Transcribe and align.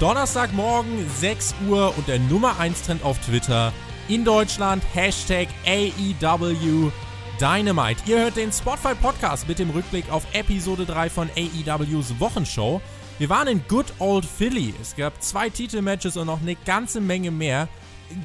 Donnerstagmorgen 0.00 1.06
6 1.18 1.54
Uhr 1.68 1.94
und 1.94 2.08
der 2.08 2.18
Nummer 2.18 2.58
1 2.58 2.84
Trend 2.84 3.04
auf 3.04 3.18
Twitter 3.18 3.70
in 4.08 4.24
Deutschland 4.24 4.82
Hashtag 4.94 5.48
AEW 5.66 6.90
Dynamite. 7.38 8.00
Ihr 8.06 8.20
hört 8.20 8.36
den 8.38 8.50
Spotify 8.50 8.94
Podcast 8.94 9.46
mit 9.46 9.58
dem 9.58 9.68
Rückblick 9.68 10.10
auf 10.10 10.24
Episode 10.32 10.86
3 10.86 11.10
von 11.10 11.28
AEWs 11.36 12.18
Wochenshow. 12.18 12.80
Wir 13.18 13.28
waren 13.28 13.46
in 13.48 13.62
Good 13.68 13.92
Old 13.98 14.24
Philly. 14.24 14.72
Es 14.80 14.96
gab 14.96 15.22
zwei 15.22 15.50
Titelmatches 15.50 16.16
und 16.16 16.28
noch 16.28 16.40
eine 16.40 16.56
ganze 16.56 17.02
Menge 17.02 17.30
mehr. 17.30 17.68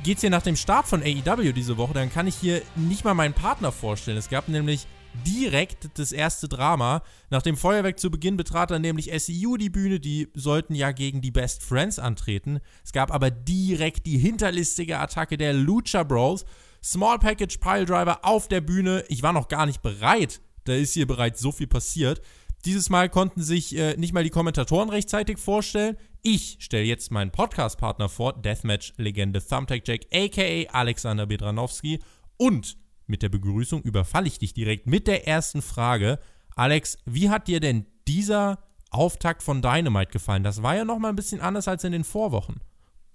Geht's 0.01 0.21
hier 0.21 0.29
nach 0.29 0.43
dem 0.43 0.55
Start 0.55 0.87
von 0.87 1.03
AEW 1.03 1.51
diese 1.51 1.75
Woche, 1.75 1.93
dann 1.93 2.09
kann 2.09 2.25
ich 2.25 2.35
hier 2.35 2.61
nicht 2.77 3.03
mal 3.03 3.15
meinen 3.15 3.33
Partner 3.33 3.73
vorstellen. 3.73 4.17
Es 4.17 4.29
gab 4.29 4.47
nämlich 4.47 4.87
direkt 5.25 5.99
das 5.99 6.11
erste 6.11 6.47
Drama. 6.47 7.01
Nach 7.29 7.41
dem 7.41 7.57
Feuerwerk 7.57 7.99
zu 7.99 8.09
Beginn 8.09 8.37
betrat 8.37 8.71
dann 8.71 8.81
nämlich 8.81 9.11
SEU 9.17 9.57
die 9.57 9.69
Bühne, 9.69 9.99
die 9.99 10.29
sollten 10.33 10.75
ja 10.75 10.91
gegen 10.91 11.21
die 11.21 11.31
Best 11.31 11.63
Friends 11.63 11.99
antreten. 11.99 12.59
Es 12.83 12.91
gab 12.91 13.13
aber 13.13 13.31
direkt 13.31 14.05
die 14.05 14.17
hinterlistige 14.17 14.99
Attacke 14.99 15.37
der 15.37 15.53
Lucha 15.53 16.03
Bros. 16.03 16.45
Small 16.83 17.17
Package 17.17 17.57
Piledriver 17.57 18.19
auf 18.23 18.47
der 18.47 18.61
Bühne. 18.61 19.03
Ich 19.07 19.23
war 19.23 19.33
noch 19.33 19.47
gar 19.47 19.65
nicht 19.65 19.81
bereit. 19.81 20.41
Da 20.65 20.73
ist 20.73 20.93
hier 20.93 21.07
bereits 21.07 21.39
so 21.39 21.51
viel 21.51 21.67
passiert. 21.67 22.21
Dieses 22.65 22.89
Mal 22.89 23.09
konnten 23.09 23.43
sich 23.43 23.75
äh, 23.77 23.95
nicht 23.97 24.13
mal 24.13 24.23
die 24.23 24.29
Kommentatoren 24.29 24.89
rechtzeitig 24.89 25.37
vorstellen. 25.37 25.97
Ich 26.23 26.57
stelle 26.59 26.85
jetzt 26.85 27.11
meinen 27.11 27.31
Podcast-Partner 27.31 28.09
vor, 28.09 28.33
Deathmatch-Legende 28.33 29.45
Thumbtack 29.45 29.87
Jack, 29.87 30.07
aka 30.11 30.71
Alexander 30.71 31.27
Bedranowski. 31.27 31.99
Und 32.37 32.77
mit 33.07 33.21
der 33.21 33.29
Begrüßung 33.29 33.81
überfalle 33.81 34.27
ich 34.27 34.39
dich 34.39 34.53
direkt 34.53 34.87
mit 34.87 35.07
der 35.07 35.27
ersten 35.27 35.61
Frage. 35.61 36.19
Alex, 36.55 36.97
wie 37.05 37.29
hat 37.29 37.47
dir 37.47 37.59
denn 37.59 37.85
dieser 38.07 38.59
Auftakt 38.91 39.43
von 39.43 39.61
Dynamite 39.61 40.11
gefallen? 40.11 40.43
Das 40.43 40.63
war 40.63 40.75
ja 40.75 40.85
noch 40.85 40.99
mal 40.99 41.09
ein 41.09 41.15
bisschen 41.15 41.41
anders 41.41 41.67
als 41.67 41.83
in 41.83 41.91
den 41.91 42.03
Vorwochen. 42.03 42.61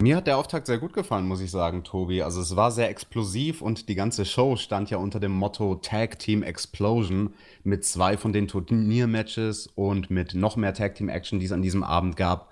Mir 0.02 0.16
hat 0.16 0.26
der 0.26 0.38
Auftakt 0.38 0.66
sehr 0.66 0.78
gut 0.78 0.94
gefallen, 0.94 1.28
muss 1.28 1.42
ich 1.42 1.50
sagen, 1.50 1.84
Tobi. 1.84 2.22
Also 2.22 2.40
es 2.40 2.56
war 2.56 2.70
sehr 2.70 2.88
explosiv 2.88 3.60
und 3.60 3.90
die 3.90 3.94
ganze 3.94 4.24
Show 4.24 4.56
stand 4.56 4.88
ja 4.88 4.96
unter 4.96 5.20
dem 5.20 5.32
Motto 5.32 5.74
Tag 5.74 6.18
Team 6.18 6.42
Explosion 6.42 7.34
mit 7.64 7.84
zwei 7.84 8.16
von 8.16 8.32
den 8.32 8.48
Turniermatches 8.48 9.66
und 9.74 10.08
mit 10.08 10.34
noch 10.34 10.56
mehr 10.56 10.72
Tag 10.72 10.94
Team 10.94 11.10
Action, 11.10 11.38
die 11.38 11.44
es 11.44 11.52
an 11.52 11.60
diesem 11.60 11.82
Abend 11.82 12.16
gab. 12.16 12.50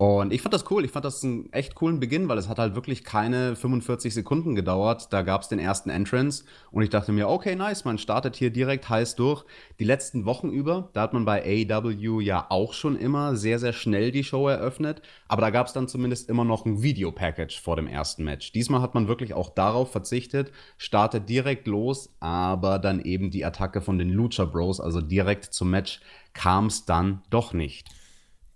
Und 0.00 0.32
ich 0.32 0.42
fand 0.42 0.54
das 0.54 0.70
cool. 0.70 0.84
Ich 0.84 0.92
fand 0.92 1.04
das 1.04 1.24
einen 1.24 1.52
echt 1.52 1.74
coolen 1.74 1.98
Beginn, 1.98 2.28
weil 2.28 2.38
es 2.38 2.48
hat 2.48 2.60
halt 2.60 2.76
wirklich 2.76 3.02
keine 3.02 3.56
45 3.56 4.14
Sekunden 4.14 4.54
gedauert. 4.54 5.12
Da 5.12 5.22
gab 5.22 5.42
es 5.42 5.48
den 5.48 5.58
ersten 5.58 5.90
Entrance 5.90 6.44
und 6.70 6.84
ich 6.84 6.90
dachte 6.90 7.10
mir, 7.10 7.28
okay, 7.28 7.56
nice, 7.56 7.84
man 7.84 7.98
startet 7.98 8.36
hier 8.36 8.50
direkt 8.50 8.88
heiß 8.88 9.16
durch. 9.16 9.44
Die 9.80 9.84
letzten 9.84 10.24
Wochen 10.24 10.50
über, 10.50 10.90
da 10.92 11.00
hat 11.02 11.14
man 11.14 11.24
bei 11.24 11.42
AEW 11.42 12.20
ja 12.20 12.46
auch 12.48 12.74
schon 12.74 12.94
immer 12.94 13.34
sehr, 13.34 13.58
sehr 13.58 13.72
schnell 13.72 14.12
die 14.12 14.22
Show 14.22 14.46
eröffnet. 14.46 15.02
Aber 15.26 15.42
da 15.42 15.50
gab 15.50 15.66
es 15.66 15.72
dann 15.72 15.88
zumindest 15.88 16.28
immer 16.28 16.44
noch 16.44 16.64
ein 16.64 16.80
Videopackage 16.80 17.60
vor 17.60 17.74
dem 17.74 17.88
ersten 17.88 18.22
Match. 18.22 18.52
Diesmal 18.52 18.82
hat 18.82 18.94
man 18.94 19.08
wirklich 19.08 19.34
auch 19.34 19.50
darauf 19.50 19.90
verzichtet, 19.90 20.52
startet 20.76 21.28
direkt 21.28 21.66
los, 21.66 22.14
aber 22.20 22.78
dann 22.78 23.00
eben 23.00 23.32
die 23.32 23.44
Attacke 23.44 23.80
von 23.80 23.98
den 23.98 24.10
Lucha 24.10 24.44
Bros, 24.44 24.80
also 24.80 25.00
direkt 25.00 25.46
zum 25.46 25.70
Match, 25.70 25.98
kam 26.34 26.66
es 26.66 26.84
dann 26.84 27.22
doch 27.30 27.52
nicht. 27.52 27.97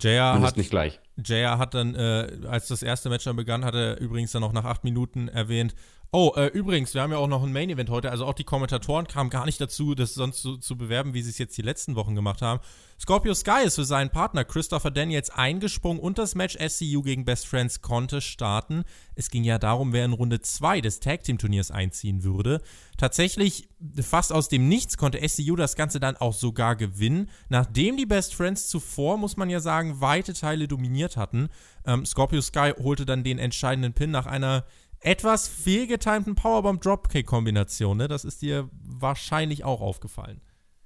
JR 0.02 0.40
hat 0.40 0.56
nicht 0.56 0.70
gleich. 0.70 1.00
JR 1.16 1.58
hat 1.58 1.74
dann, 1.74 1.94
äh, 1.94 2.46
als 2.48 2.68
das 2.68 2.82
erste 2.82 3.08
Match 3.08 3.24
dann 3.24 3.36
begann, 3.36 3.64
hat 3.64 3.74
er 3.74 4.00
übrigens 4.00 4.32
dann 4.32 4.42
auch 4.44 4.52
nach 4.52 4.64
acht 4.64 4.84
Minuten 4.84 5.28
erwähnt, 5.28 5.74
Oh, 6.14 6.34
äh, 6.36 6.48
übrigens, 6.48 6.92
wir 6.92 7.00
haben 7.00 7.10
ja 7.10 7.16
auch 7.16 7.26
noch 7.26 7.42
ein 7.42 7.54
Main 7.54 7.70
Event 7.70 7.88
heute. 7.88 8.10
Also 8.10 8.26
auch 8.26 8.34
die 8.34 8.44
Kommentatoren 8.44 9.06
kamen 9.06 9.30
gar 9.30 9.46
nicht 9.46 9.58
dazu, 9.58 9.94
das 9.94 10.12
sonst 10.12 10.42
zu, 10.42 10.58
zu 10.58 10.76
bewerben, 10.76 11.14
wie 11.14 11.22
sie 11.22 11.30
es 11.30 11.38
jetzt 11.38 11.56
die 11.56 11.62
letzten 11.62 11.96
Wochen 11.96 12.14
gemacht 12.14 12.42
haben. 12.42 12.60
Scorpio 13.00 13.32
Sky 13.32 13.64
ist 13.64 13.76
für 13.76 13.86
seinen 13.86 14.10
Partner 14.10 14.44
Christopher 14.44 14.90
Daniels 14.90 15.30
eingesprungen 15.30 16.02
und 16.02 16.18
das 16.18 16.34
Match 16.34 16.58
SCU 16.58 17.00
gegen 17.00 17.24
Best 17.24 17.46
Friends 17.46 17.80
konnte 17.80 18.20
starten. 18.20 18.84
Es 19.14 19.30
ging 19.30 19.42
ja 19.42 19.58
darum, 19.58 19.94
wer 19.94 20.04
in 20.04 20.12
Runde 20.12 20.42
2 20.42 20.82
des 20.82 21.00
Tag 21.00 21.24
Team 21.24 21.38
Turniers 21.38 21.70
einziehen 21.70 22.24
würde. 22.24 22.60
Tatsächlich, 22.98 23.70
fast 24.02 24.34
aus 24.34 24.50
dem 24.50 24.68
Nichts 24.68 24.98
konnte 24.98 25.26
SCU 25.26 25.56
das 25.56 25.76
Ganze 25.76 25.98
dann 25.98 26.18
auch 26.18 26.34
sogar 26.34 26.76
gewinnen, 26.76 27.30
nachdem 27.48 27.96
die 27.96 28.06
Best 28.06 28.34
Friends 28.34 28.68
zuvor, 28.68 29.16
muss 29.16 29.38
man 29.38 29.48
ja 29.48 29.60
sagen, 29.60 30.02
weite 30.02 30.34
Teile 30.34 30.68
dominiert 30.68 31.16
hatten. 31.16 31.48
Ähm, 31.86 32.04
Scorpio 32.04 32.42
Sky 32.42 32.74
holte 32.78 33.06
dann 33.06 33.24
den 33.24 33.38
entscheidenden 33.38 33.94
Pin 33.94 34.10
nach 34.10 34.26
einer 34.26 34.66
etwas 35.02 35.48
fehlgetimten 35.48 36.34
Powerbomb-Dropkick-Kombination, 36.34 37.96
ne? 37.96 38.08
Das 38.08 38.24
ist 38.24 38.42
dir 38.42 38.68
wahrscheinlich 38.82 39.64
auch 39.64 39.80
aufgefallen. 39.80 40.40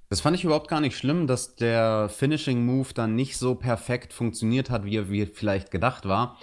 Das 0.09 0.21
fand 0.21 0.37
ich 0.37 0.45
überhaupt 0.45 0.69
gar 0.69 0.79
nicht 0.79 0.97
schlimm, 0.97 1.27
dass 1.27 1.55
der 1.55 2.07
Finishing 2.09 2.65
Move 2.65 2.93
dann 2.93 3.15
nicht 3.15 3.37
so 3.37 3.55
perfekt 3.55 4.13
funktioniert 4.13 4.69
hat, 4.69 4.85
wie 4.85 4.95
er, 4.95 5.09
wie 5.09 5.25
vielleicht 5.25 5.69
gedacht 5.69 6.07
war. 6.07 6.37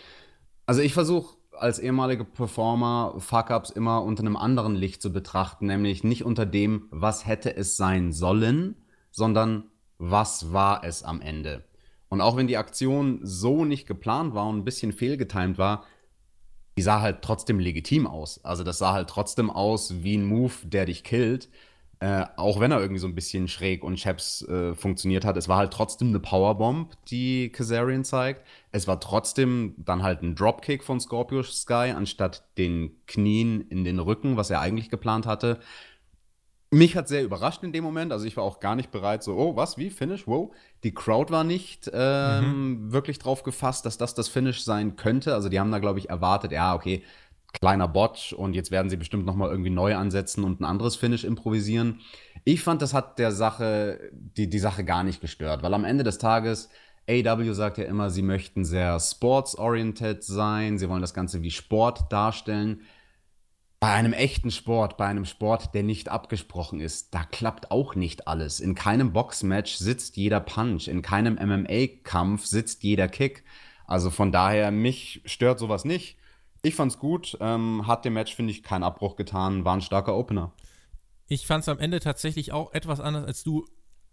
Also 0.67 0.83
ich 0.83 0.93
versuche 0.93 1.37
als 1.53 1.79
ehemaliger 1.79 2.25
Performer 2.25 3.15
Fuck-Ups 3.19 3.71
immer 3.71 4.03
unter 4.03 4.23
einem 4.23 4.37
anderen 4.37 4.75
Licht 4.75 5.01
zu 5.01 5.13
betrachten, 5.13 5.67
nämlich 5.67 6.05
nicht 6.05 6.25
unter 6.25 6.47
dem, 6.47 6.89
was 6.91 7.27
hätte 7.27 7.57
es 7.57 7.77
sein 7.77 8.13
sollen, 8.13 8.77
sondern 9.11 9.71
was 9.99 10.53
war 10.53 10.85
es 10.85 11.03
am 11.03 11.21
Ende. 11.21 11.65
Und 12.09 12.21
auch 12.21 12.37
wenn 12.37 12.47
die 12.47 12.57
Aktion 12.57 13.21
so 13.23 13.65
nicht 13.65 13.87
geplant 13.87 14.35
war 14.35 14.47
und 14.47 14.59
ein 14.59 14.65
bisschen 14.65 14.93
fehlgetimt 14.93 15.57
war, 15.57 15.85
die 16.77 16.83
sah 16.83 17.01
halt 17.01 17.23
trotzdem 17.23 17.59
legitim 17.59 18.07
aus. 18.07 18.45
Also 18.45 18.65
das 18.65 18.79
sah 18.79 18.93
halt 18.93 19.09
trotzdem 19.09 19.51
aus 19.51 20.03
wie 20.03 20.17
ein 20.17 20.27
Move, 20.27 20.55
der 20.65 20.87
dich 20.87 21.05
killt. 21.05 21.49
Äh, 22.01 22.27
auch 22.37 22.61
wenn 22.61 22.73
er 22.73 22.81
irgendwie 22.81 22.99
so 22.99 23.07
ein 23.07 23.15
bisschen 23.15 23.49
schräg 23.49 23.85
und 23.85 23.97
Chaps 23.97 24.43
äh, 24.43 24.75
funktioniert 24.75 25.25
hat. 25.25 25.37
Es 25.37 25.49
war 25.49 25.59
halt 25.59 25.73
trotzdem 25.73 26.09
eine 26.09 26.21
Powerbomb, 26.21 26.93
die 27.09 27.51
Kazarian 27.51 28.05
zeigt. 28.05 28.45
Es 28.73 28.89
war 28.89 29.01
trotzdem 29.01 29.75
dann 29.79 30.03
halt 30.03 30.23
ein 30.23 30.35
Dropkick 30.35 30.83
von 30.83 31.01
Scorpio 31.01 31.43
Sky, 31.43 31.95
anstatt 31.97 32.45
den 32.59 32.91
Knien 33.07 33.63
in 33.69 33.85
den 33.85 34.01
Rücken, 34.01 34.37
was 34.37 34.51
er 34.51 34.61
eigentlich 34.61 34.91
geplant 34.91 35.27
hatte. 35.27 35.61
Mich 36.75 36.97
hat 36.97 37.07
sehr 37.07 37.23
überrascht 37.23 37.63
in 37.63 37.73
dem 37.73 37.85
Moment. 37.85 38.13
Also 38.13 38.27
ich 38.27 38.37
war 38.37 38.43
auch 38.43 38.59
gar 38.59 38.75
nicht 38.75 38.91
bereit, 38.91 39.23
so, 39.23 39.37
oh, 39.37 39.55
was, 39.55 39.79
wie, 39.79 39.91
Finish, 39.91 40.27
wow. 40.27 40.53
Die 40.83 40.93
Crowd 40.93 41.33
war 41.33 41.45
nicht 41.45 41.89
ähm, 41.93 42.87
mhm. 42.87 42.93
wirklich 42.93 43.21
drauf 43.21 43.45
gefasst, 43.45 43.87
dass 43.87 43.97
das 43.97 44.15
das 44.15 44.29
Finish 44.29 44.65
sein 44.65 44.97
könnte. 44.97 45.35
Also 45.35 45.49
die 45.49 45.61
haben 45.61 45.71
da, 45.71 45.79
glaube 45.79 46.01
ich, 46.01 46.11
erwartet, 46.11 46.51
ja, 46.51 46.75
okay, 46.75 47.05
kleiner 47.53 47.87
Botch 47.87 48.33
und 48.33 48.55
jetzt 48.55 48.73
werden 48.73 48.91
sie 48.91 48.97
bestimmt 48.97 49.25
noch 49.25 49.37
mal 49.37 49.49
irgendwie 49.49 49.71
neu 49.71 49.95
ansetzen 49.95 50.43
und 50.43 50.61
ein 50.61 50.65
anderes 50.65 50.97
Finish 50.97 51.23
improvisieren. 51.23 52.01
Ich 52.43 52.63
fand, 52.63 52.83
das 52.83 52.93
hat 52.93 53.21
der 53.21 53.31
Sache, 53.31 54.11
die, 54.13 54.51
die 54.51 54.59
Sache 54.59 54.85
gar 54.85 55.05
nicht 55.05 55.21
gestört, 55.21 55.63
weil 55.63 55.73
am 55.75 55.85
Ende 55.85 56.03
des 56.03 56.19
Tages 56.19 56.71
AW 57.09 57.53
sagt 57.53 57.79
ja 57.79 57.85
immer, 57.85 58.11
sie 58.11 58.23
möchten 58.23 58.65
sehr 58.65 58.99
sports-oriented 58.99 60.25
sein, 60.25 60.79
sie 60.79 60.89
wollen 60.89 61.03
das 61.03 61.15
Ganze 61.15 61.43
wie 61.43 61.53
Sport 61.53 62.11
darstellen. 62.11 62.81
Bei 63.85 63.93
einem 63.93 64.15
echten 64.15 64.51
Sport, 64.51 64.97
bei 64.97 65.05
einem 65.05 65.27
Sport, 65.27 65.75
der 65.75 65.83
nicht 65.83 66.09
abgesprochen 66.09 66.81
ist, 66.81 67.13
da 67.13 67.23
klappt 67.23 67.71
auch 67.71 67.95
nicht 67.95 68.27
alles. 68.27 68.59
In 68.59 68.75
keinem 68.75 69.13
Boxmatch 69.13 69.75
sitzt 69.75 70.17
jeder 70.17 70.41
Punch, 70.41 70.89
in 70.89 71.03
keinem 71.03 71.35
MMA-Kampf 71.35 72.47
sitzt 72.47 72.83
jeder 72.83 73.09
Kick. 73.09 73.45
Also 73.87 74.09
von 74.09 74.33
daher, 74.33 74.71
mich 74.71 75.21
stört 75.27 75.59
sowas 75.59 75.85
nicht. 75.85 76.17
Ich 76.63 76.77
fand's 76.77 76.99
gut, 76.99 77.37
ähm, 77.43 77.87
hat 77.87 78.07
dem 78.07 78.15
Match, 78.15 78.35
finde 78.35 78.53
ich, 78.53 78.63
keinen 78.63 78.85
Abbruch 78.85 79.17
getan, 79.17 79.67
war 79.67 79.77
ein 79.77 79.83
starker 79.83 80.17
Opener. 80.17 80.53
Ich 81.29 81.47
fand's 81.47 81.69
am 81.69 81.79
Ende 81.79 82.01
tatsächlich 82.01 82.53
auch 82.53 82.73
etwas 82.73 83.01
anders 83.01 83.27
als 83.27 83.45
du. 83.45 83.67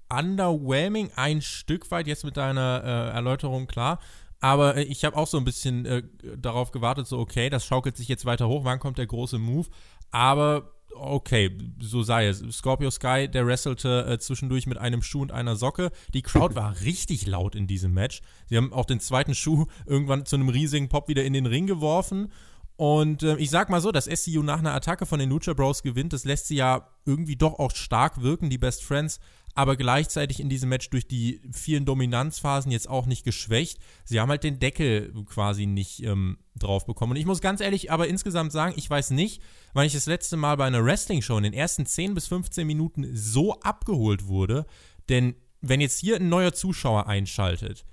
Underwhelming, 0.10 1.12
ein 1.16 1.42
Stück 1.42 1.90
weit, 1.92 2.07
jetzt 2.07 2.25
mit 2.25 2.36
deiner 2.36 2.81
äh, 2.84 3.16
Erläuterung 3.16 3.68
klar. 3.68 4.00
Aber 4.42 4.76
äh, 4.76 4.84
ich 4.84 5.06
habe 5.06 5.16
auch 5.16 5.28
so 5.28 5.38
ein 5.38 5.46
bisschen 5.46 5.86
äh, 5.86 6.04
darauf 6.38 6.72
gewartet, 6.72 7.08
so 7.08 7.20
okay, 7.20 7.50
das 7.50 7.66
schaukelt 7.66 7.96
sich 7.96 8.10
jetzt 8.10 8.26
weiter 8.26 8.50
hoch, 8.50 8.66
wann 8.66 8.80
kommt 8.80 8.98
der 8.98 9.08
große 9.08 9.38
Move? 9.38 9.70
Aber 10.10 10.74
okay, 10.94 11.58
so 11.80 12.04
sei 12.04 12.28
es. 12.28 12.44
Scorpio 12.52 12.92
Sky, 12.92 13.30
der 13.30 13.46
wrestelte 13.48 14.06
äh, 14.06 14.20
zwischendurch 14.20 14.68
mit 14.68 14.78
einem 14.78 15.02
Schuh 15.02 15.22
und 15.22 15.32
einer 15.32 15.56
Socke. 15.56 15.92
Die 16.14 16.22
Crowd 16.22 16.56
war 16.56 16.82
richtig 16.82 17.28
laut 17.28 17.56
in 17.56 17.68
diesem 17.68 17.94
Match. 17.94 18.22
Sie 18.48 18.58
haben 18.58 18.74
auch 18.74 18.86
den 18.86 19.00
zweiten 19.00 19.36
Schuh 19.36 19.68
irgendwann 19.86 20.26
zu 20.26 20.36
einem 20.36 20.50
riesigen 20.50 20.90
Pop 20.90 21.08
wieder 21.08 21.24
in 21.24 21.34
den 21.34 21.46
Ring 21.46 21.68
geworfen. 21.68 22.32
Und 22.76 23.24
äh, 23.24 23.36
ich 23.38 23.50
sag 23.50 23.70
mal 23.70 23.82
so, 23.82 23.92
dass 23.92 24.06
SCU 24.06 24.42
nach 24.42 24.60
einer 24.60 24.74
Attacke 24.74 25.06
von 25.06 25.20
den 25.20 25.30
Lucha 25.30 25.54
Bros 25.54 25.84
gewinnt, 25.84 26.14
das 26.14 26.26
lässt 26.26 26.48
sie 26.48 26.56
ja 26.56 26.88
irgendwie 27.06 27.36
doch 27.36 27.60
auch 27.60 27.72
stark 27.76 28.22
wirken. 28.22 28.50
Die 28.50 28.58
Best 28.58 28.84
Friends 28.84 29.20
aber 29.54 29.76
gleichzeitig 29.76 30.40
in 30.40 30.50
diesem 30.50 30.70
Match 30.70 30.90
durch 30.90 31.08
die 31.08 31.42
vielen 31.52 31.86
Dominanzphasen 31.86 32.72
jetzt 32.72 32.90
auch 32.90 33.06
nicht 33.06 33.24
geschwächt. 33.24 33.80
Sie 34.06 34.20
haben 34.20 34.30
halt 34.30 34.44
den 34.44 34.60
Deckel 34.60 35.14
quasi 35.26 35.66
nicht 35.66 36.04
ähm, 36.04 36.38
drauf 36.56 36.86
bekommen. 36.86 37.12
Und 37.12 37.18
ich 37.18 37.26
muss 37.26 37.42
ganz 37.42 37.62
ehrlich 37.62 37.92
aber 37.92 38.08
insgesamt 38.08 38.52
sagen, 38.52 38.74
ich 38.78 38.90
weiß 38.90 39.12
nicht, 39.12 39.42
wann 39.74 39.86
ich 39.86 39.94
das 39.94 40.06
letzte 40.06 40.38
Mal 40.38 40.56
bei 40.56 40.66
einer 40.66 40.84
Wrestling-Show 40.84 41.38
in 41.38 41.44
den 41.44 41.54
ersten 41.54 41.86
10 41.86 42.14
bis 42.14 42.28
15 42.28 42.66
Minuten 42.66 43.10
so 43.14 43.60
abgeholt 43.60 44.28
wurde. 44.28 44.66
Denn 45.10 45.36
wenn 45.60 45.82
jetzt 45.82 46.00
hier 46.00 46.16
ein 46.16 46.30
neuer 46.30 46.54
Zuschauer 46.54 47.08
einschaltet, 47.08 47.86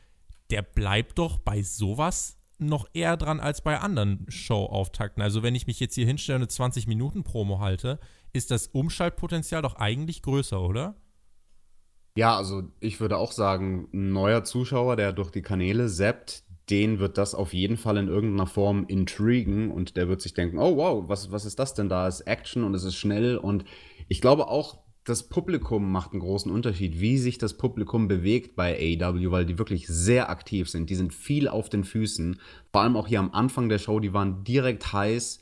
der 0.50 0.62
bleibt 0.62 1.18
doch 1.18 1.38
bei 1.38 1.62
sowas 1.62 2.37
noch 2.58 2.88
eher 2.92 3.16
dran 3.16 3.40
als 3.40 3.62
bei 3.62 3.78
anderen 3.78 4.26
Show-Auftakten. 4.28 5.22
Also 5.22 5.42
wenn 5.42 5.54
ich 5.54 5.66
mich 5.66 5.80
jetzt 5.80 5.94
hier 5.94 6.06
hinstelle 6.06 6.36
und 6.36 6.42
eine 6.42 6.48
20 6.48 6.86
Minuten 6.86 7.24
Promo 7.24 7.60
halte, 7.60 7.98
ist 8.32 8.50
das 8.50 8.66
Umschaltpotenzial 8.66 9.62
doch 9.62 9.76
eigentlich 9.76 10.22
größer, 10.22 10.60
oder? 10.60 10.96
Ja, 12.16 12.36
also 12.36 12.64
ich 12.80 13.00
würde 13.00 13.16
auch 13.16 13.32
sagen, 13.32 13.88
ein 13.94 14.12
neuer 14.12 14.42
Zuschauer, 14.42 14.96
der 14.96 15.12
durch 15.12 15.30
die 15.30 15.42
Kanäle 15.42 15.88
zappt, 15.88 16.42
den 16.68 16.98
wird 16.98 17.16
das 17.16 17.34
auf 17.34 17.54
jeden 17.54 17.76
Fall 17.76 17.96
in 17.96 18.08
irgendeiner 18.08 18.46
Form 18.46 18.84
intrigen 18.88 19.70
und 19.70 19.96
der 19.96 20.08
wird 20.08 20.20
sich 20.20 20.34
denken, 20.34 20.58
oh 20.58 20.76
wow, 20.76 21.04
was, 21.08 21.30
was 21.30 21.44
ist 21.44 21.58
das 21.58 21.74
denn 21.74 21.88
da? 21.88 22.08
Es 22.08 22.20
ist 22.20 22.26
Action 22.26 22.64
und 22.64 22.74
es 22.74 22.84
ist 22.84 22.96
schnell 22.96 23.36
und 23.38 23.64
ich 24.08 24.20
glaube 24.20 24.48
auch, 24.48 24.78
das 25.08 25.22
Publikum 25.22 25.90
macht 25.90 26.12
einen 26.12 26.20
großen 26.20 26.52
Unterschied, 26.52 27.00
wie 27.00 27.18
sich 27.18 27.38
das 27.38 27.54
Publikum 27.54 28.08
bewegt 28.08 28.56
bei 28.56 28.76
AEW, 28.76 29.30
weil 29.30 29.46
die 29.46 29.58
wirklich 29.58 29.86
sehr 29.86 30.30
aktiv 30.30 30.68
sind. 30.68 30.90
Die 30.90 30.94
sind 30.94 31.14
viel 31.14 31.48
auf 31.48 31.68
den 31.68 31.84
Füßen. 31.84 32.40
Vor 32.72 32.82
allem 32.82 32.96
auch 32.96 33.08
hier 33.08 33.20
am 33.20 33.32
Anfang 33.32 33.68
der 33.68 33.78
Show, 33.78 34.00
die 34.00 34.12
waren 34.12 34.44
direkt 34.44 34.92
heiß. 34.92 35.40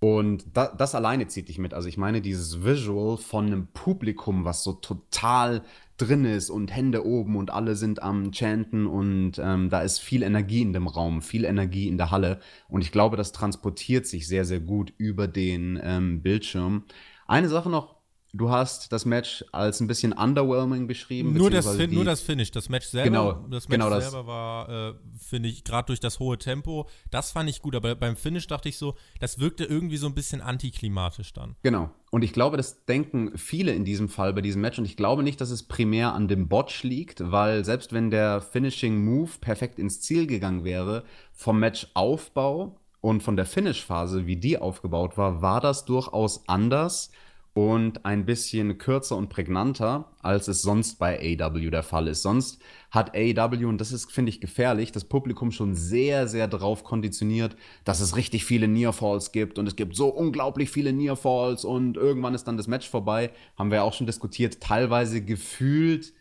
Und 0.00 0.44
da, 0.54 0.68
das 0.68 0.94
alleine 0.94 1.26
zieht 1.26 1.48
dich 1.48 1.58
mit. 1.58 1.74
Also 1.74 1.88
ich 1.88 1.96
meine, 1.96 2.20
dieses 2.20 2.62
Visual 2.62 3.16
von 3.16 3.46
einem 3.46 3.66
Publikum, 3.66 4.44
was 4.44 4.62
so 4.62 4.74
total 4.74 5.62
drin 5.96 6.24
ist 6.24 6.50
und 6.50 6.74
Hände 6.74 7.04
oben 7.04 7.34
und 7.34 7.50
alle 7.50 7.74
sind 7.74 8.00
am 8.02 8.32
Chanten 8.32 8.86
und 8.86 9.32
ähm, 9.38 9.68
da 9.68 9.80
ist 9.80 9.98
viel 9.98 10.22
Energie 10.22 10.62
in 10.62 10.72
dem 10.72 10.86
Raum, 10.86 11.22
viel 11.22 11.44
Energie 11.44 11.88
in 11.88 11.98
der 11.98 12.12
Halle. 12.12 12.38
Und 12.68 12.82
ich 12.82 12.92
glaube, 12.92 13.16
das 13.16 13.32
transportiert 13.32 14.06
sich 14.06 14.28
sehr, 14.28 14.44
sehr 14.44 14.60
gut 14.60 14.92
über 14.96 15.26
den 15.26 15.80
ähm, 15.82 16.22
Bildschirm. 16.22 16.84
Eine 17.26 17.48
Sache 17.48 17.68
noch, 17.68 17.97
Du 18.34 18.50
hast 18.50 18.92
das 18.92 19.06
Match 19.06 19.42
als 19.52 19.80
ein 19.80 19.86
bisschen 19.86 20.12
underwhelming 20.12 20.86
beschrieben. 20.86 21.32
Nur 21.32 21.50
das, 21.50 21.78
nur 21.78 22.04
das 22.04 22.20
Finish, 22.20 22.50
das 22.50 22.68
Match 22.68 22.86
selber, 22.86 23.08
genau, 23.08 23.32
das 23.50 23.68
Match 23.68 23.82
genau 23.82 24.00
selber 24.00 24.26
war, 24.26 24.68
äh, 24.68 24.94
finde 25.18 25.48
ich, 25.48 25.64
gerade 25.64 25.86
durch 25.86 26.00
das 26.00 26.18
hohe 26.18 26.36
Tempo, 26.36 26.88
das 27.10 27.32
fand 27.32 27.48
ich 27.48 27.62
gut, 27.62 27.74
aber 27.74 27.94
beim 27.94 28.16
Finish 28.16 28.46
dachte 28.46 28.68
ich 28.68 28.76
so, 28.76 28.96
das 29.18 29.38
wirkte 29.38 29.64
irgendwie 29.64 29.96
so 29.96 30.06
ein 30.06 30.14
bisschen 30.14 30.42
antiklimatisch 30.42 31.32
dann. 31.32 31.56
Genau. 31.62 31.90
Und 32.10 32.22
ich 32.22 32.34
glaube, 32.34 32.58
das 32.58 32.84
denken 32.84 33.36
viele 33.36 33.72
in 33.72 33.86
diesem 33.86 34.10
Fall 34.10 34.34
bei 34.34 34.42
diesem 34.42 34.60
Match. 34.60 34.78
Und 34.78 34.84
ich 34.84 34.96
glaube 34.96 35.22
nicht, 35.22 35.40
dass 35.40 35.50
es 35.50 35.62
primär 35.62 36.12
an 36.14 36.28
dem 36.28 36.48
Botch 36.48 36.82
liegt, 36.82 37.30
weil 37.30 37.64
selbst 37.64 37.92
wenn 37.92 38.10
der 38.10 38.42
Finishing 38.42 39.04
Move 39.04 39.30
perfekt 39.40 39.78
ins 39.78 40.00
Ziel 40.02 40.26
gegangen 40.26 40.64
wäre, 40.64 41.04
vom 41.32 41.60
Matchaufbau 41.60 42.78
und 43.00 43.22
von 43.22 43.36
der 43.36 43.46
Finish-Phase, 43.46 44.26
wie 44.26 44.36
die 44.36 44.58
aufgebaut 44.58 45.16
war, 45.16 45.40
war 45.40 45.60
das 45.60 45.84
durchaus 45.86 46.46
anders 46.46 47.10
und 47.58 48.04
ein 48.04 48.24
bisschen 48.24 48.78
kürzer 48.78 49.16
und 49.16 49.30
prägnanter, 49.30 50.12
als 50.22 50.46
es 50.46 50.62
sonst 50.62 51.00
bei 51.00 51.18
AW 51.40 51.70
der 51.70 51.82
Fall 51.82 52.06
ist. 52.06 52.22
Sonst 52.22 52.62
hat 52.92 53.16
AW, 53.16 53.64
und 53.64 53.80
das 53.80 53.90
ist, 53.90 54.12
finde 54.12 54.30
ich, 54.30 54.40
gefährlich, 54.40 54.92
das 54.92 55.04
Publikum 55.04 55.50
schon 55.50 55.74
sehr, 55.74 56.28
sehr 56.28 56.46
darauf 56.46 56.84
konditioniert, 56.84 57.56
dass 57.82 57.98
es 57.98 58.14
richtig 58.14 58.44
viele 58.44 58.68
Nearfalls 58.68 59.32
gibt 59.32 59.58
und 59.58 59.66
es 59.66 59.74
gibt 59.74 59.96
so 59.96 60.06
unglaublich 60.06 60.70
viele 60.70 60.92
Nearfalls 60.92 61.64
und 61.64 61.96
irgendwann 61.96 62.32
ist 62.32 62.44
dann 62.44 62.56
das 62.56 62.68
Match 62.68 62.88
vorbei. 62.88 63.32
Haben 63.56 63.72
wir 63.72 63.82
auch 63.82 63.92
schon 63.92 64.06
diskutiert, 64.06 64.60
teilweise 64.60 65.20
gefühlt 65.20 66.12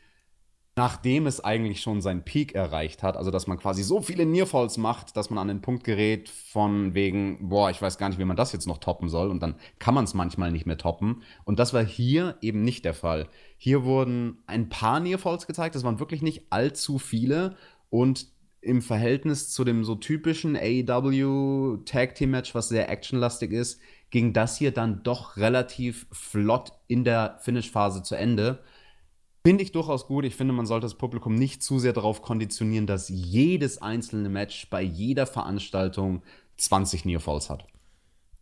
nachdem 0.78 1.26
es 1.26 1.44
eigentlich 1.44 1.82
schon 1.82 2.02
seinen 2.02 2.22
Peak 2.22 2.54
erreicht 2.54 3.02
hat, 3.02 3.18
also 3.18 3.32
dass 3.32 3.48
man 3.48 3.58
quasi 3.58 3.82
so 3.82 4.00
viele 4.00 4.28
Nearfalls 4.28 4.78
macht, 4.78 5.18
dass 5.18 5.32
man 5.32 5.40
an 5.40 5.48
den 5.48 5.62
Punkt 5.62 5.84
gerät 5.84 6.30
von 6.30 6.94
wegen, 6.94 7.50
boah, 7.50 7.72
ich 7.72 7.82
weiß 7.82 7.98
gar 7.98 8.10
nicht, 8.10 8.20
wie 8.20 8.26
man 8.26 8.38
das 8.38 8.54
jetzt 8.54 8.68
noch 8.68 8.78
toppen 8.78 9.10
soll 9.10 9.32
und 9.32 9.42
dann 9.42 9.56
kann 9.80 9.96
man 9.96 10.06
es 10.06 10.14
manchmal 10.14 10.52
nicht 10.52 10.68
mehr 10.68 10.78
toppen. 10.78 11.24
Und 11.46 11.58
das 11.58 11.74
war 11.74 11.84
hier 11.84 12.38
eben 12.42 12.62
nicht 12.62 12.86
der 12.86 12.94
Fall. 12.94 13.28
Hier 13.58 13.86
wurden 13.86 14.38
ein 14.46 14.70
paar 14.70 15.00
Nearfalls 15.00 15.48
gezeigt, 15.48 15.74
das 15.74 15.84
waren 15.84 16.00
wirklich 16.00 16.22
nicht 16.22 16.44
allzu 16.52 17.00
viele. 17.00 17.56
Und 17.90 18.28
im 18.62 18.84
Verhältnis 18.84 19.50
zu 19.50 19.64
dem 19.64 19.84
so 19.84 19.96
typischen 19.96 20.56
AEW 20.56 21.78
Tag 21.86 22.14
Team 22.14 22.32
Match, 22.32 22.54
was 22.54 22.70
sehr 22.70 22.90
actionlastig 22.90 23.52
ist, 23.52 23.82
ging 24.12 24.32
das 24.32 24.58
hier 24.58 24.72
dann 24.72 25.02
doch 25.02 25.38
relativ 25.38 26.06
flott 26.12 26.74
in 26.88 27.04
der 27.04 27.40
Finish 27.42 27.72
Phase 27.72 28.04
zu 28.04 28.14
Ende 28.14 28.60
Finde 29.48 29.64
ich 29.64 29.72
durchaus 29.72 30.08
gut. 30.08 30.26
Ich 30.26 30.36
finde, 30.36 30.54
man 30.54 30.66
sollte 30.66 30.88
das 30.88 30.96
Publikum 30.96 31.34
nicht 31.34 31.64
zu 31.64 31.80
sehr 31.80 31.94
darauf 31.94 32.22
konditionieren, 32.22 32.86
dass 32.86 33.08
jedes 33.08 33.82
einzelne 33.82 34.28
Match 34.28 34.70
bei 34.70 34.82
jeder 34.82 35.26
Veranstaltung 35.26 36.22
20 36.58 37.06
Nearfalls 37.06 37.50
hat. 37.50 37.66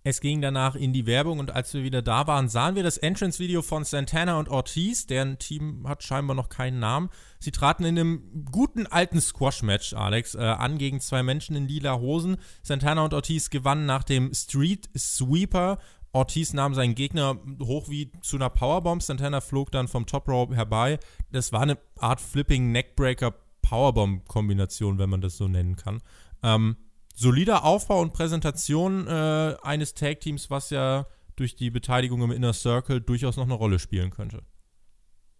Es 0.08 0.22
ging 0.22 0.40
danach 0.40 0.76
in 0.76 0.94
die 0.94 1.08
Werbung 1.08 1.38
und 1.38 1.50
als 1.50 1.74
wir 1.74 1.84
wieder 1.84 2.04
da 2.04 2.26
waren, 2.26 2.48
sahen 2.48 2.76
wir 2.76 2.82
das 2.82 2.98
Entrance-Video 2.98 3.64
von 3.64 3.84
Santana 3.84 4.40
und 4.40 4.50
Ortiz. 4.50 5.08
Deren 5.08 5.38
Team 5.38 5.88
hat 5.88 6.04
scheinbar 6.04 6.36
noch 6.36 6.50
keinen 6.50 6.78
Namen. 6.78 7.10
Sie 7.40 7.52
traten 7.52 7.84
in 7.86 7.98
einem 7.98 8.46
guten 8.52 8.86
alten 8.86 9.20
Squash-Match, 9.20 9.94
Alex, 9.94 10.34
äh, 10.34 10.40
an 10.40 10.78
gegen 10.78 11.02
zwei 11.02 11.22
Menschen 11.22 11.56
in 11.56 11.68
lila 11.68 12.00
Hosen. 12.00 12.38
Santana 12.62 13.04
und 13.04 13.14
Ortiz 13.16 13.50
gewannen 13.52 13.88
nach 13.88 14.04
dem 14.04 14.32
Street 14.34 14.90
Sweeper 14.96 15.80
Ortiz 16.16 16.54
nahm 16.54 16.74
seinen 16.74 16.96
Gegner 16.96 17.38
hoch 17.62 17.90
wie 17.90 18.12
zu 18.22 18.38
einer 18.38 18.50
Powerbomb. 18.50 19.04
Santana 19.04 19.42
flog 19.42 19.72
dann 19.72 19.88
vom 19.88 20.06
Top 20.06 20.28
Rope 20.28 20.56
herbei. 20.56 20.98
Das 21.32 21.52
war 21.52 21.62
eine 21.62 21.78
Art 22.00 22.22
Flipping 22.22 22.72
Neckbreaker 22.72 23.34
Powerbomb-Kombination, 23.62 24.98
wenn 24.98 25.10
man 25.10 25.22
das 25.22 25.38
so 25.38 25.48
nennen 25.48 25.76
kann. 25.76 26.02
Ähm, 26.42 26.78
solider 27.16 27.66
Aufbau 27.66 28.02
und 28.02 28.14
Präsentation 28.14 29.08
äh, 29.08 29.56
eines 29.62 29.94
Tag-Teams, 29.94 30.50
was 30.50 30.70
ja 30.70 31.06
durch 31.36 31.56
die 31.56 31.70
Beteiligung 31.70 32.22
im 32.22 32.32
Inner 32.32 32.54
Circle 32.54 33.02
durchaus 33.02 33.36
noch 33.36 33.44
eine 33.44 33.54
Rolle 33.54 33.80
spielen 33.80 34.12
könnte. 34.12 34.44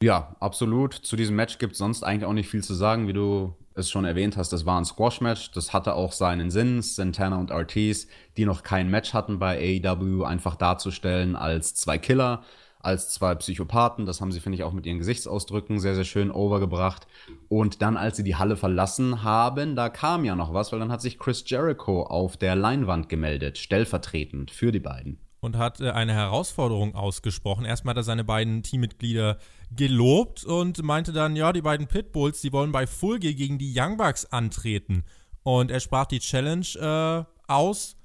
Ja, 0.02 0.36
absolut. 0.40 0.94
Zu 0.94 1.16
diesem 1.16 1.36
Match 1.36 1.58
gibt 1.58 1.74
es 1.74 1.78
sonst 1.78 2.04
eigentlich 2.04 2.26
auch 2.26 2.34
nicht 2.34 2.50
viel 2.50 2.64
zu 2.64 2.74
sagen, 2.74 3.08
wie 3.08 3.14
du 3.14 3.56
es 3.76 3.90
schon 3.90 4.06
erwähnt 4.06 4.38
hast, 4.38 4.54
das 4.54 4.66
war 4.66 4.80
ein 4.80 4.86
Squash-Match. 4.86 5.52
Das 5.52 5.74
hatte 5.74 5.96
auch 5.96 6.12
seinen 6.14 6.50
Sinn, 6.50 6.82
Santana 6.82 7.38
und 7.38 7.52
Ortiz, 7.52 8.08
die 8.38 8.46
noch 8.46 8.64
kein 8.64 8.90
Match 8.90 9.14
hatten 9.14 9.38
bei 9.38 9.82
AEW, 9.84 10.24
einfach 10.24 10.56
darzustellen 10.56 11.36
als 11.36 11.76
zwei 11.76 11.98
Killer, 11.98 12.44
als 12.80 13.10
zwei 13.10 13.36
Psychopathen. 13.36 14.06
Das 14.06 14.22
haben 14.22 14.32
sie, 14.32 14.40
finde 14.40 14.58
ich, 14.58 14.64
auch 14.64 14.72
mit 14.72 14.86
ihren 14.86 15.00
Gesichtsausdrücken 15.00 15.80
sehr, 15.80 15.96
sehr 15.96 16.06
schön 16.06 16.32
overgebracht. 16.32 17.08
Und 17.50 17.82
dann, 17.82 17.98
als 17.98 18.18
sie 18.18 18.24
die 18.24 18.36
Halle 18.36 18.56
verlassen 18.56 19.24
haben, 19.24 19.76
da 19.76 19.90
kam 19.90 20.24
ja 20.24 20.36
noch 20.36 20.54
was, 20.54 20.72
weil 20.72 20.80
dann 20.80 20.92
hat 20.92 21.02
sich 21.02 21.20
Chris 21.20 21.44
Jericho 21.46 22.04
auf 22.04 22.38
der 22.38 22.56
Leinwand 22.56 23.10
gemeldet, 23.10 23.58
stellvertretend 23.58 24.52
für 24.52 24.72
die 24.72 24.80
beiden 24.80 25.20
und 25.46 25.58
hat 25.58 25.80
äh, 25.80 25.92
eine 25.92 26.14
Herausforderung 26.14 26.96
ausgesprochen. 26.96 27.64
Erstmal 27.64 27.92
hat 27.92 28.00
er 28.00 28.04
seine 28.04 28.24
beiden 28.24 28.64
Teammitglieder 28.64 29.38
gelobt 29.72 30.44
und 30.44 30.84
meinte 30.84 31.14
dann, 31.14 31.36
ja, 31.36 31.54
die 31.54 31.62
beiden 31.62 31.88
Pitbulls, 31.88 32.42
die 32.42 32.52
wollen 32.52 32.72
bei 32.72 32.88
Fulge 32.88 33.34
gegen 33.34 33.58
die 33.58 33.74
Young 33.78 33.98
Bucks 33.98 34.26
antreten. 34.26 35.06
Und 35.44 35.72
er 35.72 35.80
sprach 35.80 36.08
die 36.08 36.20
Challenge 36.20 36.66
äh, 36.76 37.52
aus. 37.52 37.96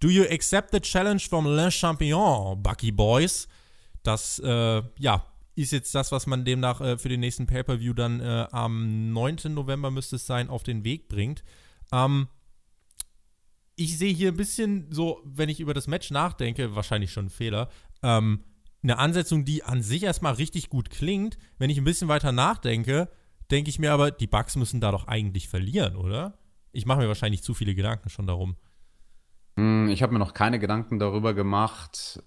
Do 0.00 0.08
you 0.08 0.24
accept 0.24 0.70
the 0.72 0.80
challenge 0.80 1.22
from 1.28 1.46
Le 1.46 1.70
Champion, 1.70 2.62
Bucky 2.62 2.92
Boys? 2.92 3.48
Das, 4.02 4.38
äh, 4.38 4.82
ja, 4.98 5.24
ist 5.56 5.72
jetzt 5.72 5.94
das, 5.94 6.12
was 6.12 6.26
man 6.26 6.44
demnach 6.44 6.80
äh, 6.80 6.98
für 6.98 7.08
den 7.08 7.20
nächsten 7.20 7.46
Pay-Per-View 7.46 7.94
dann 7.94 8.20
äh, 8.20 8.46
am 8.50 9.12
9. 9.12 9.38
November 9.48 9.90
müsste 9.90 10.16
es 10.16 10.26
sein, 10.26 10.48
auf 10.48 10.62
den 10.62 10.84
Weg 10.84 11.08
bringt. 11.08 11.42
Ähm, 11.92 12.28
ich 13.76 13.98
sehe 13.98 14.12
hier 14.12 14.28
ein 14.32 14.36
bisschen 14.36 14.90
so, 14.90 15.20
wenn 15.24 15.48
ich 15.48 15.60
über 15.60 15.74
das 15.74 15.86
Match 15.86 16.10
nachdenke, 16.10 16.74
wahrscheinlich 16.74 17.12
schon 17.12 17.26
ein 17.26 17.30
Fehler, 17.30 17.68
ähm, 18.02 18.44
eine 18.82 18.98
Ansetzung, 18.98 19.44
die 19.44 19.64
an 19.64 19.82
sich 19.82 20.02
erstmal 20.02 20.34
richtig 20.34 20.68
gut 20.68 20.90
klingt. 20.90 21.38
Wenn 21.58 21.70
ich 21.70 21.78
ein 21.78 21.84
bisschen 21.84 22.08
weiter 22.08 22.32
nachdenke, 22.32 23.08
denke 23.50 23.70
ich 23.70 23.78
mir 23.78 23.92
aber, 23.92 24.10
die 24.10 24.26
Bugs 24.26 24.56
müssen 24.56 24.80
da 24.80 24.90
doch 24.90 25.08
eigentlich 25.08 25.48
verlieren, 25.48 25.96
oder? 25.96 26.38
Ich 26.70 26.86
mache 26.86 27.00
mir 27.00 27.08
wahrscheinlich 27.08 27.42
zu 27.42 27.54
viele 27.54 27.74
Gedanken 27.74 28.10
schon 28.10 28.26
darum. 28.26 28.56
Hm, 29.56 29.88
ich 29.88 30.02
habe 30.02 30.12
mir 30.12 30.18
noch 30.18 30.34
keine 30.34 30.58
Gedanken 30.58 30.98
darüber 30.98 31.34
gemacht. 31.34 32.22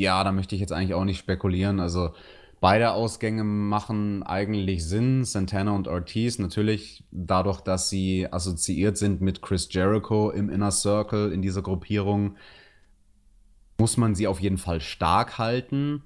Ja, 0.00 0.22
da 0.24 0.32
möchte 0.32 0.54
ich 0.54 0.60
jetzt 0.60 0.72
eigentlich 0.72 0.94
auch 0.94 1.04
nicht 1.04 1.18
spekulieren. 1.18 1.80
Also 1.80 2.14
beide 2.60 2.92
Ausgänge 2.92 3.44
machen 3.44 4.22
eigentlich 4.22 4.84
Sinn. 4.84 5.24
Santana 5.24 5.74
und 5.74 5.88
Ortiz 5.88 6.38
natürlich 6.38 7.04
dadurch, 7.10 7.60
dass 7.60 7.90
sie 7.90 8.30
assoziiert 8.30 8.98
sind 8.98 9.20
mit 9.20 9.42
Chris 9.42 9.68
Jericho 9.70 10.30
im 10.30 10.50
Inner 10.50 10.70
Circle 10.70 11.32
in 11.32 11.42
dieser 11.42 11.62
Gruppierung 11.62 12.36
muss 13.80 13.96
man 13.96 14.14
sie 14.14 14.26
auf 14.26 14.40
jeden 14.40 14.58
Fall 14.58 14.80
stark 14.80 15.38
halten. 15.38 16.02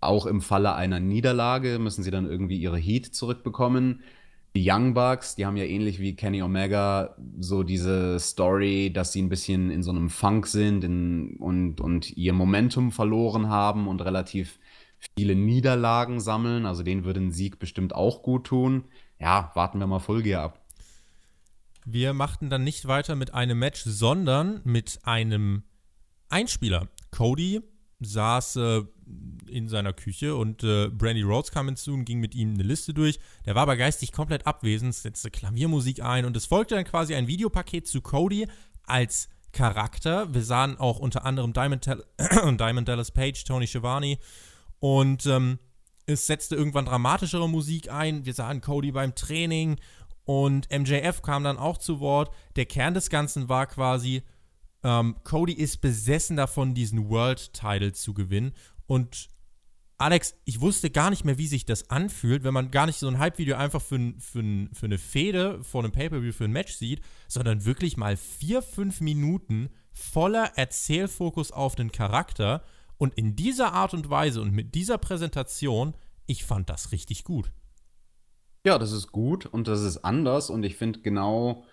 Auch 0.00 0.24
im 0.24 0.40
Falle 0.40 0.74
einer 0.76 1.00
Niederlage 1.00 1.78
müssen 1.78 2.02
sie 2.02 2.10
dann 2.10 2.24
irgendwie 2.24 2.56
ihre 2.56 2.78
Heat 2.78 3.06
zurückbekommen. 3.06 4.00
Die 4.56 4.68
Young 4.68 4.94
Bucks, 4.94 5.36
die 5.36 5.44
haben 5.44 5.56
ja 5.56 5.64
ähnlich 5.64 6.00
wie 6.00 6.16
Kenny 6.16 6.42
Omega 6.42 7.16
so 7.38 7.62
diese 7.62 8.18
Story, 8.18 8.92
dass 8.92 9.12
sie 9.12 9.22
ein 9.22 9.28
bisschen 9.28 9.70
in 9.70 9.82
so 9.82 9.90
einem 9.90 10.08
Funk 10.08 10.46
sind 10.46 10.82
in, 10.82 11.36
und, 11.36 11.80
und 11.80 12.16
ihr 12.16 12.32
Momentum 12.32 12.90
verloren 12.92 13.48
haben 13.48 13.86
und 13.86 14.00
relativ 14.00 14.58
viele 15.16 15.34
Niederlagen 15.34 16.20
sammeln. 16.20 16.66
Also 16.66 16.82
denen 16.82 17.04
würde 17.04 17.20
ein 17.20 17.32
Sieg 17.32 17.58
bestimmt 17.58 17.94
auch 17.94 18.22
gut 18.22 18.46
tun. 18.46 18.84
Ja, 19.18 19.50
warten 19.54 19.78
wir 19.78 19.86
mal 19.86 19.98
Vollgear 19.98 20.42
ab. 20.42 20.60
Wir 21.84 22.12
machten 22.12 22.50
dann 22.50 22.64
nicht 22.64 22.86
weiter 22.86 23.16
mit 23.16 23.34
einem 23.34 23.58
Match, 23.58 23.82
sondern 23.84 24.60
mit 24.64 25.00
einem 25.04 25.62
Einspieler. 26.28 26.88
Cody 27.10 27.62
saß 28.00 28.56
äh, 28.56 28.82
in 29.48 29.68
seiner 29.68 29.92
Küche 29.92 30.36
und 30.36 30.62
äh, 30.62 30.88
Brandy 30.88 31.22
Rhodes 31.22 31.50
kam 31.50 31.66
hinzu 31.66 31.92
und 31.92 32.04
ging 32.04 32.20
mit 32.20 32.34
ihm 32.34 32.54
eine 32.54 32.62
Liste 32.62 32.94
durch. 32.94 33.18
Der 33.44 33.54
war 33.54 33.62
aber 33.62 33.76
geistig 33.76 34.12
komplett 34.12 34.46
abwesend, 34.46 34.94
setzte 34.94 35.30
Klaviermusik 35.30 36.02
ein 36.02 36.24
und 36.24 36.36
es 36.36 36.46
folgte 36.46 36.76
dann 36.76 36.84
quasi 36.84 37.14
ein 37.14 37.26
Videopaket 37.26 37.86
zu 37.86 38.00
Cody 38.00 38.46
als 38.84 39.28
Charakter. 39.52 40.32
Wir 40.32 40.42
sahen 40.42 40.78
auch 40.78 40.98
unter 40.98 41.24
anderem 41.24 41.52
Diamond, 41.52 41.86
Diamond 42.60 42.88
Dallas 42.88 43.10
Page, 43.10 43.42
Tony 43.44 43.66
Schiavone 43.66 44.18
und 44.80 45.26
ähm, 45.26 45.58
es 46.06 46.26
setzte 46.26 46.56
irgendwann 46.56 46.86
dramatischere 46.86 47.48
Musik 47.48 47.90
ein. 47.90 48.26
Wir 48.26 48.34
sahen 48.34 48.60
Cody 48.60 48.92
beim 48.92 49.14
Training 49.14 49.76
und 50.24 50.68
MJF 50.70 51.22
kam 51.22 51.44
dann 51.44 51.58
auch 51.58 51.78
zu 51.78 52.00
Wort. 52.00 52.34
Der 52.56 52.66
Kern 52.66 52.94
des 52.94 53.10
Ganzen 53.10 53.48
war 53.48 53.66
quasi, 53.66 54.22
ähm, 54.82 55.16
Cody 55.24 55.52
ist 55.52 55.80
besessen 55.80 56.36
davon, 56.36 56.74
diesen 56.74 57.08
World 57.08 57.52
Title 57.52 57.92
zu 57.92 58.14
gewinnen. 58.14 58.52
Und 58.86 59.28
Alex, 59.98 60.34
ich 60.46 60.62
wusste 60.62 60.88
gar 60.88 61.10
nicht 61.10 61.26
mehr, 61.26 61.36
wie 61.36 61.46
sich 61.46 61.66
das 61.66 61.90
anfühlt, 61.90 62.42
wenn 62.42 62.54
man 62.54 62.70
gar 62.70 62.86
nicht 62.86 62.98
so 62.98 63.06
ein 63.06 63.18
Hype-Video 63.18 63.56
einfach 63.56 63.82
für, 63.82 64.14
für, 64.18 64.42
für 64.72 64.86
eine 64.86 64.96
Fehde 64.96 65.62
vor 65.62 65.82
einem 65.82 65.92
Pay-Per-View 65.92 66.32
für 66.32 66.44
ein 66.44 66.52
Match 66.52 66.72
sieht, 66.72 67.02
sondern 67.28 67.66
wirklich 67.66 67.98
mal 67.98 68.16
vier, 68.16 68.62
fünf 68.62 69.02
Minuten 69.02 69.68
voller 69.92 70.56
Erzählfokus 70.56 71.52
auf 71.52 71.74
den 71.74 71.92
Charakter. 71.92 72.62
Und 73.00 73.14
in 73.14 73.34
dieser 73.34 73.72
Art 73.72 73.94
und 73.94 74.10
Weise 74.10 74.42
und 74.42 74.52
mit 74.52 74.74
dieser 74.74 74.98
Präsentation, 74.98 75.94
ich 76.26 76.44
fand 76.44 76.68
das 76.68 76.92
richtig 76.92 77.24
gut. 77.24 77.50
Ja, 78.66 78.78
das 78.78 78.92
ist 78.92 79.10
gut 79.10 79.46
und 79.46 79.68
das 79.68 79.80
ist 79.80 80.04
anders 80.04 80.50
und 80.50 80.64
ich 80.64 80.76
finde 80.76 81.00
genau 81.00 81.64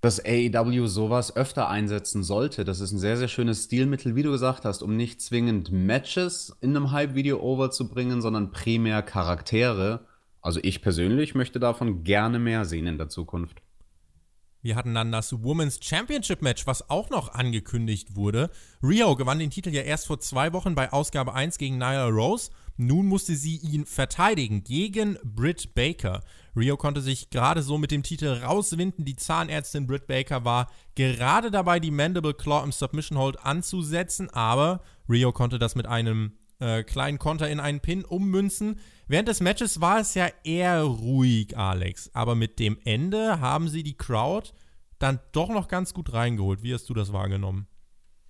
dass 0.00 0.18
AEW 0.18 0.88
sowas 0.88 1.36
öfter 1.36 1.68
einsetzen 1.68 2.24
sollte. 2.24 2.64
Das 2.64 2.80
ist 2.80 2.90
ein 2.90 2.98
sehr, 2.98 3.16
sehr 3.16 3.28
schönes 3.28 3.66
Stilmittel, 3.66 4.16
wie 4.16 4.24
du 4.24 4.32
gesagt 4.32 4.64
hast, 4.64 4.82
um 4.82 4.96
nicht 4.96 5.20
zwingend 5.20 5.70
Matches 5.70 6.56
in 6.60 6.76
einem 6.76 6.90
Hype-Video 6.90 7.38
overzubringen, 7.38 8.20
sondern 8.20 8.50
primär 8.50 9.02
Charaktere. 9.02 10.04
Also 10.40 10.58
ich 10.64 10.82
persönlich 10.82 11.36
möchte 11.36 11.60
davon 11.60 12.02
gerne 12.02 12.40
mehr 12.40 12.64
sehen 12.64 12.88
in 12.88 12.98
der 12.98 13.08
Zukunft. 13.10 13.62
Wir 14.62 14.76
hatten 14.76 14.94
dann 14.94 15.10
das 15.10 15.42
Women's 15.42 15.80
Championship 15.82 16.40
Match, 16.40 16.68
was 16.68 16.88
auch 16.88 17.10
noch 17.10 17.34
angekündigt 17.34 18.14
wurde. 18.14 18.48
Rio 18.80 19.16
gewann 19.16 19.40
den 19.40 19.50
Titel 19.50 19.70
ja 19.70 19.82
erst 19.82 20.06
vor 20.06 20.20
zwei 20.20 20.52
Wochen 20.52 20.76
bei 20.76 20.92
Ausgabe 20.92 21.34
1 21.34 21.58
gegen 21.58 21.78
Nyla 21.78 22.06
Rose. 22.06 22.52
Nun 22.76 23.06
musste 23.06 23.34
sie 23.34 23.56
ihn 23.56 23.86
verteidigen 23.86 24.62
gegen 24.62 25.18
Britt 25.24 25.74
Baker. 25.74 26.22
Rio 26.56 26.76
konnte 26.76 27.00
sich 27.00 27.30
gerade 27.30 27.62
so 27.62 27.76
mit 27.76 27.90
dem 27.90 28.04
Titel 28.04 28.28
rauswinden. 28.28 29.04
Die 29.04 29.16
Zahnärztin 29.16 29.88
Britt 29.88 30.06
Baker 30.06 30.44
war 30.44 30.70
gerade 30.94 31.50
dabei, 31.50 31.80
die 31.80 31.90
Mandible 31.90 32.34
Claw 32.34 32.62
im 32.62 32.70
Submission 32.70 33.18
Hold 33.18 33.44
anzusetzen, 33.44 34.30
aber 34.30 34.80
Rio 35.08 35.32
konnte 35.32 35.58
das 35.58 35.74
mit 35.74 35.86
einem 35.86 36.38
äh, 36.62 36.84
kleinen 36.84 37.18
Konter 37.18 37.50
in 37.50 37.60
einen 37.60 37.80
Pin 37.80 38.04
ummünzen. 38.04 38.78
Während 39.08 39.28
des 39.28 39.40
Matches 39.40 39.80
war 39.80 40.00
es 40.00 40.14
ja 40.14 40.28
eher 40.44 40.82
ruhig, 40.82 41.58
Alex, 41.58 42.10
aber 42.14 42.34
mit 42.34 42.58
dem 42.58 42.78
Ende 42.84 43.40
haben 43.40 43.68
sie 43.68 43.82
die 43.82 43.96
Crowd 43.96 44.50
dann 44.98 45.18
doch 45.32 45.48
noch 45.48 45.68
ganz 45.68 45.92
gut 45.92 46.12
reingeholt. 46.12 46.62
Wie 46.62 46.72
hast 46.72 46.88
du 46.88 46.94
das 46.94 47.12
wahrgenommen? 47.12 47.66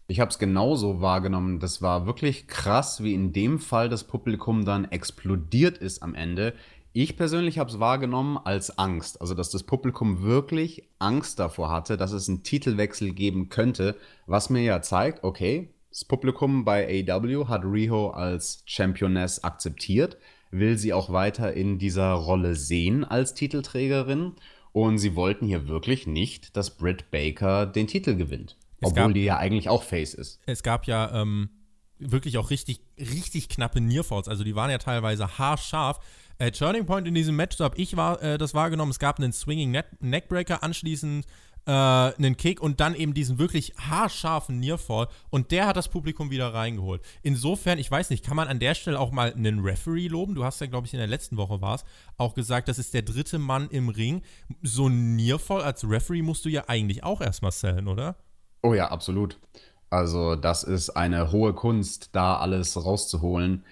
Ich 0.08 0.18
habe 0.18 0.30
es 0.30 0.38
genauso 0.38 1.00
wahrgenommen. 1.00 1.60
Das 1.60 1.82
war 1.82 2.06
wirklich 2.06 2.48
krass, 2.48 3.02
wie 3.02 3.14
in 3.14 3.32
dem 3.32 3.58
Fall 3.58 3.88
das 3.88 4.04
Publikum 4.04 4.64
dann 4.64 4.86
explodiert 4.86 5.78
ist 5.78 6.02
am 6.02 6.14
Ende. 6.14 6.54
Ich 6.94 7.16
persönlich 7.16 7.58
habe 7.58 7.70
es 7.70 7.80
wahrgenommen 7.80 8.36
als 8.36 8.76
Angst. 8.78 9.20
Also, 9.20 9.34
dass 9.34 9.50
das 9.50 9.62
Publikum 9.62 10.22
wirklich 10.22 10.88
Angst 10.98 11.38
davor 11.38 11.70
hatte, 11.70 11.96
dass 11.96 12.12
es 12.12 12.28
einen 12.28 12.42
Titelwechsel 12.42 13.12
geben 13.12 13.48
könnte, 13.48 13.96
was 14.26 14.50
mir 14.50 14.62
ja 14.62 14.82
zeigt, 14.82 15.24
okay, 15.24 15.72
das 15.92 16.06
Publikum 16.06 16.64
bei 16.64 17.04
AEW 17.06 17.48
hat 17.48 17.64
Riho 17.64 18.10
als 18.10 18.62
Championess 18.64 19.44
akzeptiert, 19.44 20.16
will 20.50 20.78
sie 20.78 20.94
auch 20.94 21.12
weiter 21.12 21.52
in 21.52 21.78
dieser 21.78 22.12
Rolle 22.12 22.54
sehen 22.54 23.04
als 23.04 23.34
Titelträgerin 23.34 24.32
und 24.72 24.96
sie 24.96 25.14
wollten 25.14 25.46
hier 25.46 25.68
wirklich 25.68 26.06
nicht, 26.06 26.56
dass 26.56 26.78
Britt 26.78 27.10
Baker 27.10 27.66
den 27.66 27.88
Titel 27.88 28.16
gewinnt. 28.16 28.56
Es 28.80 28.88
obwohl 28.88 29.02
gab, 29.02 29.14
die 29.14 29.24
ja 29.24 29.36
eigentlich 29.36 29.68
auch 29.68 29.82
Face 29.82 30.14
ist. 30.14 30.40
Es 30.46 30.62
gab 30.62 30.86
ja 30.86 31.20
ähm, 31.20 31.50
wirklich 31.98 32.38
auch 32.38 32.48
richtig, 32.48 32.80
richtig 32.98 33.50
knappe 33.50 33.82
Nearfalls. 33.82 34.28
Also 34.28 34.44
die 34.44 34.56
waren 34.56 34.70
ja 34.70 34.78
teilweise 34.78 35.38
haarscharf. 35.38 35.98
Äh, 36.38 36.52
Turning 36.52 36.86
Point 36.86 37.06
in 37.06 37.14
diesem 37.14 37.36
Match, 37.36 37.58
so 37.58 37.64
habe 37.64 37.76
ich 37.76 37.98
war, 37.98 38.20
äh, 38.22 38.38
das 38.38 38.54
wahrgenommen. 38.54 38.90
Es 38.90 38.98
gab 38.98 39.18
einen 39.18 39.32
Swinging 39.32 39.78
Neckbreaker, 40.00 40.62
anschließend 40.62 41.26
äh, 41.66 41.70
einen 41.70 42.36
Kick 42.36 42.60
und 42.60 42.80
dann 42.80 42.94
eben 42.94 43.14
diesen 43.14 43.38
wirklich 43.38 43.72
haarscharfen 43.76 44.58
Nearfall. 44.58 45.08
Und 45.30 45.50
der 45.50 45.66
hat 45.66 45.76
das 45.76 45.88
Publikum 45.88 46.30
wieder 46.30 46.52
reingeholt. 46.52 47.02
Insofern, 47.22 47.78
ich 47.78 47.90
weiß 47.90 48.10
nicht, 48.10 48.24
kann 48.24 48.36
man 48.36 48.48
an 48.48 48.58
der 48.58 48.74
Stelle 48.74 48.98
auch 48.98 49.10
mal 49.10 49.32
einen 49.32 49.60
Referee 49.60 50.08
loben? 50.08 50.34
Du 50.34 50.44
hast 50.44 50.60
ja, 50.60 50.66
glaube 50.66 50.86
ich, 50.86 50.94
in 50.94 50.98
der 50.98 51.08
letzten 51.08 51.36
Woche 51.36 51.60
war 51.60 51.76
es, 51.76 51.84
auch 52.16 52.34
gesagt, 52.34 52.68
das 52.68 52.78
ist 52.78 52.94
der 52.94 53.02
dritte 53.02 53.38
Mann 53.38 53.68
im 53.70 53.88
Ring. 53.88 54.22
So 54.62 54.88
ein 54.88 55.16
Nearfall 55.16 55.62
als 55.62 55.88
Referee 55.88 56.22
musst 56.22 56.44
du 56.44 56.48
ja 56.48 56.64
eigentlich 56.66 57.04
auch 57.04 57.20
erstmal 57.20 57.52
sellen, 57.52 57.88
oder? 57.88 58.16
Oh 58.62 58.74
ja, 58.74 58.90
absolut. 58.90 59.38
Also, 59.90 60.36
das 60.36 60.64
ist 60.64 60.90
eine 60.90 61.32
hohe 61.32 61.52
Kunst, 61.52 62.10
da 62.12 62.38
alles 62.38 62.82
rauszuholen. 62.82 63.64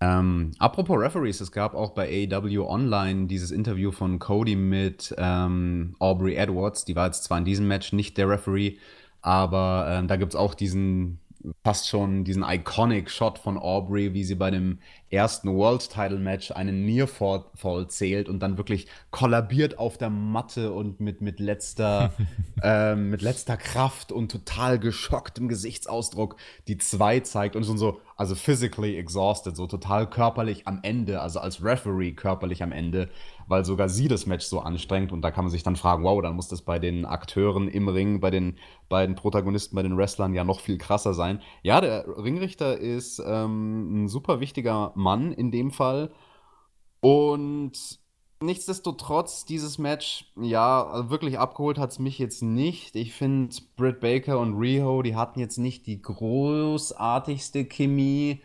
Ähm, 0.00 0.52
apropos 0.58 0.98
Referees, 0.98 1.40
es 1.40 1.50
gab 1.50 1.74
auch 1.74 1.90
bei 1.90 2.28
AEW 2.30 2.68
Online 2.68 3.26
dieses 3.26 3.50
Interview 3.50 3.90
von 3.90 4.18
Cody 4.18 4.54
mit 4.54 5.14
ähm, 5.18 5.96
Aubrey 5.98 6.34
Edwards. 6.36 6.84
Die 6.84 6.94
war 6.94 7.06
jetzt 7.06 7.24
zwar 7.24 7.38
in 7.38 7.44
diesem 7.44 7.66
Match 7.66 7.92
nicht 7.92 8.16
der 8.16 8.28
Referee, 8.28 8.76
aber 9.22 9.86
ähm, 9.90 10.08
da 10.08 10.16
gibt 10.16 10.32
es 10.32 10.36
auch 10.36 10.54
diesen 10.54 11.18
fast 11.62 11.88
schon 11.88 12.24
diesen 12.24 12.42
iconic 12.42 13.10
Shot 13.10 13.38
von 13.38 13.58
Aubrey, 13.58 14.12
wie 14.14 14.24
sie 14.24 14.34
bei 14.34 14.50
dem 14.50 14.78
ersten 15.10 15.54
World 15.54 15.88
Title 15.88 16.18
Match 16.18 16.50
einen 16.50 16.84
Nearfall 16.84 17.44
zählt 17.88 18.28
und 18.28 18.40
dann 18.40 18.58
wirklich 18.58 18.88
kollabiert 19.10 19.78
auf 19.78 19.98
der 19.98 20.10
Matte 20.10 20.72
und 20.72 21.00
mit, 21.00 21.20
mit 21.20 21.40
letzter 21.40 22.12
ähm, 22.62 23.10
mit 23.10 23.22
letzter 23.22 23.56
Kraft 23.56 24.12
und 24.12 24.30
total 24.30 24.78
geschockt 24.78 25.38
im 25.38 25.48
Gesichtsausdruck 25.48 26.36
die 26.66 26.78
zwei 26.78 27.20
zeigt 27.20 27.56
und 27.56 27.64
schon 27.64 27.78
so 27.78 28.00
also 28.16 28.34
physically 28.34 28.96
exhausted, 28.96 29.56
so 29.56 29.68
total 29.68 30.10
körperlich 30.10 30.66
am 30.66 30.80
Ende, 30.82 31.20
also 31.20 31.38
als 31.38 31.62
Referee 31.62 32.12
körperlich 32.12 32.64
am 32.64 32.72
Ende, 32.72 33.08
weil 33.48 33.64
sogar 33.64 33.88
sie 33.88 34.08
das 34.08 34.26
Match 34.26 34.46
so 34.46 34.60
anstrengt 34.60 35.10
und 35.10 35.22
da 35.22 35.30
kann 35.30 35.44
man 35.44 35.50
sich 35.50 35.62
dann 35.62 35.76
fragen, 35.76 36.04
wow, 36.04 36.20
dann 36.22 36.36
muss 36.36 36.48
das 36.48 36.62
bei 36.62 36.78
den 36.78 37.04
Akteuren 37.04 37.68
im 37.68 37.88
Ring, 37.88 38.20
bei 38.20 38.30
den 38.30 38.58
beiden 38.88 39.16
Protagonisten, 39.16 39.74
bei 39.74 39.82
den 39.82 39.96
Wrestlern 39.96 40.34
ja 40.34 40.44
noch 40.44 40.60
viel 40.60 40.78
krasser 40.78 41.14
sein. 41.14 41.40
Ja, 41.62 41.80
der 41.80 42.06
Ringrichter 42.18 42.78
ist 42.78 43.22
ähm, 43.24 44.04
ein 44.04 44.08
super 44.08 44.40
wichtiger 44.40 44.92
Mann 44.94 45.32
in 45.32 45.50
dem 45.50 45.70
Fall 45.70 46.12
und 47.00 47.98
Nichtsdestotrotz, 48.40 49.46
dieses 49.46 49.78
Match, 49.78 50.32
ja, 50.40 51.10
wirklich 51.10 51.40
abgeholt 51.40 51.76
hat 51.76 51.90
es 51.90 51.98
mich 51.98 52.20
jetzt 52.20 52.40
nicht. 52.40 52.94
Ich 52.94 53.12
finde, 53.12 53.56
Britt 53.76 53.98
Baker 53.98 54.38
und 54.38 54.54
Riho, 54.54 55.02
die 55.02 55.16
hatten 55.16 55.40
jetzt 55.40 55.58
nicht 55.58 55.88
die 55.88 56.00
großartigste 56.00 57.64
Chemie. 57.64 58.40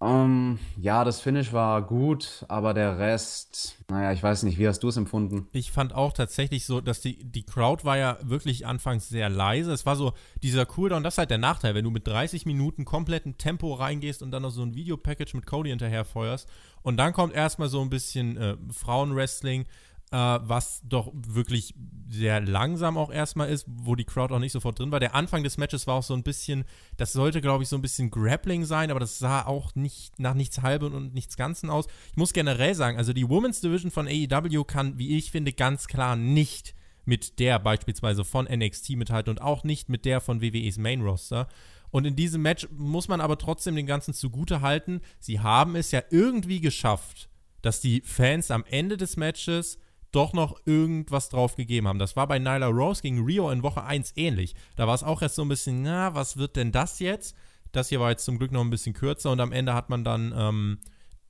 Ähm, 0.00 0.58
ja, 0.76 1.04
das 1.04 1.20
Finish 1.20 1.52
war 1.52 1.80
gut, 1.82 2.44
aber 2.48 2.74
der 2.74 2.98
Rest, 2.98 3.78
naja, 3.88 4.12
ich 4.12 4.22
weiß 4.22 4.42
nicht, 4.42 4.58
wie 4.58 4.68
hast 4.68 4.80
du 4.80 4.88
es 4.88 4.96
empfunden? 4.96 5.48
Ich 5.52 5.70
fand 5.70 5.94
auch 5.94 6.12
tatsächlich 6.12 6.66
so, 6.66 6.80
dass 6.80 7.00
die, 7.00 7.24
die 7.24 7.44
Crowd 7.44 7.84
war 7.84 7.96
ja 7.96 8.18
wirklich 8.22 8.66
anfangs 8.66 9.08
sehr 9.08 9.30
leise. 9.30 9.72
Es 9.72 9.86
war 9.86 9.96
so 9.96 10.12
dieser 10.42 10.66
Cooldown, 10.66 11.02
das 11.02 11.14
ist 11.14 11.18
halt 11.18 11.30
der 11.30 11.38
Nachteil, 11.38 11.74
wenn 11.74 11.84
du 11.84 11.90
mit 11.90 12.06
30 12.06 12.44
Minuten 12.44 12.84
kompletten 12.84 13.38
Tempo 13.38 13.72
reingehst 13.72 14.22
und 14.22 14.30
dann 14.30 14.42
noch 14.42 14.50
so 14.50 14.62
ein 14.62 14.74
Videopackage 14.74 15.34
mit 15.34 15.46
Cody 15.46 15.70
hinterher 15.70 16.04
feuerst 16.04 16.48
und 16.82 16.98
dann 16.98 17.12
kommt 17.12 17.34
erstmal 17.34 17.68
so 17.68 17.80
ein 17.80 17.90
bisschen 17.90 18.36
äh, 18.36 18.56
Frauenwrestling 18.70 19.64
äh, 20.10 20.16
was 20.16 20.80
doch 20.84 21.12
wirklich 21.14 21.74
sehr 22.08 22.40
langsam 22.40 22.96
auch 22.96 23.10
erstmal 23.10 23.48
ist, 23.48 23.66
wo 23.68 23.96
die 23.96 24.04
Crowd 24.04 24.32
auch 24.32 24.38
nicht 24.38 24.52
sofort 24.52 24.78
drin 24.78 24.92
war. 24.92 25.00
Der 25.00 25.14
Anfang 25.14 25.42
des 25.42 25.58
Matches 25.58 25.86
war 25.86 25.96
auch 25.96 26.02
so 26.02 26.14
ein 26.14 26.22
bisschen, 26.22 26.64
das 26.96 27.12
sollte, 27.12 27.40
glaube 27.40 27.64
ich, 27.64 27.68
so 27.68 27.76
ein 27.76 27.82
bisschen 27.82 28.10
Grappling 28.10 28.64
sein, 28.64 28.90
aber 28.90 29.00
das 29.00 29.18
sah 29.18 29.44
auch 29.44 29.74
nicht 29.74 30.18
nach 30.18 30.34
nichts 30.34 30.62
Halbem 30.62 30.94
und 30.94 31.14
nichts 31.14 31.36
Ganzen 31.36 31.70
aus. 31.70 31.86
Ich 32.10 32.16
muss 32.16 32.32
generell 32.32 32.74
sagen, 32.74 32.98
also 32.98 33.12
die 33.12 33.28
Women's 33.28 33.60
Division 33.60 33.90
von 33.90 34.06
AEW 34.06 34.64
kann, 34.64 34.98
wie 34.98 35.16
ich 35.16 35.30
finde, 35.30 35.52
ganz 35.52 35.86
klar 35.88 36.16
nicht 36.16 36.74
mit 37.04 37.38
der 37.38 37.58
beispielsweise 37.58 38.24
von 38.24 38.46
NXT 38.46 38.90
mithalten 38.90 39.30
und 39.30 39.42
auch 39.42 39.64
nicht 39.64 39.88
mit 39.88 40.04
der 40.04 40.20
von 40.20 40.40
WWEs 40.40 40.78
Main 40.78 41.02
Roster. 41.02 41.48
Und 41.90 42.06
in 42.06 42.16
diesem 42.16 42.42
Match 42.42 42.68
muss 42.70 43.08
man 43.08 43.20
aber 43.20 43.38
trotzdem 43.38 43.76
den 43.76 43.86
Ganzen 43.86 44.14
zugute 44.14 44.60
halten. 44.60 45.00
Sie 45.20 45.40
haben 45.40 45.76
es 45.76 45.90
ja 45.90 46.02
irgendwie 46.10 46.60
geschafft, 46.60 47.28
dass 47.62 47.80
die 47.80 48.00
Fans 48.00 48.50
am 48.50 48.64
Ende 48.68 48.96
des 48.96 49.16
Matches 49.16 49.78
doch 50.14 50.32
noch 50.32 50.60
irgendwas 50.64 51.28
drauf 51.28 51.56
gegeben 51.56 51.88
haben. 51.88 51.98
Das 51.98 52.16
war 52.16 52.26
bei 52.26 52.38
Nyla 52.38 52.68
Rose 52.68 53.02
gegen 53.02 53.24
Rio 53.24 53.50
in 53.50 53.62
Woche 53.62 53.84
1 53.84 54.12
ähnlich. 54.16 54.54
Da 54.76 54.86
war 54.86 54.94
es 54.94 55.02
auch 55.02 55.22
erst 55.22 55.36
so 55.36 55.42
ein 55.42 55.48
bisschen, 55.48 55.82
na, 55.82 56.14
was 56.14 56.36
wird 56.36 56.56
denn 56.56 56.72
das 56.72 56.98
jetzt? 56.98 57.36
Das 57.72 57.88
hier 57.88 58.00
war 58.00 58.10
jetzt 58.10 58.24
zum 58.24 58.38
Glück 58.38 58.52
noch 58.52 58.60
ein 58.60 58.70
bisschen 58.70 58.94
kürzer 58.94 59.32
und 59.32 59.40
am 59.40 59.52
Ende 59.52 59.74
hat 59.74 59.90
man 59.90 60.04
dann 60.04 60.32
ähm, 60.36 60.78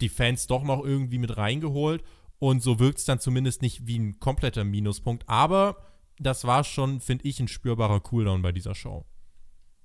die 0.00 0.08
Fans 0.08 0.46
doch 0.46 0.62
noch 0.62 0.84
irgendwie 0.84 1.18
mit 1.18 1.36
reingeholt. 1.36 2.02
Und 2.38 2.62
so 2.62 2.78
wirkt 2.78 2.98
es 2.98 3.04
dann 3.06 3.20
zumindest 3.20 3.62
nicht 3.62 3.86
wie 3.86 3.98
ein 3.98 4.20
kompletter 4.20 4.64
Minuspunkt. 4.64 5.24
Aber 5.28 5.76
das 6.18 6.44
war 6.44 6.64
schon, 6.64 7.00
finde 7.00 7.26
ich, 7.26 7.40
ein 7.40 7.48
spürbarer 7.48 8.00
Cooldown 8.00 8.42
bei 8.42 8.52
dieser 8.52 8.74
Show. 8.74 9.06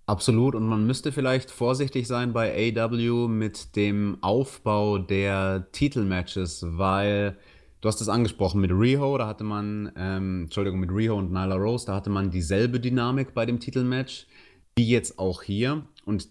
Absolut, 0.05 0.55
und 0.55 0.67
man 0.67 0.87
müsste 0.87 1.11
vielleicht 1.11 1.51
vorsichtig 1.51 2.07
sein 2.07 2.33
bei 2.33 2.73
AW 2.75 3.27
mit 3.27 3.75
dem 3.75 4.17
Aufbau 4.21 4.97
der 4.97 5.71
Titelmatches, 5.71 6.65
weil 6.67 7.37
du 7.81 7.87
hast 7.87 8.01
es 8.01 8.09
angesprochen 8.09 8.61
mit 8.61 8.71
Riho, 8.71 9.17
da 9.17 9.27
hatte 9.27 9.43
man, 9.43 9.91
ähm, 9.95 10.43
Entschuldigung, 10.43 10.79
mit 10.79 10.91
Riho 10.91 11.15
und 11.15 11.31
Nyla 11.31 11.55
Rose, 11.55 11.85
da 11.85 11.95
hatte 11.95 12.09
man 12.09 12.31
dieselbe 12.31 12.79
Dynamik 12.79 13.33
bei 13.33 13.45
dem 13.45 13.59
Titelmatch, 13.59 14.27
wie 14.75 14.87
jetzt 14.87 15.19
auch 15.19 15.43
hier. 15.43 15.85
Und 16.05 16.29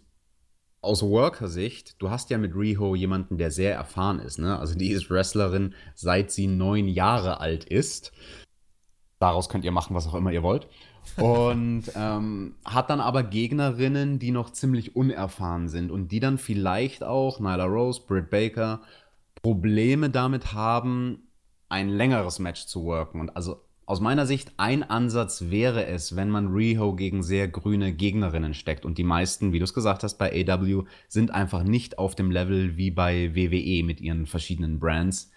aus 0.81 1.03
Worker-Sicht, 1.03 2.01
du 2.01 2.11
hast 2.11 2.31
ja 2.31 2.39
mit 2.39 2.55
Riho 2.55 2.95
jemanden, 2.95 3.37
der 3.39 3.51
sehr 3.51 3.75
erfahren 3.75 4.21
ist, 4.21 4.39
ne? 4.39 4.59
Also 4.59 4.77
die 4.77 4.91
ist 4.91 5.11
Wrestlerin, 5.11 5.75
seit 5.95 6.31
sie 6.31 6.47
neun 6.47 6.89
Jahre 6.89 7.41
alt 7.41 7.65
ist. 7.65 8.13
Daraus 9.19 9.49
könnt 9.49 9.65
ihr 9.65 9.73
machen, 9.73 9.97
was 9.97 10.07
auch 10.07 10.15
immer 10.15 10.31
ihr 10.31 10.45
wollt. 10.45 10.69
Und 11.17 11.85
ähm, 11.97 12.55
hat 12.65 12.91
dann 12.91 13.01
aber 13.01 13.25
Gegnerinnen, 13.25 14.19
die 14.19 14.31
noch 14.31 14.51
ziemlich 14.51 14.95
unerfahren 14.95 15.69
sind 15.69 15.91
und 15.91 16.13
die 16.13 16.21
dann 16.21 16.39
vielleicht 16.39 17.03
auch, 17.03 17.41
Nyla 17.41 17.65
Rose, 17.65 18.03
Britt 18.07 18.31
Baker, 18.31 18.83
Probleme 19.43 20.11
damit 20.11 20.53
haben, 20.53 21.28
ein 21.69 21.89
längeres 21.89 22.39
Match 22.39 22.67
zu 22.67 22.85
worken. 22.85 23.21
Und 23.21 23.37
also 23.37 23.65
aus 23.87 24.01
meiner 24.01 24.27
Sicht 24.27 24.53
ein 24.59 24.83
Ansatz 24.83 25.45
wäre 25.49 25.87
es, 25.87 26.15
wenn 26.15 26.29
man 26.29 26.49
Riho 26.49 26.95
gegen 26.95 27.23
sehr 27.23 27.49
grüne 27.49 27.95
Gegnerinnen 27.95 28.53
steckt. 28.53 28.85
Und 28.85 28.99
die 28.99 29.05
meisten, 29.05 29.53
wie 29.53 29.59
du 29.59 29.65
es 29.65 29.73
gesagt 29.73 30.03
hast, 30.03 30.19
bei 30.19 30.47
AW 30.47 30.85
sind 31.09 31.31
einfach 31.31 31.63
nicht 31.63 31.99
auf 31.99 32.15
dem 32.15 32.31
Level 32.31 32.77
wie 32.77 32.91
bei 32.91 33.35
WWE 33.35 33.85
mit 33.85 34.01
ihren 34.01 34.27
verschiedenen 34.27 34.79
Brands. 34.79 35.31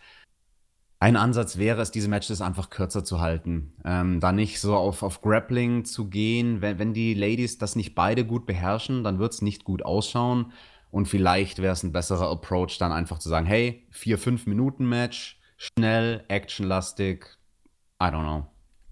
Ein 1.00 1.15
Ansatz 1.15 1.57
wäre 1.57 1.81
es, 1.81 1.91
diese 1.91 2.09
Matches 2.09 2.41
einfach 2.41 2.69
kürzer 2.69 3.03
zu 3.03 3.21
halten. 3.21 3.73
Ähm, 3.85 4.19
da 4.19 4.31
nicht 4.31 4.59
so 4.59 4.75
auf, 4.75 5.01
auf 5.01 5.21
Grappling 5.21 5.83
zu 5.83 6.09
gehen. 6.09 6.61
Wenn, 6.61 6.77
wenn 6.77 6.93
die 6.93 7.15
Ladies 7.15 7.57
das 7.57 7.75
nicht 7.75 7.95
beide 7.95 8.23
gut 8.25 8.45
beherrschen, 8.45 9.03
dann 9.03 9.17
wird 9.17 9.33
es 9.33 9.41
nicht 9.41 9.63
gut 9.63 9.83
ausschauen. 9.83 10.51
Und 10.91 11.07
vielleicht 11.07 11.59
wäre 11.59 11.73
es 11.73 11.83
ein 11.83 11.93
besserer 11.93 12.29
Approach, 12.29 12.77
dann 12.77 12.91
einfach 12.91 13.17
zu 13.17 13.29
sagen, 13.29 13.47
hey, 13.47 13.88
vier, 13.89 14.19
fünf 14.19 14.45
Minuten 14.45 14.88
Match, 14.88 15.40
schnell, 15.62 16.24
actionlastig. 16.27 17.25
I 18.01 18.06
don't 18.06 18.24
know. 18.24 18.48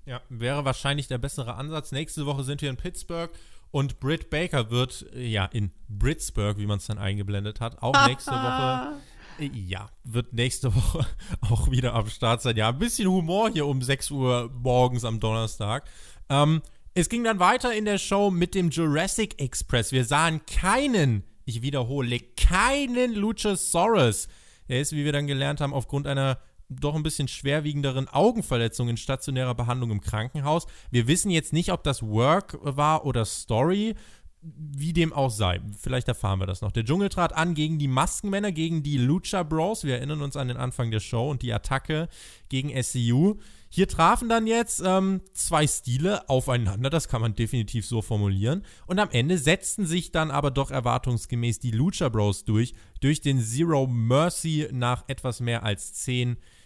Ja, 0.05 0.21
wäre 0.29 0.65
wahrscheinlich 0.65 1.07
der 1.07 1.17
bessere 1.17 1.55
Ansatz. 1.55 1.91
Nächste 1.91 2.25
Woche 2.25 2.43
sind 2.43 2.61
wir 2.61 2.69
in 2.69 2.77
Pittsburgh 2.77 3.31
und 3.71 3.99
Britt 3.99 4.29
Baker 4.29 4.71
wird, 4.71 5.05
ja, 5.13 5.45
in 5.45 5.71
Britsburg, 5.87 6.57
wie 6.57 6.65
man 6.65 6.77
es 6.77 6.87
dann 6.87 6.97
eingeblendet 6.97 7.59
hat, 7.61 7.81
auch 7.81 7.93
nächste 8.07 8.31
Woche 8.31 8.99
ja, 9.47 9.89
wird 10.03 10.33
nächste 10.33 10.73
Woche 10.75 11.05
auch 11.41 11.71
wieder 11.71 11.93
am 11.93 12.07
Start 12.07 12.41
sein. 12.41 12.57
Ja, 12.57 12.69
ein 12.69 12.79
bisschen 12.79 13.07
Humor 13.09 13.49
hier 13.49 13.65
um 13.65 13.81
6 13.81 14.11
Uhr 14.11 14.51
morgens 14.53 15.05
am 15.05 15.19
Donnerstag. 15.19 15.89
Ähm, 16.29 16.61
es 16.93 17.09
ging 17.09 17.23
dann 17.23 17.39
weiter 17.39 17.73
in 17.73 17.85
der 17.85 17.97
Show 17.97 18.31
mit 18.31 18.55
dem 18.55 18.69
Jurassic 18.69 19.41
Express. 19.41 19.91
Wir 19.91 20.05
sahen 20.05 20.45
keinen, 20.45 21.23
ich 21.45 21.61
wiederhole, 21.61 22.19
keinen 22.19 23.13
Luchasaurus. 23.13 24.27
Er 24.67 24.81
ist, 24.81 24.91
wie 24.91 25.05
wir 25.05 25.13
dann 25.13 25.27
gelernt 25.27 25.61
haben, 25.61 25.73
aufgrund 25.73 26.07
einer 26.07 26.39
doch 26.69 26.95
ein 26.95 27.03
bisschen 27.03 27.27
schwerwiegenderen 27.27 28.07
Augenverletzung 28.07 28.89
in 28.89 28.97
stationärer 28.97 29.55
Behandlung 29.55 29.91
im 29.91 30.01
Krankenhaus. 30.01 30.67
Wir 30.91 31.07
wissen 31.07 31.31
jetzt 31.31 31.51
nicht, 31.51 31.71
ob 31.71 31.83
das 31.83 32.03
Work 32.03 32.57
war 32.61 33.05
oder 33.05 33.25
Story 33.25 33.95
wie 34.41 34.93
dem 34.93 35.11
auch 35.11 35.29
sei, 35.29 35.59
vielleicht 35.77 36.07
erfahren 36.07 36.39
wir 36.39 36.45
das 36.47 36.61
noch. 36.61 36.71
Der 36.71 36.85
Dschungel 36.85 37.09
trat 37.09 37.35
an 37.35 37.55
gegen 37.55 37.77
die 37.77 37.89
Maskenmänner, 37.89 38.51
gegen 38.51 38.83
die 38.83 38.97
Lucha 38.97 39.43
Bros. 39.43 39.83
Wir 39.83 39.95
erinnern 39.95 40.21
uns 40.21 40.37
an 40.37 40.47
den 40.47 40.55
Anfang 40.55 40.91
der 40.91 41.01
Show 41.01 41.29
und 41.29 41.41
die 41.41 41.51
Attacke 41.51 42.07
gegen 42.47 42.71
SCU. 42.81 43.35
Hier 43.69 43.87
trafen 43.87 44.29
dann 44.29 44.47
jetzt 44.47 44.81
ähm, 44.83 45.21
zwei 45.33 45.67
Stile 45.67 46.27
aufeinander, 46.29 46.89
das 46.89 47.07
kann 47.07 47.21
man 47.21 47.35
definitiv 47.35 47.85
so 47.85 48.01
formulieren. 48.01 48.63
Und 48.87 48.99
am 48.99 49.09
Ende 49.11 49.37
setzten 49.37 49.85
sich 49.85 50.11
dann 50.11 50.31
aber 50.31 50.51
doch 50.51 50.71
erwartungsgemäß 50.71 51.59
die 51.59 51.71
Lucha 51.71 52.09
Bros 52.09 52.45
durch, 52.45 52.73
durch 53.01 53.21
den 53.21 53.41
Zero 53.41 53.87
Mercy 53.87 54.69
nach 54.71 55.03
etwas 55.07 55.41
mehr 55.41 55.63
als 55.63 55.93
10 55.95 56.29
Minuten. 56.29 56.58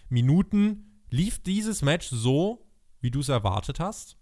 Lief 1.10 1.42
dieses 1.42 1.82
Match 1.82 2.08
so, 2.08 2.66
wie 3.00 3.10
du 3.10 3.20
es 3.20 3.28
erwartet 3.28 3.80
hast? 3.80 4.16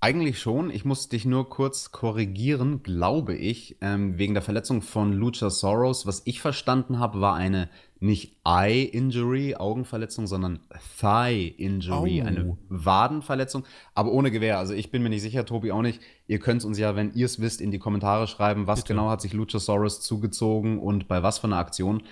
Eigentlich 0.00 0.40
schon. 0.40 0.70
Ich 0.70 0.84
muss 0.84 1.08
dich 1.08 1.24
nur 1.24 1.48
kurz 1.48 1.92
korrigieren, 1.92 2.82
glaube 2.82 3.36
ich, 3.36 3.76
ähm, 3.80 4.18
wegen 4.18 4.34
der 4.34 4.42
Verletzung 4.42 4.82
von 4.82 5.12
Lucha 5.12 5.48
Soros. 5.48 6.06
Was 6.06 6.22
ich 6.24 6.40
verstanden 6.40 6.98
habe, 6.98 7.20
war 7.20 7.36
eine 7.36 7.70
nicht 8.00 8.36
Eye-Injury, 8.44 9.54
Augenverletzung, 9.54 10.26
sondern 10.26 10.58
Thigh-Injury, 10.98 12.20
oh. 12.20 12.26
eine 12.26 12.58
Wadenverletzung, 12.68 13.64
aber 13.94 14.10
ohne 14.10 14.32
Gewehr. 14.32 14.58
Also 14.58 14.74
ich 14.74 14.90
bin 14.90 15.04
mir 15.04 15.08
nicht 15.08 15.22
sicher, 15.22 15.46
Tobi 15.46 15.70
auch 15.70 15.82
nicht. 15.82 16.00
Ihr 16.26 16.40
könnt 16.40 16.64
uns 16.64 16.78
ja, 16.78 16.96
wenn 16.96 17.14
ihr 17.14 17.26
es 17.26 17.40
wisst, 17.40 17.60
in 17.60 17.70
die 17.70 17.78
Kommentare 17.78 18.26
schreiben, 18.26 18.66
was 18.66 18.80
Bitte. 18.80 18.94
genau 18.94 19.08
hat 19.08 19.20
sich 19.20 19.34
Luchasaurus 19.34 20.00
zugezogen 20.00 20.80
und 20.80 21.06
bei 21.06 21.22
was 21.22 21.38
für 21.38 21.46
einer 21.46 21.58
Aktion. 21.58 22.02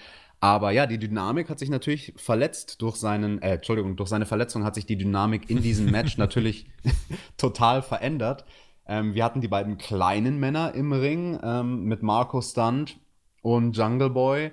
Aber 0.41 0.71
ja, 0.71 0.87
die 0.87 0.99
Dynamik 0.99 1.51
hat 1.51 1.59
sich 1.59 1.69
natürlich 1.69 2.15
verletzt 2.17 2.81
durch 2.81 2.97
seinen, 2.97 3.43
äh, 3.43 3.55
Entschuldigung, 3.55 3.97
durch 3.97 4.09
seine 4.09 4.25
Verletzung 4.25 4.65
hat 4.65 4.75
sich 4.75 4.87
die 4.87 4.97
Dynamik 4.97 5.51
in 5.51 5.63
diesem 5.63 5.87
Match 5.91 6.17
natürlich 6.17 6.67
total 7.37 7.83
verändert. 7.83 8.47
Ähm, 8.87 9.15
wir 9.15 9.23
hatten 9.25 9.43
die 9.43 9.49
beiden 9.49 9.77
kleinen 9.77 10.41
Männer 10.41 10.75
im 10.75 10.93
Ring 10.93 11.39
ähm, 11.43 11.85
mit 11.85 12.03
Marco 12.03 12.41
Stunt 12.41 12.99
und 13.43 13.77
Jungle 13.77 14.11
Boy. 14.11 14.53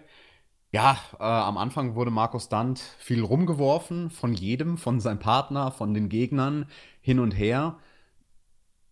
Ja, 0.73 0.97
äh, 1.19 1.23
am 1.23 1.57
Anfang 1.57 1.95
wurde 1.95 2.11
Marco 2.11 2.39
Stunt 2.39 2.79
viel 2.99 3.23
rumgeworfen 3.23 4.09
von 4.09 4.33
jedem, 4.33 4.77
von 4.77 4.99
seinem 4.99 5.19
Partner, 5.19 5.71
von 5.71 5.93
den 5.93 6.09
Gegnern 6.09 6.65
hin 6.99 7.19
und 7.19 7.31
her 7.31 7.77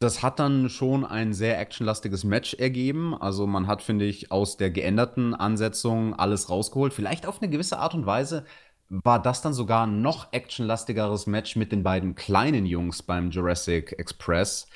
das 0.06 0.22
hat 0.22 0.40
dann 0.40 0.70
schon 0.70 1.04
ein 1.04 1.34
sehr 1.34 1.60
actionlastiges 1.60 2.24
Match 2.24 2.54
ergeben. 2.54 3.16
Also 3.16 3.48
man 3.48 3.68
hat, 3.68 3.82
finde 3.82 4.06
ich, 4.06 4.32
aus 4.32 4.56
der 4.56 4.70
geänderten 4.70 5.34
Ansetzung 5.34 6.14
alles 6.14 6.50
rausgeholt. 6.50 6.94
Vielleicht 6.94 7.26
auf 7.26 7.42
eine 7.42 7.50
gewisse 7.50 7.80
Art 7.80 7.96
und 7.96 8.06
Weise 8.06 8.46
war 8.88 9.20
das 9.22 9.42
dann 9.42 9.54
sogar 9.54 9.88
ein 9.88 10.04
noch 10.04 10.32
actionlastigeres 10.32 11.26
Match 11.26 11.56
mit 11.56 11.72
den 11.72 11.82
beiden 11.82 12.14
kleinen 12.14 12.68
Jungs 12.68 13.02
beim 13.02 13.32
Jurassic 13.32 13.94
Express, 13.98 14.68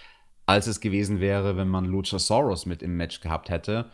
als 0.47 0.65
es 0.65 0.79
gewesen 0.81 1.19
wäre, 1.19 1.55
wenn 1.55 1.67
man 1.69 1.85
Luchasaurus 1.85 2.65
mit 2.65 2.81
im 2.81 2.97
Match 2.97 3.21
gehabt 3.21 3.49
hätte. 3.49 3.91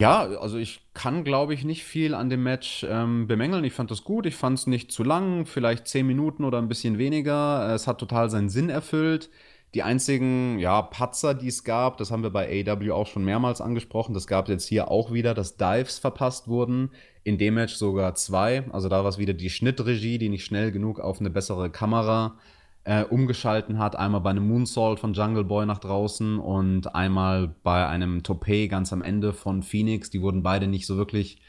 Ja, 0.00 0.22
also 0.22 0.58
ich 0.58 0.80
kann, 0.92 1.24
glaube 1.24 1.54
ich, 1.54 1.62
nicht 1.62 1.84
viel 1.84 2.14
an 2.14 2.30
dem 2.30 2.42
Match 2.42 2.84
ähm, 2.88 3.28
bemängeln. 3.28 3.64
Ich 3.64 3.74
fand 3.74 3.90
das 3.92 4.02
gut, 4.02 4.26
ich 4.26 4.34
fand 4.34 4.58
es 4.58 4.66
nicht 4.66 4.90
zu 4.90 5.04
lang, 5.04 5.46
vielleicht 5.46 5.86
zehn 5.86 6.06
Minuten 6.06 6.42
oder 6.42 6.58
ein 6.58 6.68
bisschen 6.68 6.98
weniger. 6.98 7.72
Es 7.74 7.86
hat 7.86 7.98
total 7.98 8.28
seinen 8.28 8.48
Sinn 8.48 8.70
erfüllt. 8.70 9.30
Die 9.74 9.84
einzigen 9.84 10.58
ja, 10.58 10.82
Patzer, 10.82 11.32
die 11.34 11.46
es 11.46 11.62
gab, 11.62 11.96
das 11.98 12.10
haben 12.10 12.24
wir 12.24 12.30
bei 12.30 12.64
AW 12.66 12.90
auch 12.90 13.06
schon 13.06 13.24
mehrmals 13.24 13.60
angesprochen. 13.60 14.14
Das 14.14 14.26
gab 14.26 14.46
es 14.46 14.50
jetzt 14.50 14.68
hier 14.68 14.90
auch 14.90 15.12
wieder, 15.12 15.32
dass 15.32 15.56
Dives 15.56 15.98
verpasst 16.00 16.48
wurden. 16.48 16.90
In 17.22 17.38
dem 17.38 17.54
Match 17.54 17.74
sogar 17.74 18.14
zwei. 18.16 18.64
Also 18.72 18.88
da 18.88 19.04
war 19.04 19.10
es 19.10 19.18
wieder 19.18 19.34
die 19.34 19.50
Schnittregie, 19.50 20.18
die 20.18 20.28
nicht 20.28 20.44
schnell 20.44 20.72
genug 20.72 20.98
auf 20.98 21.20
eine 21.20 21.30
bessere 21.30 21.70
Kamera 21.70 22.36
äh, 22.82 23.04
umgeschalten 23.04 23.78
hat. 23.78 23.94
Einmal 23.94 24.22
bei 24.22 24.30
einem 24.30 24.48
Moonsault 24.48 24.98
von 24.98 25.12
Jungle 25.12 25.44
Boy 25.44 25.66
nach 25.66 25.78
draußen 25.78 26.38
und 26.40 26.94
einmal 26.94 27.54
bei 27.62 27.86
einem 27.86 28.24
Toupet 28.24 28.68
ganz 28.70 28.92
am 28.92 29.02
Ende 29.02 29.32
von 29.32 29.62
Phoenix. 29.62 30.10
Die 30.10 30.22
wurden 30.22 30.42
beide 30.42 30.66
nicht 30.66 30.86
so 30.86 30.96
wirklich 30.96 31.40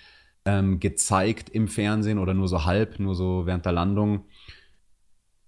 ähm, 0.46 0.80
gezeigt 0.80 1.50
im 1.50 1.68
Fernsehen 1.68 2.20
oder 2.20 2.34
nur 2.34 2.48
so 2.48 2.66
halb, 2.66 3.00
nur 3.00 3.16
so 3.16 3.46
während 3.46 3.66
der 3.66 3.72
Landung 3.72 4.26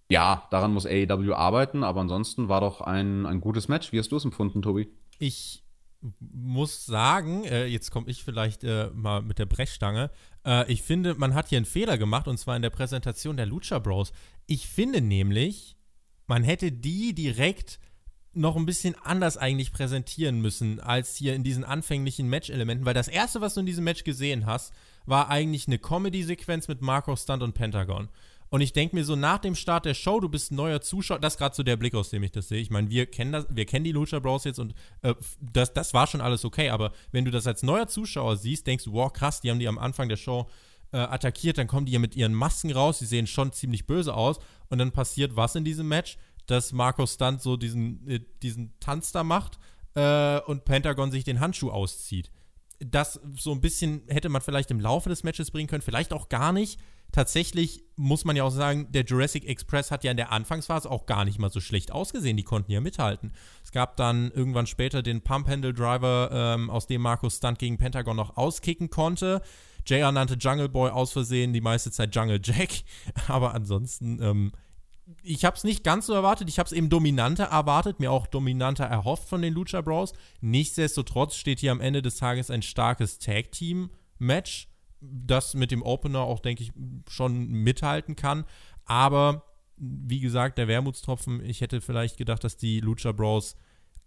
ja, 0.10 0.48
daran 0.52 0.74
muss 0.74 0.86
AEW 0.86 1.34
arbeiten, 1.34 1.84
aber 1.84 2.02
ansonsten 2.02 2.50
war 2.50 2.62
doch 2.62 2.82
ein, 2.82 3.26
ein 3.26 3.42
gutes 3.42 3.68
Match. 3.68 3.92
Wie 3.92 4.00
hast 4.00 4.12
du 4.12 4.18
es 4.18 4.26
empfunden, 4.26 4.62
Tobi? 4.62 4.89
Ich 5.20 5.63
muss 6.20 6.86
sagen, 6.86 7.46
äh, 7.46 7.66
jetzt 7.66 7.92
komme 7.92 8.10
ich 8.10 8.24
vielleicht 8.24 8.63
äh, 8.63 8.89
mal 8.94 9.22
mit 9.22 9.39
der 9.39 9.46
Brechstange. 9.46 10.12
Äh, 10.46 10.72
ich 10.72 10.82
finde, 10.82 11.16
man 11.16 11.34
hat 11.34 11.50
hier 11.50 11.58
einen 11.58 11.66
Fehler 11.66 11.98
gemacht 11.98 12.28
und 12.28 12.38
zwar 12.38 12.56
in 12.56 12.62
der 12.62 12.70
Präsentation 12.70 13.38
der 13.38 13.46
Lucha 13.46 13.80
Bros. 13.80 14.12
Ich 14.46 14.68
finde 14.68 15.02
nämlich, 15.02 15.78
man 16.28 16.44
hätte 16.44 16.72
die 16.72 17.16
direkt 17.16 17.80
noch 18.34 18.56
ein 18.56 18.66
bisschen 18.66 18.96
anders 19.04 19.38
eigentlich 19.38 19.72
präsentieren 19.72 20.42
müssen 20.42 20.80
als 20.80 21.16
hier 21.16 21.36
in 21.36 21.44
diesen 21.44 21.63
anfänglichen 21.63 22.28
Match-Elementen, 22.28 22.86
weil 22.86 22.96
das 22.96 23.08
erste, 23.08 23.42
was 23.42 23.54
du 23.54 23.60
in 23.60 23.66
diesem 23.68 23.84
Match 23.84 24.04
gesehen 24.04 24.46
hast, 24.46 24.74
war 25.06 25.30
eigentlich 25.30 25.68
eine 25.68 25.78
Comedy-Sequenz 25.78 26.68
mit 26.68 26.82
Marco 26.82 27.16
Stunt 27.16 27.44
und 27.44 27.54
Pentagon. 27.54 28.10
Und 28.54 28.62
ich 28.62 28.72
denke 28.72 28.96
mir 28.96 29.04
so, 29.04 29.16
nach 29.16 29.39
dem 29.39 29.56
Start 29.56 29.86
der 29.86 29.96
Show, 29.96 30.20
du 30.20 30.30
bist 30.30 30.52
ein 30.52 30.58
neuer 30.58 30.80
Zuschauer, 30.80 31.18
das 31.18 31.34
ist 31.34 31.38
gerade 31.39 31.56
so 31.56 31.63
der 31.63 31.76
Blick, 31.76 31.96
aus 31.96 32.12
dem 32.12 32.22
ich 32.22 32.32
das 32.32 32.50
sehe. 32.50 32.60
Ich 32.60 32.70
meine, 32.70 32.88
wir 32.92 33.08
kennen 33.08 33.32
das, 33.32 33.48
wir 33.50 33.66
kennen 33.66 33.84
die 33.84 33.92
Lucha 33.92 34.20
Bros 34.20 34.44
jetzt 34.44 34.60
und 34.60 34.76
äh, 35.02 35.16
das, 35.42 35.74
das 35.74 35.96
war 35.96 36.06
schon 36.06 36.22
alles 36.22 36.46
okay, 36.46 36.70
aber 36.70 36.92
wenn 37.12 37.26
du 37.26 37.32
das 37.32 37.48
als 37.48 37.63
neuer 37.63 37.88
Zuschauer 37.88 38.38
siehst, 38.38 38.68
denkst 38.68 38.84
du, 38.84 38.94
wow, 38.94 39.12
krass, 39.12 39.42
die 39.42 39.50
haben 39.50 39.58
die 39.58 39.68
am 39.68 39.80
Anfang 39.80 40.08
der 40.08 40.18
Show 40.18 40.48
äh, 40.92 40.98
attackiert, 40.98 41.58
dann 41.58 41.66
kommen 41.66 41.88
die 41.88 41.94
ja 41.94 41.98
mit 41.98 42.16
ihren 42.16 42.36
Masken 42.36 42.72
raus, 42.72 43.00
die 43.00 43.08
sehen 43.08 43.26
schon 43.26 43.54
ziemlich 43.54 43.88
böse 43.88 44.13
aus 44.13 44.38
und 44.70 44.78
dann 44.78 44.92
passiert 44.92 45.36
was 45.36 45.56
in 45.56 45.66
diesem 45.66 45.88
Match, 45.88 46.20
dass 46.46 46.74
Marco 46.74 47.08
Stunt 47.08 47.42
so 47.42 47.58
diesen, 47.58 48.08
äh, 48.08 48.20
diesen 48.44 48.80
Tanz 48.80 49.12
da 49.12 49.24
macht 49.24 49.58
äh, 49.96 50.39
und 50.42 50.63
Pentagon 50.63 51.10
sich 51.10 51.24
den 51.24 51.39
Handschuh 51.39 51.72
auszieht. 51.72 52.32
Das 52.78 53.20
so 53.36 53.52
ein 53.52 53.62
bisschen 53.62 54.04
hätte 54.10 54.30
man 54.30 54.44
vielleicht 54.44 54.70
im 54.70 54.80
Laufe 54.80 55.10
des 55.10 55.24
Matches 55.24 55.50
bringen 55.50 55.68
können, 55.68 55.82
vielleicht 55.82 56.13
auch 56.13 56.30
gar 56.30 56.54
nicht. 56.54 56.80
Tatsächlich 57.13 57.84
muss 57.95 58.26
man 58.26 58.36
ja 58.36 58.43
auch 58.43 58.52
sagen, 58.52 58.91
der 58.91 59.06
Jurassic 59.06 59.45
Express 59.45 59.91
hat 59.91 60.04
ja 60.04 60.10
in 60.10 60.17
der 60.17 60.32
Anfangsphase 60.32 60.89
auch 60.89 61.06
gar 61.06 61.26
nicht 61.26 61.38
mal 61.38 61.52
so 61.52 61.60
schlecht 61.60 61.91
ausgesehen. 61.91 62.36
Die 62.36 62.43
konnten 62.43 62.71
ja 62.71 62.82
mithalten. 62.82 63.34
Es 63.63 63.71
gab 63.71 63.97
dann 63.97 64.32
irgendwann 64.32 64.65
später 64.65 65.04
den 65.04 65.21
Pump 65.21 65.47
Handle 65.47 65.76
Driver, 65.76 66.30
ähm, 66.34 66.71
aus 66.71 66.88
dem 66.88 67.04
Markus 67.04 67.38
Stunt 67.38 67.60
gegen 67.60 67.78
Pentagon 67.78 68.15
noch 68.15 68.36
auskicken 68.36 68.89
konnte. 68.89 69.43
JR 69.86 70.12
nannte 70.12 70.34
Jungle 70.34 70.69
Boy 70.69 70.89
aus 70.89 71.13
Versehen 71.13 71.54
die 71.54 71.62
meiste 71.62 71.91
Zeit 71.91 72.15
Jungle 72.15 72.41
Jack. 72.43 72.82
Aber 73.28 73.54
ansonsten, 73.54 74.19
ähm, 74.19 74.52
ich 75.21 75.45
habe 75.45 75.56
es 75.56 75.63
nicht 75.63 75.84
ganz 75.84 76.08
so 76.08 76.13
erwartet. 76.13 76.49
Ich 76.49 76.58
habe 76.58 76.65
es 76.65 76.73
eben 76.73 76.89
dominanter 76.89 77.45
erwartet, 77.45 77.99
mir 77.99 78.12
auch 78.12 78.26
dominanter 78.26 78.86
erhofft 78.86 79.30
von 79.30 79.43
den 79.43 79.54
Lucha 79.54 79.82
Bros. 79.82 80.13
Nichtsdestotrotz 80.41 81.36
steht 81.36 81.60
hier 81.60 81.71
am 81.71 81.80
Ende 81.80 82.02
des 82.02 82.17
Tages 82.17 82.49
ein 82.49 82.63
starkes 82.63 83.19
Tag 83.19 83.52
Team 83.52 83.91
Match, 84.17 84.67
das 85.12 85.54
mit 85.54 85.72
dem 85.72 85.82
Opener 85.82 86.22
auch, 86.22 86.39
denke 86.39 86.63
ich, 86.63 86.72
schon 87.08 87.48
mithalten 87.48 88.16
kann. 88.16 88.46
Aber 88.86 89.44
wie 89.78 90.20
gesagt, 90.20 90.58
der 90.58 90.68
Wermutstropfen, 90.68 91.44
ich 91.44 91.62
hätte 91.62 91.82
vielleicht 91.82 92.18
gedacht, 92.18 92.44
dass 92.44 92.58
die 92.58 92.80
Lucha 92.80 93.12
Bros 93.12 93.56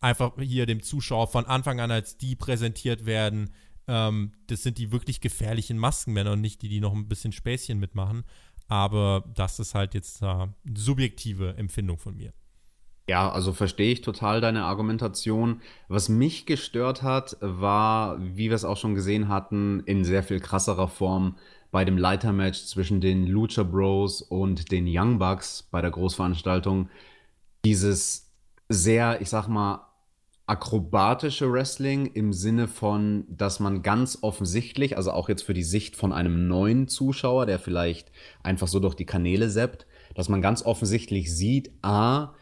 einfach 0.00 0.32
hier 0.40 0.66
dem 0.66 0.82
Zuschauer 0.82 1.28
von 1.28 1.46
Anfang 1.46 1.80
an 1.80 1.90
als 1.90 2.16
die 2.16 2.36
präsentiert 2.36 3.06
werden, 3.06 3.50
ähm, 3.88 4.32
das 4.46 4.62
sind 4.62 4.78
die 4.78 4.92
wirklich 4.92 5.20
gefährlichen 5.20 5.78
Maskenmänner 5.78 6.32
und 6.32 6.40
nicht 6.40 6.62
die, 6.62 6.68
die 6.68 6.80
noch 6.80 6.92
ein 6.92 7.08
bisschen 7.08 7.32
Späßchen 7.32 7.78
mitmachen. 7.78 8.24
Aber 8.68 9.24
das 9.34 9.60
ist 9.60 9.74
halt 9.74 9.94
jetzt 9.94 10.22
eine 10.22 10.54
subjektive 10.74 11.56
Empfindung 11.56 11.98
von 11.98 12.16
mir. 12.16 12.32
Ja, 13.08 13.30
also 13.30 13.52
verstehe 13.52 13.92
ich 13.92 14.00
total 14.00 14.40
deine 14.40 14.64
Argumentation. 14.64 15.60
Was 15.86 16.08
mich 16.08 16.44
gestört 16.44 17.02
hat, 17.02 17.36
war, 17.40 18.18
wie 18.20 18.48
wir 18.48 18.56
es 18.56 18.64
auch 18.64 18.76
schon 18.76 18.96
gesehen 18.96 19.28
hatten, 19.28 19.80
in 19.86 20.04
sehr 20.04 20.24
viel 20.24 20.40
krasserer 20.40 20.88
Form 20.88 21.36
bei 21.70 21.84
dem 21.84 21.98
Leitermatch 21.98 22.64
zwischen 22.64 23.00
den 23.00 23.26
Lucha 23.26 23.62
Bros 23.62 24.22
und 24.22 24.72
den 24.72 24.86
Young 24.88 25.18
Bucks 25.18 25.68
bei 25.70 25.80
der 25.80 25.92
Großveranstaltung. 25.92 26.88
Dieses 27.64 28.32
sehr, 28.68 29.20
ich 29.20 29.30
sag 29.30 29.46
mal, 29.46 29.86
akrobatische 30.48 31.52
Wrestling 31.52 32.06
im 32.06 32.32
Sinne 32.32 32.66
von, 32.66 33.24
dass 33.28 33.60
man 33.60 33.82
ganz 33.82 34.18
offensichtlich, 34.22 34.96
also 34.96 35.12
auch 35.12 35.28
jetzt 35.28 35.42
für 35.42 35.54
die 35.54 35.64
Sicht 35.64 35.96
von 35.96 36.12
einem 36.12 36.48
neuen 36.48 36.88
Zuschauer, 36.88 37.46
der 37.46 37.58
vielleicht 37.60 38.10
einfach 38.42 38.68
so 38.68 38.80
durch 38.80 38.94
die 38.94 39.06
Kanäle 39.06 39.50
seppt, 39.50 39.86
dass 40.14 40.28
man 40.28 40.42
ganz 40.42 40.64
offensichtlich 40.64 41.34
sieht, 41.34 41.72
a, 41.82 42.34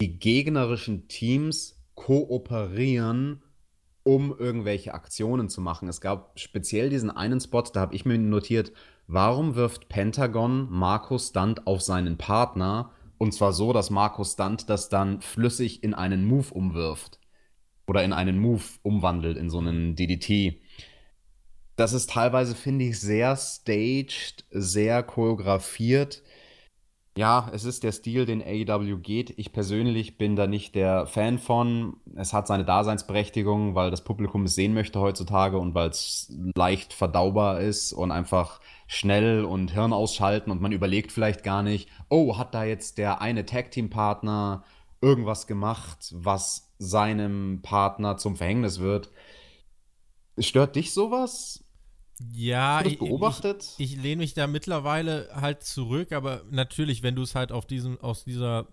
die 0.00 0.18
gegnerischen 0.18 1.08
Teams 1.08 1.82
kooperieren, 1.94 3.42
um 4.04 4.34
irgendwelche 4.38 4.94
Aktionen 4.94 5.48
zu 5.48 5.60
machen. 5.60 5.88
Es 5.88 6.00
gab 6.00 6.38
speziell 6.38 6.88
diesen 6.88 7.10
einen 7.10 7.40
Spot, 7.40 7.62
da 7.62 7.80
habe 7.80 7.94
ich 7.94 8.04
mir 8.04 8.16
notiert, 8.18 8.72
warum 9.06 9.54
wirft 9.54 9.88
Pentagon 9.88 10.68
Markus 10.70 11.28
Stunt 11.28 11.66
auf 11.66 11.82
seinen 11.82 12.16
Partner? 12.16 12.92
Und 13.18 13.34
zwar 13.34 13.52
so, 13.52 13.72
dass 13.72 13.90
Markus 13.90 14.34
Stunt 14.34 14.70
das 14.70 14.88
dann 14.88 15.20
flüssig 15.20 15.82
in 15.82 15.92
einen 15.92 16.24
Move 16.24 16.54
umwirft 16.54 17.18
oder 17.86 18.04
in 18.04 18.12
einen 18.12 18.38
Move 18.38 18.62
umwandelt, 18.82 19.36
in 19.36 19.50
so 19.50 19.58
einen 19.58 19.96
DDT. 19.96 20.60
Das 21.74 21.92
ist 21.92 22.10
teilweise, 22.10 22.54
finde 22.54 22.86
ich, 22.86 23.00
sehr 23.00 23.36
staged, 23.36 24.44
sehr 24.50 25.02
choreografiert. 25.02 26.22
Ja, 27.18 27.50
es 27.52 27.64
ist 27.64 27.82
der 27.82 27.90
Stil, 27.90 28.26
den 28.26 28.40
AEW 28.40 28.98
geht. 28.98 29.36
Ich 29.40 29.50
persönlich 29.50 30.18
bin 30.18 30.36
da 30.36 30.46
nicht 30.46 30.76
der 30.76 31.04
Fan 31.08 31.40
von. 31.40 31.96
Es 32.14 32.32
hat 32.32 32.46
seine 32.46 32.64
Daseinsberechtigung, 32.64 33.74
weil 33.74 33.90
das 33.90 34.04
Publikum 34.04 34.44
es 34.44 34.54
sehen 34.54 34.72
möchte 34.72 35.00
heutzutage 35.00 35.58
und 35.58 35.74
weil 35.74 35.88
es 35.88 36.32
leicht 36.54 36.92
verdaubar 36.92 37.58
ist 37.58 37.92
und 37.92 38.12
einfach 38.12 38.60
schnell 38.86 39.44
und 39.44 39.72
Hirn 39.72 39.92
ausschalten 39.92 40.52
und 40.52 40.60
man 40.60 40.70
überlegt 40.70 41.10
vielleicht 41.10 41.42
gar 41.42 41.64
nicht, 41.64 41.88
oh, 42.08 42.38
hat 42.38 42.54
da 42.54 42.62
jetzt 42.62 42.98
der 42.98 43.20
eine 43.20 43.44
Tag-Team-Partner 43.44 44.62
irgendwas 45.00 45.48
gemacht, 45.48 46.14
was 46.14 46.72
seinem 46.78 47.62
Partner 47.62 48.16
zum 48.16 48.36
Verhängnis 48.36 48.78
wird. 48.78 49.10
Stört 50.38 50.76
dich 50.76 50.92
sowas? 50.92 51.67
Ja, 52.32 52.84
ich, 52.84 52.98
beobachtet? 52.98 53.74
Ich, 53.78 53.92
ich 53.92 54.02
lehne 54.02 54.22
mich 54.22 54.34
da 54.34 54.46
mittlerweile 54.46 55.30
halt 55.32 55.62
zurück, 55.62 56.12
aber 56.12 56.42
natürlich, 56.50 57.02
wenn 57.02 57.14
du 57.14 57.22
es 57.22 57.34
halt 57.34 57.52
auf 57.52 57.66
diesem, 57.66 58.00
aus 58.00 58.24
dieser 58.24 58.68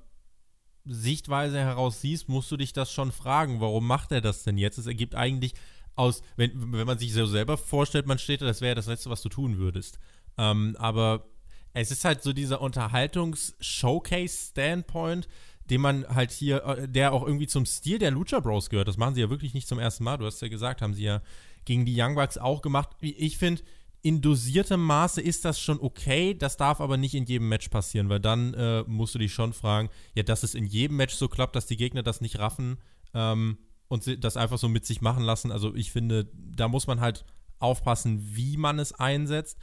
Sichtweise 0.86 1.60
heraus 1.60 2.01
siehst, 2.01 2.29
musst 2.29 2.51
du 2.51 2.58
dich 2.58 2.73
das 2.73 2.91
schon 2.91 3.12
fragen, 3.12 3.62
warum 3.62 3.88
macht 3.88 4.12
er 4.12 4.21
das 4.21 4.43
denn 4.43 4.58
jetzt? 4.58 4.77
Es 4.77 4.88
ergibt 4.88 5.15
eigentlich 5.15 5.53
aus, 5.95 6.21
wenn, 6.36 6.73
wenn 6.73 6.88
man 6.88 6.99
sich 6.99 7.13
so 7.13 7.25
selber 7.25 7.58
vorstellt, 7.58 8.05
man 8.05 8.19
steht 8.19 8.41
da, 8.41 8.45
das 8.45 8.62
wäre 8.62 8.69
ja 8.69 8.75
das 8.75 8.88
Letzte, 8.88 9.10
was 9.10 9.21
du 9.21 9.27
tun 9.29 9.58
würdest. 9.58 9.99
Ähm, 10.38 10.75
aber 10.77 11.25
es 11.73 11.91
ist 11.91 12.05
halt 12.05 12.23
so 12.23 12.31
dieser 12.34 12.62
Unterhaltungs-Showcase-Standpoint, 12.62 15.27
den 15.69 15.81
man 15.81 16.08
halt 16.08 16.31
hier, 16.31 16.63
äh, 16.63 16.88
der 16.88 17.12
auch 17.13 17.25
irgendwie 17.25 17.47
zum 17.47 17.65
Stil 17.65 17.99
der 17.99 18.12
Lucha 18.12 18.39
Bros 18.39 18.69
gehört. 18.69 18.88
Das 18.88 18.97
machen 18.97 19.15
sie 19.15 19.21
ja 19.21 19.29
wirklich 19.29 19.53
nicht 19.53 19.67
zum 19.67 19.79
ersten 19.79 20.03
Mal. 20.03 20.17
Du 20.17 20.25
hast 20.25 20.41
ja 20.41 20.47
gesagt, 20.47 20.81
haben 20.81 20.93
sie 20.93 21.03
ja 21.03 21.21
gegen 21.65 21.86
die 21.86 21.99
Young 21.99 22.15
Bucks 22.15 22.38
auch 22.38 22.62
gemacht. 22.62 22.89
Ich 23.01 23.38
finde, 23.38 23.63
in 24.01 24.21
dosiertem 24.21 24.84
Maße 24.84 25.19
ist 25.19 25.45
das 25.45 25.60
schon 25.60 25.80
okay. 25.82 26.36
Das 26.36 26.58
darf 26.58 26.80
aber 26.80 26.95
nicht 26.95 27.15
in 27.15 27.25
jedem 27.25 27.49
Match 27.49 27.69
passieren, 27.69 28.08
weil 28.08 28.19
dann 28.19 28.54
äh, 28.54 28.84
musst 28.84 29.15
du 29.15 29.19
dich 29.19 29.34
schon 29.34 29.51
fragen, 29.51 29.89
ja, 30.13 30.21
dass 30.21 30.43
es 30.43 30.54
in 30.54 30.65
jedem 30.65 30.97
Match 30.97 31.15
so 31.15 31.28
klappt, 31.28 31.56
dass 31.56 31.65
die 31.65 31.75
Gegner 31.75 32.04
das 32.04 32.21
nicht 32.21 32.38
raffen 32.38 32.78
ähm, 33.15 33.58
und 33.88 34.23
das 34.23 34.38
einfach 34.38 34.60
so 34.60 34.69
mit 34.69 34.86
sich 34.86 35.01
machen 35.01 35.23
lassen. 35.23 35.51
Also 35.51 35.73
ich 35.73 35.91
finde, 35.91 36.30
da 36.34 36.67
muss 36.67 36.86
man 36.86 37.01
halt 37.01 37.25
aufpassen, 37.58 38.36
wie 38.36 38.58
man 38.58 38.78
es 38.78 38.93
einsetzt. 38.93 39.58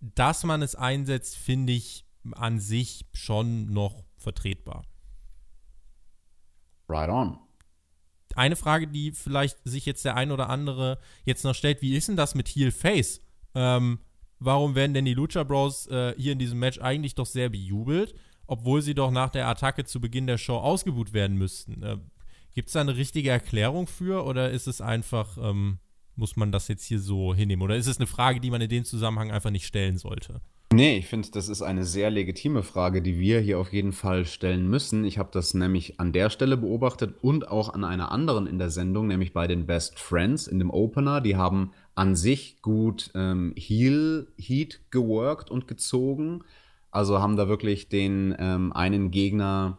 Dass 0.00 0.44
man 0.44 0.62
es 0.62 0.76
einsetzt, 0.76 1.36
finde 1.36 1.72
ich 1.72 2.04
an 2.32 2.60
sich 2.60 3.06
schon 3.12 3.72
noch 3.72 4.04
vertretbar. 4.16 4.84
Right 6.88 7.10
on. 7.10 7.38
Eine 8.38 8.54
Frage, 8.56 8.86
die 8.86 9.10
vielleicht 9.10 9.58
sich 9.64 9.84
jetzt 9.84 10.04
der 10.04 10.16
ein 10.16 10.30
oder 10.30 10.48
andere 10.48 10.98
jetzt 11.24 11.44
noch 11.44 11.54
stellt, 11.54 11.82
wie 11.82 11.96
ist 11.96 12.06
denn 12.06 12.16
das 12.16 12.36
mit 12.36 12.46
Heel 12.46 12.70
Face? 12.70 13.20
Ähm, 13.54 13.98
warum 14.38 14.76
werden 14.76 14.94
denn 14.94 15.04
die 15.04 15.14
Lucha 15.14 15.42
Bros 15.42 15.88
äh, 15.88 16.14
hier 16.16 16.32
in 16.32 16.38
diesem 16.38 16.60
Match 16.60 16.80
eigentlich 16.80 17.16
doch 17.16 17.26
sehr 17.26 17.48
bejubelt, 17.48 18.14
obwohl 18.46 18.80
sie 18.80 18.94
doch 18.94 19.10
nach 19.10 19.30
der 19.30 19.48
Attacke 19.48 19.84
zu 19.84 20.00
Beginn 20.00 20.28
der 20.28 20.38
Show 20.38 20.56
ausgebuht 20.56 21.12
werden 21.12 21.36
müssten? 21.36 21.82
Äh, 21.82 21.98
Gibt 22.54 22.68
es 22.68 22.74
da 22.74 22.80
eine 22.80 22.96
richtige 22.96 23.30
Erklärung 23.30 23.88
für 23.88 24.24
oder 24.24 24.50
ist 24.50 24.68
es 24.68 24.80
einfach, 24.80 25.36
ähm, 25.38 25.78
muss 26.18 26.36
man 26.36 26.52
das 26.52 26.68
jetzt 26.68 26.84
hier 26.84 26.98
so 26.98 27.34
hinnehmen? 27.34 27.62
Oder 27.62 27.76
ist 27.76 27.86
es 27.86 27.98
eine 27.98 28.06
Frage, 28.06 28.40
die 28.40 28.50
man 28.50 28.60
in 28.60 28.68
dem 28.68 28.84
Zusammenhang 28.84 29.30
einfach 29.30 29.50
nicht 29.50 29.66
stellen 29.66 29.98
sollte? 29.98 30.40
Nee, 30.70 30.98
ich 30.98 31.06
finde, 31.06 31.28
das 31.30 31.48
ist 31.48 31.62
eine 31.62 31.84
sehr 31.84 32.10
legitime 32.10 32.62
Frage, 32.62 33.00
die 33.00 33.18
wir 33.18 33.40
hier 33.40 33.58
auf 33.58 33.72
jeden 33.72 33.92
Fall 33.92 34.26
stellen 34.26 34.68
müssen. 34.68 35.04
Ich 35.06 35.16
habe 35.16 35.30
das 35.32 35.54
nämlich 35.54 35.98
an 35.98 36.12
der 36.12 36.28
Stelle 36.28 36.58
beobachtet 36.58 37.14
und 37.22 37.48
auch 37.48 37.72
an 37.72 37.84
einer 37.84 38.12
anderen 38.12 38.46
in 38.46 38.58
der 38.58 38.68
Sendung, 38.68 39.06
nämlich 39.06 39.32
bei 39.32 39.46
den 39.46 39.64
Best 39.64 39.98
Friends 39.98 40.46
in 40.46 40.58
dem 40.58 40.70
Opener. 40.70 41.22
Die 41.22 41.36
haben 41.36 41.70
an 41.94 42.16
sich 42.16 42.60
gut 42.60 43.10
ähm, 43.14 43.54
Heel 43.56 44.28
Heat 44.36 44.80
geworkt 44.90 45.50
und 45.50 45.68
gezogen. 45.68 46.44
Also 46.90 47.18
haben 47.18 47.36
da 47.36 47.48
wirklich 47.48 47.88
den 47.88 48.36
ähm, 48.38 48.72
einen 48.74 49.10
Gegner, 49.10 49.78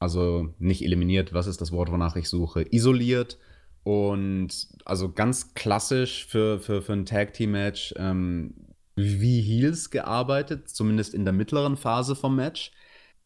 also 0.00 0.48
nicht 0.58 0.82
eliminiert, 0.82 1.32
was 1.32 1.46
ist 1.46 1.60
das 1.60 1.70
Wort, 1.70 1.92
wonach 1.92 2.16
ich 2.16 2.28
suche, 2.28 2.66
isoliert. 2.70 3.38
Und 3.84 4.68
also 4.84 5.12
ganz 5.12 5.54
klassisch 5.54 6.26
für, 6.26 6.60
für, 6.60 6.82
für 6.82 6.92
ein 6.92 7.04
Tag-Team-Match 7.04 7.94
ähm, 7.96 8.54
wie 8.94 9.40
Heels 9.40 9.90
gearbeitet, 9.90 10.68
zumindest 10.68 11.14
in 11.14 11.24
der 11.24 11.32
mittleren 11.32 11.76
Phase 11.76 12.14
vom 12.14 12.36
Match. 12.36 12.72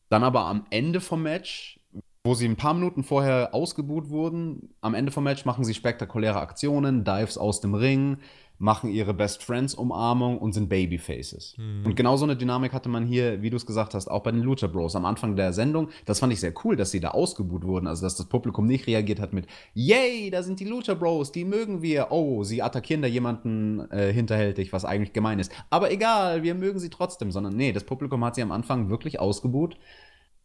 Dann 0.08 0.24
aber 0.24 0.46
am 0.46 0.66
Ende 0.70 1.00
vom 1.00 1.22
Match, 1.22 1.80
wo 2.24 2.34
sie 2.34 2.46
ein 2.46 2.56
paar 2.56 2.74
Minuten 2.74 3.04
vorher 3.04 3.54
ausgebuht 3.54 4.08
wurden, 4.08 4.74
am 4.80 4.94
Ende 4.94 5.12
vom 5.12 5.24
Match 5.24 5.44
machen 5.44 5.64
sie 5.64 5.74
spektakuläre 5.74 6.40
Aktionen, 6.40 7.04
Dives 7.04 7.38
aus 7.38 7.60
dem 7.60 7.74
Ring, 7.74 8.18
machen 8.58 8.90
ihre 8.90 9.12
Best 9.12 9.42
Friends 9.42 9.74
Umarmung 9.74 10.38
und 10.38 10.52
sind 10.52 10.68
Babyfaces. 10.68 11.54
Mhm. 11.58 11.86
Und 11.86 11.96
genau 11.96 12.16
so 12.16 12.24
eine 12.24 12.36
Dynamik 12.36 12.72
hatte 12.72 12.88
man 12.88 13.06
hier, 13.06 13.42
wie 13.42 13.50
du 13.50 13.56
es 13.56 13.66
gesagt 13.66 13.94
hast, 13.94 14.08
auch 14.08 14.22
bei 14.22 14.32
den 14.32 14.40
Lucha 14.40 14.66
Bros 14.66 14.96
am 14.96 15.04
Anfang 15.04 15.36
der 15.36 15.52
Sendung. 15.52 15.88
Das 16.04 16.20
fand 16.20 16.32
ich 16.32 16.40
sehr 16.40 16.54
cool, 16.64 16.76
dass 16.76 16.90
sie 16.90 17.00
da 17.00 17.10
ausgebuht 17.10 17.64
wurden, 17.64 17.86
also 17.86 18.02
dass 18.02 18.16
das 18.16 18.26
Publikum 18.26 18.66
nicht 18.66 18.86
reagiert 18.86 19.20
hat 19.20 19.32
mit 19.32 19.46
Yay, 19.74 20.30
da 20.30 20.42
sind 20.42 20.60
die 20.60 20.64
Lucha 20.64 20.94
Bros, 20.94 21.32
die 21.32 21.44
mögen 21.44 21.82
wir. 21.82 22.08
Oh, 22.10 22.44
sie 22.44 22.62
attackieren 22.62 23.02
da 23.02 23.08
jemanden 23.08 23.90
äh, 23.90 24.12
hinterhältig, 24.12 24.72
was 24.72 24.84
eigentlich 24.84 25.12
gemein 25.12 25.38
ist. 25.38 25.52
Aber 25.70 25.90
egal, 25.90 26.42
wir 26.42 26.54
mögen 26.54 26.78
sie 26.78 26.90
trotzdem, 26.90 27.30
sondern 27.30 27.56
nee, 27.56 27.72
das 27.72 27.84
Publikum 27.84 28.24
hat 28.24 28.34
sie 28.34 28.42
am 28.42 28.52
Anfang 28.52 28.88
wirklich 28.88 29.20
ausgebuht. 29.20 29.76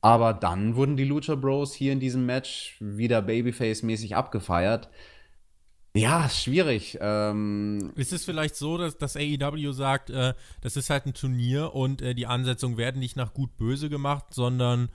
Aber 0.01 0.33
dann 0.33 0.75
wurden 0.75 0.97
die 0.97 1.05
Lucha 1.05 1.35
Bros 1.35 1.73
hier 1.73 1.93
in 1.93 1.99
diesem 1.99 2.25
Match 2.25 2.75
wieder 2.79 3.19
Babyface-mäßig 3.21 4.15
abgefeiert. 4.15 4.89
Ja, 5.93 6.29
schwierig. 6.29 6.97
Ähm 7.01 7.91
ist 7.95 8.13
es 8.13 8.23
vielleicht 8.23 8.55
so, 8.55 8.77
dass 8.77 8.97
das 8.97 9.17
AEW 9.17 9.73
sagt, 9.73 10.09
äh, 10.09 10.33
das 10.61 10.77
ist 10.77 10.89
halt 10.89 11.05
ein 11.05 11.13
Turnier 11.13 11.73
und 11.75 12.01
äh, 12.01 12.15
die 12.15 12.27
Ansetzungen 12.27 12.77
werden 12.77 12.99
nicht 12.99 13.17
nach 13.17 13.33
gut 13.33 13.57
böse 13.57 13.89
gemacht, 13.89 14.27
sondern 14.33 14.89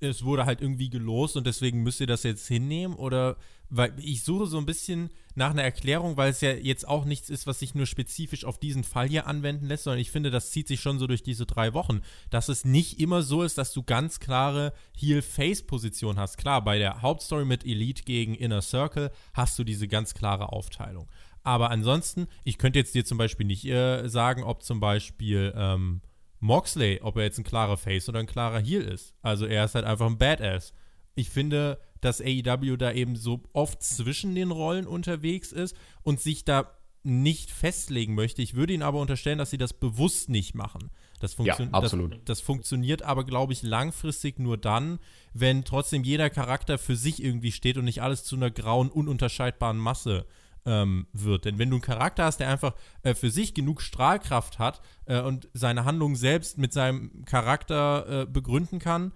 es 0.00 0.24
wurde 0.24 0.44
halt 0.44 0.60
irgendwie 0.60 0.90
gelost 0.90 1.36
und 1.36 1.46
deswegen 1.46 1.82
müsst 1.82 2.00
ihr 2.00 2.06
das 2.06 2.22
jetzt 2.22 2.46
hinnehmen? 2.48 2.94
Oder 2.94 3.36
weil 3.74 3.94
ich 3.98 4.22
suche 4.22 4.46
so 4.46 4.58
ein 4.58 4.66
bisschen 4.66 5.10
nach 5.34 5.50
einer 5.50 5.62
Erklärung, 5.62 6.18
weil 6.18 6.30
es 6.30 6.42
ja 6.42 6.52
jetzt 6.52 6.86
auch 6.86 7.06
nichts 7.06 7.30
ist, 7.30 7.46
was 7.46 7.58
sich 7.58 7.74
nur 7.74 7.86
spezifisch 7.86 8.44
auf 8.44 8.58
diesen 8.58 8.84
Fall 8.84 9.08
hier 9.08 9.26
anwenden 9.26 9.66
lässt, 9.66 9.84
sondern 9.84 10.00
ich 10.00 10.10
finde, 10.10 10.30
das 10.30 10.50
zieht 10.50 10.68
sich 10.68 10.80
schon 10.80 10.98
so 10.98 11.06
durch 11.06 11.22
diese 11.22 11.46
drei 11.46 11.72
Wochen, 11.72 12.02
dass 12.28 12.50
es 12.50 12.66
nicht 12.66 13.00
immer 13.00 13.22
so 13.22 13.42
ist, 13.42 13.56
dass 13.56 13.72
du 13.72 13.82
ganz 13.82 14.20
klare 14.20 14.74
Heel-Face-Position 14.98 16.18
hast. 16.18 16.36
Klar, 16.36 16.62
bei 16.62 16.76
der 16.76 17.00
Hauptstory 17.00 17.46
mit 17.46 17.64
Elite 17.64 18.02
gegen 18.02 18.34
Inner 18.34 18.60
Circle 18.60 19.10
hast 19.32 19.58
du 19.58 19.64
diese 19.64 19.88
ganz 19.88 20.12
klare 20.12 20.52
Aufteilung. 20.52 21.10
Aber 21.42 21.70
ansonsten, 21.70 22.28
ich 22.44 22.58
könnte 22.58 22.78
jetzt 22.78 22.94
dir 22.94 23.06
zum 23.06 23.16
Beispiel 23.16 23.46
nicht 23.46 23.64
äh, 23.64 24.06
sagen, 24.06 24.44
ob 24.44 24.62
zum 24.62 24.80
Beispiel 24.80 25.54
ähm, 25.56 26.02
Moxley, 26.40 27.00
ob 27.02 27.16
er 27.16 27.24
jetzt 27.24 27.38
ein 27.38 27.44
klarer 27.44 27.78
Face 27.78 28.06
oder 28.10 28.20
ein 28.20 28.26
klarer 28.26 28.60
Heel 28.60 28.82
ist. 28.82 29.14
Also 29.22 29.46
er 29.46 29.64
ist 29.64 29.74
halt 29.74 29.86
einfach 29.86 30.06
ein 30.06 30.18
Badass. 30.18 30.74
Ich 31.14 31.30
finde, 31.30 31.78
dass 32.02 32.20
AEW 32.20 32.76
da 32.76 32.92
eben 32.92 33.16
so 33.16 33.42
oft 33.54 33.82
zwischen 33.82 34.34
den 34.34 34.50
Rollen 34.50 34.86
unterwegs 34.86 35.52
ist 35.52 35.74
und 36.02 36.20
sich 36.20 36.44
da 36.44 36.70
nicht 37.04 37.50
festlegen 37.50 38.14
möchte. 38.14 38.42
Ich 38.42 38.54
würde 38.54 38.72
ihnen 38.72 38.82
aber 38.82 39.00
unterstellen, 39.00 39.38
dass 39.38 39.50
sie 39.50 39.58
das 39.58 39.72
bewusst 39.72 40.28
nicht 40.28 40.54
machen. 40.54 40.90
Das, 41.20 41.36
ja, 41.38 41.56
absolut. 41.72 42.12
Das, 42.12 42.20
das 42.24 42.40
funktioniert 42.40 43.02
aber, 43.02 43.24
glaube 43.24 43.52
ich, 43.52 43.62
langfristig 43.62 44.38
nur 44.38 44.56
dann, 44.56 44.98
wenn 45.32 45.64
trotzdem 45.64 46.04
jeder 46.04 46.30
Charakter 46.30 46.78
für 46.78 46.96
sich 46.96 47.22
irgendwie 47.22 47.52
steht 47.52 47.76
und 47.76 47.84
nicht 47.84 48.02
alles 48.02 48.24
zu 48.24 48.36
einer 48.36 48.50
grauen, 48.50 48.90
ununterscheidbaren 48.90 49.78
Masse 49.78 50.26
ähm, 50.64 51.06
wird. 51.12 51.44
Denn 51.44 51.58
wenn 51.58 51.70
du 51.70 51.76
einen 51.76 51.82
Charakter 51.82 52.24
hast, 52.24 52.38
der 52.38 52.48
einfach 52.48 52.74
äh, 53.02 53.14
für 53.14 53.30
sich 53.30 53.54
genug 53.54 53.82
Strahlkraft 53.82 54.58
hat 54.58 54.80
äh, 55.06 55.20
und 55.20 55.48
seine 55.54 55.84
Handlung 55.84 56.14
selbst 56.14 56.58
mit 56.58 56.72
seinem 56.72 57.24
Charakter 57.24 58.22
äh, 58.22 58.26
begründen 58.26 58.78
kann, 58.78 59.12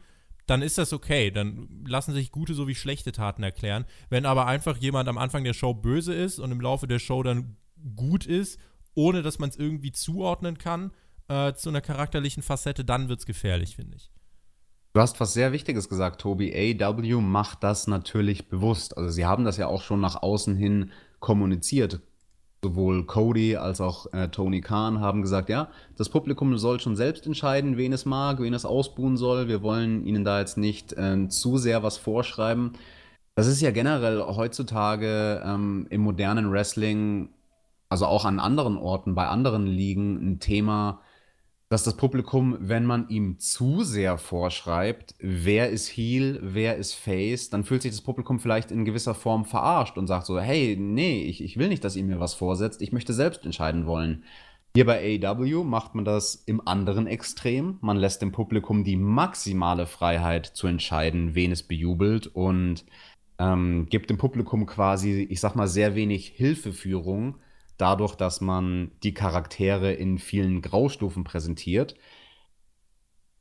dann 0.47 0.63
ist 0.63 0.79
das 0.79 0.93
okay. 0.93 1.31
Dann 1.31 1.85
lassen 1.87 2.15
sich 2.15 2.33
gute 2.33 2.55
sowie 2.55 2.75
schlechte 2.75 3.13
Taten 3.13 3.43
erklären. 3.43 3.85
Wenn 4.09 4.27
aber 4.27 4.47
einfach 4.47 4.77
jemand 4.77 5.09
am 5.09 5.19
Anfang 5.19 5.45
der 5.45 5.55
Show 5.55 5.75
böse 5.75 6.15
ist 6.15 6.39
und 6.39 6.53
im 6.53 6.61
Laufe 6.61 6.87
der 6.87 6.99
Show 6.99 7.23
dann 7.23 7.57
gut 7.95 8.27
ist, 8.27 8.59
ohne 8.95 9.23
dass 9.23 9.39
man 9.39 9.51
es 9.51 9.57
irgendwie 9.57 9.93
zuordnen 9.93 10.57
kann 10.59 10.93
äh, 11.29 11.53
zu 11.55 11.69
einer 11.69 11.81
charakterlichen 11.81 12.43
Facette, 12.43 12.85
dann 12.85 13.09
wird 13.09 13.21
es 13.21 13.27
gefährlich, 13.27 13.77
finde 13.77 13.97
ich. 13.97 14.11
Du 14.95 15.03
hast 15.03 15.21
was 15.21 15.35
sehr 15.35 15.53
Wichtiges 15.53 15.91
gesagt, 15.91 16.23
Tobi. 16.23 16.79
AW 16.81 17.21
macht 17.21 17.63
das 17.63 17.87
natürlich 17.87 18.49
bewusst. 18.49 18.97
Also 18.97 19.11
sie 19.11 19.27
haben 19.27 19.45
das 19.45 19.59
ja 19.59 19.67
auch 19.67 19.83
schon 19.83 20.01
nach 20.01 20.23
außen 20.23 20.57
hin 20.57 20.91
kommuniziert. 21.21 22.01
Sowohl 22.65 23.05
Cody 23.05 23.57
als 23.57 23.81
auch 23.81 24.13
äh, 24.13 24.29
Tony 24.29 24.61
Khan 24.61 25.01
haben 25.01 25.23
gesagt, 25.23 25.49
ja, 25.49 25.69
das 25.97 26.09
Publikum 26.09 26.57
soll 26.59 26.81
schon 26.81 26.97
selbst 26.97 27.27
entscheiden, 27.27 27.77
wen 27.77 27.93
es 27.93 28.07
mag, 28.07 28.41
wen 28.41 28.55
es 28.55 28.65
ausbuhen 28.65 29.17
soll. 29.17 29.49
Wir 29.49 29.63
wollen 29.63 30.05
ihnen 30.05 30.25
da 30.25 30.41
jetzt 30.41 30.57
nicht 30.57 30.93
äh, 30.95 31.29
zu 31.29 31.59
sehr 31.59 31.83
was 31.83 31.97
vorschreiben. 31.97 32.73
Das 33.35 33.47
ist 33.47 33.61
ja 33.61 33.71
generell 33.71 34.21
heutzutage 34.23 35.43
ähm, 35.45 35.87
im 35.91 36.01
modernen 36.01 36.51
Wrestling, 36.51 37.29
also 37.91 38.07
auch 38.07 38.25
an 38.25 38.41
anderen 38.41 38.79
Orten, 38.79 39.15
bei 39.15 39.29
anderen 39.29 39.67
Ligen, 39.67 40.33
ein 40.33 40.41
Thema, 40.41 41.01
dass 41.69 41.83
das 41.83 41.97
Publikum, 41.97 42.57
wenn 42.61 42.85
man 42.85 43.09
ihm 43.09 43.39
zu 43.41 43.83
sehr 43.83 44.19
vorschreibt, 44.19 45.15
wer 45.19 45.69
ist 45.71 45.89
Heel, 45.89 46.39
wer 46.43 46.77
ist 46.77 46.95
Face, 46.95 47.51
dann 47.51 47.65
fühlt 47.65 47.83
sich 47.83 47.91
das 47.91 48.03
Publikum 48.03 48.39
vielleicht 48.39 48.71
in 48.71 48.85
gewisser 48.85 49.15
Form 49.15 49.45
verarscht 49.45 49.99
und 49.99 50.07
sagt 50.07 50.27
so, 50.27 50.39
hey, 50.39 50.77
nee, 50.79 51.23
ich, 51.25 51.43
ich 51.43 51.57
will 51.57 51.69
nicht, 51.69 51.83
dass 51.83 51.97
ihr 51.97 52.05
mir 52.05 52.21
was 52.21 52.35
vorsetzt, 52.35 52.83
ich 52.83 52.93
möchte 52.93 53.13
selbst 53.13 53.45
entscheiden 53.45 53.87
wollen. 53.87 54.23
Hier 54.77 54.87
bei 54.87 55.19
AEW 55.25 55.65
macht 55.65 55.95
man 55.95 56.05
das 56.05 56.35
im 56.35 56.67
anderen 56.69 57.07
Extrem. 57.07 57.79
Man 57.81 57.97
lässt 57.97 58.21
dem 58.21 58.31
Publikum 58.31 58.85
die 58.85 58.97
maximale 58.97 59.87
Freiheit 59.87 60.47
zu 60.47 60.67
entscheiden, 60.67 61.35
wen 61.35 61.51
es 61.51 61.63
bejubelt 61.63 62.27
und 62.27 62.85
ähm, 63.39 63.87
gibt 63.89 64.11
dem 64.11 64.19
Publikum 64.19 64.67
quasi, 64.67 65.27
ich 65.31 65.41
sag 65.41 65.57
mal, 65.57 65.67
sehr 65.67 65.95
wenig 65.95 66.29
Hilfeführung 66.29 67.37
dadurch, 67.79 68.15
dass 68.15 68.41
man 68.41 68.93
die 69.03 69.15
Charaktere 69.15 69.93
in 69.93 70.19
vielen 70.19 70.63
Graustufen 70.63 71.25
präsentiert. 71.25 71.95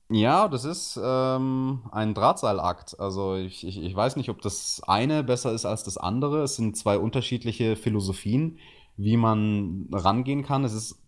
Ja, 0.10 0.48
das 0.48 0.66
ist 0.66 1.00
ähm, 1.04 1.82
ein 1.92 2.14
Drahtseilakt. 2.14 3.00
Also 3.00 3.36
ich, 3.36 3.66
ich, 3.66 3.82
ich 3.82 3.96
weiß 3.96 4.18
nicht, 4.18 4.30
ob 4.30 4.42
das 4.42 4.82
eine 4.86 5.24
besser 5.24 5.52
ist 5.52 5.66
als 5.66 5.84
das 5.84 5.98
andere. 5.98 6.44
Es 6.44 6.56
sind 6.56 6.78
zwei 6.78 6.98
unterschiedliche 7.00 7.76
Philosophien, 7.76 8.60
wie 8.98 9.18
man 9.18 9.88
rangehen 9.92 10.44
kann. 10.44 10.64
Es 10.64 10.74
ist 10.74 11.02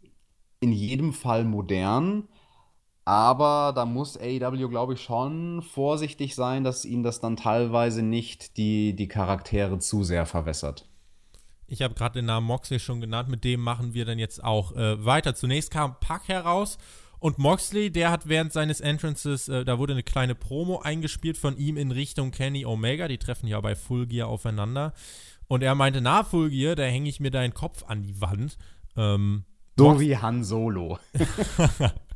in 0.59 0.71
jedem 0.71 1.13
Fall 1.13 1.43
modern, 1.45 2.27
aber 3.05 3.71
da 3.75 3.85
muss 3.85 4.17
AEW, 4.17 4.67
glaube 4.69 4.95
ich, 4.95 5.01
schon 5.01 5.61
vorsichtig 5.61 6.35
sein, 6.35 6.63
dass 6.63 6.83
ihnen 6.85 7.03
das 7.03 7.21
dann 7.21 7.37
teilweise 7.37 8.01
nicht 8.03 8.57
die, 8.57 8.95
die 8.95 9.07
Charaktere 9.07 9.79
zu 9.79 10.03
sehr 10.03 10.25
verwässert. 10.25 10.89
Ich 11.67 11.81
habe 11.81 11.93
gerade 11.93 12.19
den 12.19 12.25
Namen 12.25 12.47
Moxley 12.47 12.79
schon 12.79 13.01
genannt, 13.01 13.29
mit 13.29 13.43
dem 13.43 13.61
machen 13.61 13.93
wir 13.93 14.05
dann 14.05 14.19
jetzt 14.19 14.43
auch 14.43 14.75
äh, 14.75 15.03
weiter. 15.05 15.35
Zunächst 15.35 15.71
kam 15.71 15.99
Pack 15.99 16.27
heraus 16.27 16.77
und 17.19 17.39
Moxley, 17.39 17.91
der 17.91 18.11
hat 18.11 18.29
während 18.29 18.53
seines 18.53 18.79
Entrances, 18.79 19.49
äh, 19.49 19.65
da 19.65 19.79
wurde 19.79 19.93
eine 19.93 20.03
kleine 20.03 20.35
Promo 20.35 20.79
eingespielt 20.79 21.37
von 21.37 21.57
ihm 21.57 21.77
in 21.77 21.91
Richtung 21.91 22.31
Kenny 22.31 22.65
Omega. 22.65 23.07
Die 23.07 23.17
treffen 23.17 23.47
ja 23.47 23.59
bei 23.59 23.75
Full 23.75 24.07
Gear 24.07 24.27
aufeinander. 24.27 24.93
Und 25.47 25.63
er 25.63 25.75
meinte, 25.75 26.01
na, 26.01 26.23
Full 26.23 26.51
Gear, 26.51 26.75
da 26.75 26.83
hänge 26.83 27.09
ich 27.09 27.19
mir 27.19 27.31
deinen 27.31 27.53
Kopf 27.53 27.83
an 27.87 28.03
die 28.03 28.21
Wand. 28.21 28.57
Ähm, 28.95 29.45
so 29.77 29.89
Mox 29.89 29.99
wie 29.99 30.17
Han 30.17 30.43
Solo. 30.43 30.99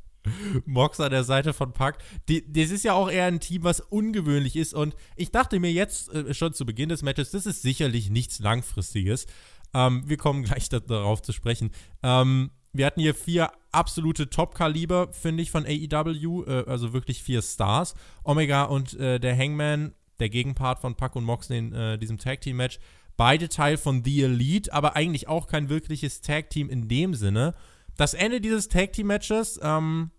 Mox 0.65 0.99
an 0.99 1.11
der 1.11 1.23
Seite 1.23 1.53
von 1.53 1.73
Pack. 1.73 1.99
Das 2.27 2.69
ist 2.69 2.83
ja 2.83 2.93
auch 2.93 3.09
eher 3.09 3.25
ein 3.25 3.39
Team, 3.39 3.63
was 3.63 3.79
ungewöhnlich 3.79 4.55
ist. 4.55 4.73
Und 4.73 4.95
ich 5.15 5.31
dachte 5.31 5.59
mir 5.59 5.71
jetzt 5.71 6.13
äh, 6.13 6.33
schon 6.33 6.53
zu 6.53 6.65
Beginn 6.65 6.89
des 6.89 7.01
Matches, 7.01 7.31
das 7.31 7.45
ist 7.45 7.61
sicherlich 7.61 8.09
nichts 8.09 8.39
Langfristiges. 8.39 9.25
Ähm, 9.73 10.03
wir 10.05 10.17
kommen 10.17 10.43
gleich 10.43 10.69
da, 10.69 10.79
darauf 10.79 11.21
zu 11.21 11.31
sprechen. 11.31 11.71
Ähm, 12.03 12.51
wir 12.73 12.85
hatten 12.85 13.01
hier 13.01 13.15
vier 13.15 13.51
absolute 13.71 14.29
Top-Kaliber, 14.29 15.11
finde 15.13 15.43
ich, 15.43 15.51
von 15.51 15.65
AEW. 15.65 16.43
Äh, 16.45 16.65
also 16.67 16.93
wirklich 16.93 17.23
vier 17.23 17.41
Stars. 17.41 17.95
Omega 18.23 18.63
und 18.63 18.93
äh, 18.99 19.19
der 19.19 19.37
Hangman, 19.37 19.93
der 20.19 20.29
Gegenpart 20.29 20.79
von 20.79 20.95
Pack 20.95 21.15
und 21.15 21.23
Mox 21.23 21.49
in 21.49 21.73
äh, 21.73 21.97
diesem 21.97 22.17
Tag-Team-Match. 22.17 22.79
Beide 23.17 23.49
Teil 23.49 23.77
von 23.77 24.03
The 24.03 24.23
Elite, 24.23 24.73
aber 24.73 24.95
eigentlich 24.95 25.27
auch 25.27 25.47
kein 25.47 25.69
wirkliches 25.69 26.21
Tag-Team 26.21 26.69
in 26.69 26.87
dem 26.87 27.13
Sinne. 27.13 27.53
Das 28.01 28.15
Ende 28.15 28.41
dieses 28.41 28.67
Tag 28.67 28.93
Team 28.93 29.05
Matches 29.05 29.59
ähm, 29.61 30.09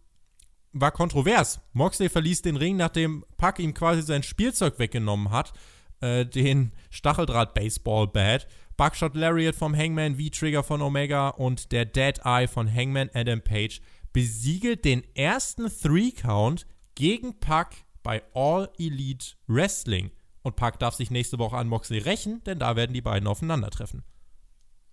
war 0.71 0.93
kontrovers. 0.93 1.61
Moxley 1.73 2.09
verließ 2.09 2.43
den 2.43 2.55
Ring, 2.55 2.77
nachdem 2.77 3.25
Puck 3.39 3.59
ihm 3.59 3.75
quasi 3.75 4.03
sein 4.03 4.23
Spielzeug 4.23 4.79
weggenommen 4.79 5.33
hat, 5.33 5.53
äh, 6.01 6.25
den 6.25 6.71
Stacheldraht 6.91 7.55
Baseball 7.55 8.07
Bat. 8.07 8.47
Buckshot 8.77 9.17
Lariat 9.17 9.57
vom 9.57 9.77
Hangman, 9.77 10.15
V-Trigger 10.15 10.63
von 10.63 10.81
Omega 10.81 11.31
und 11.31 11.73
der 11.73 11.85
Dead 11.85 12.21
Eye 12.23 12.47
von 12.47 12.73
Hangman 12.73 13.11
Adam 13.15 13.43
Page 13.43 13.81
besiegelt 14.13 14.85
den 14.85 15.03
ersten 15.17 15.69
Three-Count 15.69 16.69
gegen 16.95 17.41
Puck 17.41 17.71
bei 18.05 18.23
All 18.33 18.71
Elite 18.79 19.35
Wrestling. 19.49 20.13
Und 20.43 20.55
Puck 20.55 20.79
darf 20.79 20.95
sich 20.95 21.11
nächste 21.11 21.41
Woche 21.41 21.57
an 21.57 21.67
Moxley 21.67 21.99
rächen, 21.99 22.45
denn 22.45 22.61
da 22.61 22.77
werden 22.77 22.93
die 22.93 23.03
beiden 23.03 23.27
aufeinandertreffen. 23.27 24.05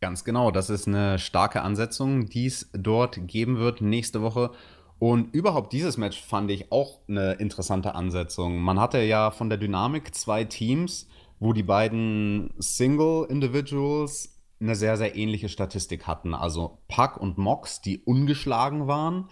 Ganz 0.02 0.24
genau, 0.24 0.50
das 0.50 0.70
ist 0.70 0.88
eine 0.88 1.20
starke 1.20 1.62
Ansetzung, 1.62 2.28
die 2.28 2.46
es 2.46 2.70
dort 2.74 3.28
geben 3.28 3.58
wird 3.58 3.82
nächste 3.82 4.22
Woche. 4.22 4.52
Und 4.98 5.34
überhaupt 5.34 5.74
dieses 5.74 5.98
Match 5.98 6.22
fand 6.22 6.52
ich 6.52 6.72
auch 6.72 7.00
eine 7.08 7.34
interessante 7.34 7.96
Ansetzung. 7.96 8.60
Man 8.60 8.80
hatte 8.80 9.02
ja 9.02 9.32
von 9.32 9.50
der 9.50 9.58
Dynamik 9.58 10.14
zwei 10.16 10.46
Teams, 10.46 11.08
wo 11.40 11.54
die 11.54 11.64
beiden 11.64 12.54
Single 12.60 13.26
Individuals 13.30 14.40
eine 14.62 14.76
sehr, 14.76 14.98
sehr 14.98 15.16
ähnliche 15.16 15.50
Statistik 15.50 16.08
hatten. 16.08 16.34
Also 16.34 16.80
Puck 16.88 17.18
und 17.18 17.38
Mox, 17.38 17.82
die 17.82 18.00
ungeschlagen 18.00 18.88
waren. 18.88 19.30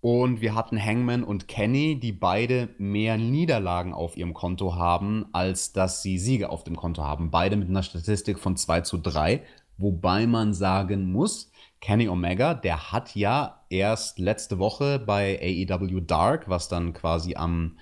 Und 0.00 0.40
wir 0.40 0.54
hatten 0.54 0.82
Hangman 0.82 1.24
und 1.24 1.48
Kenny, 1.48 1.98
die 1.98 2.12
beide 2.12 2.68
mehr 2.78 3.18
Niederlagen 3.18 3.92
auf 3.92 4.16
ihrem 4.16 4.32
Konto 4.32 4.76
haben, 4.76 5.26
als 5.32 5.72
dass 5.72 6.02
sie 6.02 6.18
Siege 6.18 6.50
auf 6.50 6.62
dem 6.64 6.76
Konto 6.76 7.02
haben. 7.02 7.30
Beide 7.30 7.56
mit 7.56 7.68
einer 7.68 7.82
Statistik 7.82 8.38
von 8.38 8.56
2 8.56 8.82
zu 8.82 8.98
3. 8.98 9.42
Wobei 9.78 10.26
man 10.26 10.54
sagen 10.54 11.10
muss, 11.10 11.50
Kenny 11.80 12.08
Omega, 12.08 12.54
der 12.54 12.92
hat 12.92 13.14
ja 13.14 13.64
erst 13.70 14.18
letzte 14.18 14.58
Woche 14.58 14.98
bei 14.98 15.38
AEW 15.40 16.00
Dark, 16.00 16.48
was 16.48 16.68
dann 16.68 16.92
quasi 16.92 17.36
am 17.36 17.78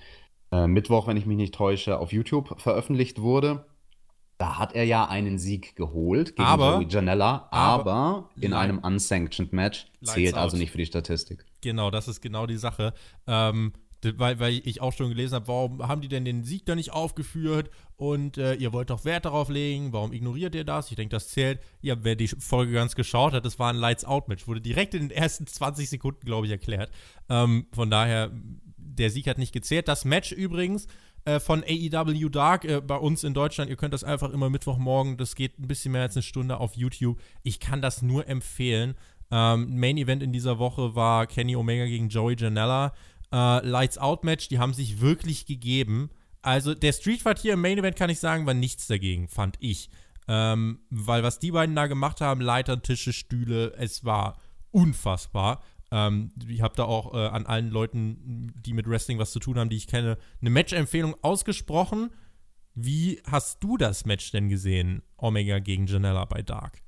äh, 0.51 0.67
Mittwoch, 0.67 1.07
wenn 1.07 1.17
ich 1.17 1.25
mich 1.25 1.37
nicht 1.37 1.55
täusche, 1.55 1.97
auf 1.97 2.13
YouTube 2.13 2.61
veröffentlicht 2.61 3.19
wurde. 3.21 3.65
Da 4.37 4.59
hat 4.59 4.73
er 4.73 4.83
ja 4.83 5.05
einen 5.05 5.39
Sieg 5.39 5.75
geholt 5.75 6.35
gegen 6.35 6.47
aber, 6.47 6.75
Joey 6.75 6.87
Janella, 6.87 7.47
aber, 7.49 7.91
aber 7.91 8.29
in 8.39 8.53
einem 8.53 8.77
unsanctioned 8.77 9.51
Match 9.51 9.87
zählt 10.03 10.35
also 10.35 10.57
nicht 10.57 10.71
für 10.71 10.77
die 10.77 10.85
Statistik. 10.85 11.43
Genau, 11.61 11.89
das 11.89 12.07
ist 12.07 12.21
genau 12.21 12.45
die 12.45 12.57
Sache. 12.57 12.93
Ähm, 13.25 13.73
weil, 14.03 14.39
weil 14.39 14.61
ich 14.63 14.81
auch 14.81 14.93
schon 14.93 15.09
gelesen 15.09 15.35
habe, 15.35 15.47
warum 15.47 15.87
haben 15.87 16.01
die 16.01 16.07
denn 16.07 16.25
den 16.25 16.43
Sieg 16.43 16.65
da 16.65 16.75
nicht 16.75 16.91
aufgeführt 16.91 17.69
und 17.95 18.37
äh, 18.37 18.53
ihr 18.53 18.73
wollt 18.73 18.89
doch 18.89 19.05
Wert 19.05 19.25
darauf 19.25 19.49
legen, 19.49 19.91
warum 19.91 20.13
ignoriert 20.13 20.53
ihr 20.55 20.63
das? 20.63 20.89
Ich 20.89 20.95
denke, 20.95 21.15
das 21.15 21.29
zählt. 21.29 21.59
Ja, 21.81 21.95
wer 22.03 22.15
die 22.15 22.27
Folge 22.27 22.73
ganz 22.73 22.95
geschaut 22.95 23.33
hat, 23.33 23.45
das 23.45 23.57
war 23.59 23.71
ein 23.71 23.75
Lights-Out-Match, 23.75 24.47
wurde 24.47 24.61
direkt 24.61 24.93
in 24.93 25.09
den 25.09 25.17
ersten 25.17 25.47
20 25.47 25.89
Sekunden, 25.89 26.25
glaube 26.25 26.45
ich, 26.45 26.51
erklärt. 26.51 26.91
Ähm, 27.27 27.67
von 27.73 27.89
daher, 27.89 28.31
der 28.77 29.09
Sieg 29.09 29.27
hat 29.27 29.37
nicht 29.37 29.53
gezählt. 29.53 29.87
Das 29.87 30.05
Match 30.05 30.31
übrigens 30.31 30.87
äh, 31.25 31.39
von 31.39 31.63
AEW 31.63 32.29
Dark 32.29 32.65
äh, 32.65 32.81
bei 32.81 32.95
uns 32.95 33.23
in 33.23 33.33
Deutschland. 33.33 33.69
Ihr 33.69 33.77
könnt 33.77 33.93
das 33.93 34.03
einfach 34.03 34.31
immer 34.31 34.49
Mittwochmorgen, 34.49 35.17
das 35.17 35.35
geht 35.35 35.59
ein 35.59 35.67
bisschen 35.67 35.91
mehr 35.91 36.03
als 36.03 36.15
eine 36.15 36.23
Stunde 36.23 36.57
auf 36.57 36.75
YouTube. 36.75 37.19
Ich 37.43 37.59
kann 37.59 37.81
das 37.81 38.01
nur 38.01 38.27
empfehlen. 38.27 38.95
Ähm, 39.29 39.77
Main 39.77 39.97
Event 39.97 40.23
in 40.23 40.31
dieser 40.31 40.57
Woche 40.57 40.95
war 40.95 41.27
Kenny 41.27 41.55
Omega 41.55 41.85
gegen 41.85 42.09
Joey 42.09 42.35
Janella. 42.37 42.93
Äh, 43.31 43.65
Lights 43.65 43.97
Out 43.97 44.23
Match, 44.23 44.47
die 44.47 44.59
haben 44.59 44.73
sich 44.73 45.01
wirklich 45.01 45.45
gegeben. 45.45 46.09
Also 46.41 46.73
der 46.73 46.93
Street 46.93 47.21
Fight 47.21 47.39
hier 47.39 47.53
im 47.53 47.61
Main 47.61 47.77
Event 47.77 47.95
kann 47.95 48.09
ich 48.09 48.19
sagen, 48.19 48.45
war 48.45 48.53
nichts 48.53 48.87
dagegen, 48.87 49.27
fand 49.27 49.57
ich. 49.59 49.89
Ähm, 50.27 50.79
weil 50.89 51.23
was 51.23 51.39
die 51.39 51.51
beiden 51.51 51.75
da 51.75 51.87
gemacht 51.87 52.21
haben, 52.21 52.41
Leitern, 52.41 52.83
Tische, 52.83 53.13
Stühle, 53.13 53.73
es 53.77 54.03
war 54.03 54.39
unfassbar. 54.71 55.63
Ähm, 55.91 56.31
ich 56.47 56.61
habe 56.61 56.75
da 56.75 56.83
auch 56.83 57.13
äh, 57.13 57.27
an 57.27 57.45
allen 57.45 57.69
Leuten, 57.69 58.53
die 58.65 58.73
mit 58.73 58.87
Wrestling 58.89 59.19
was 59.19 59.31
zu 59.31 59.39
tun 59.39 59.57
haben, 59.57 59.69
die 59.69 59.77
ich 59.77 59.87
kenne, 59.87 60.17
eine 60.41 60.49
Match-Empfehlung 60.49 61.15
ausgesprochen. 61.21 62.11
Wie 62.73 63.21
hast 63.25 63.63
du 63.63 63.77
das 63.77 64.05
Match 64.05 64.31
denn 64.31 64.49
gesehen, 64.49 65.01
Omega 65.17 65.59
gegen 65.59 65.87
Janella 65.87 66.25
bei 66.25 66.41
Dark? 66.41 66.81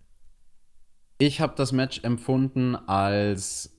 Ich 1.17 1.41
habe 1.41 1.55
das 1.55 1.71
Match 1.71 2.03
empfunden 2.03 2.75
als 2.75 3.78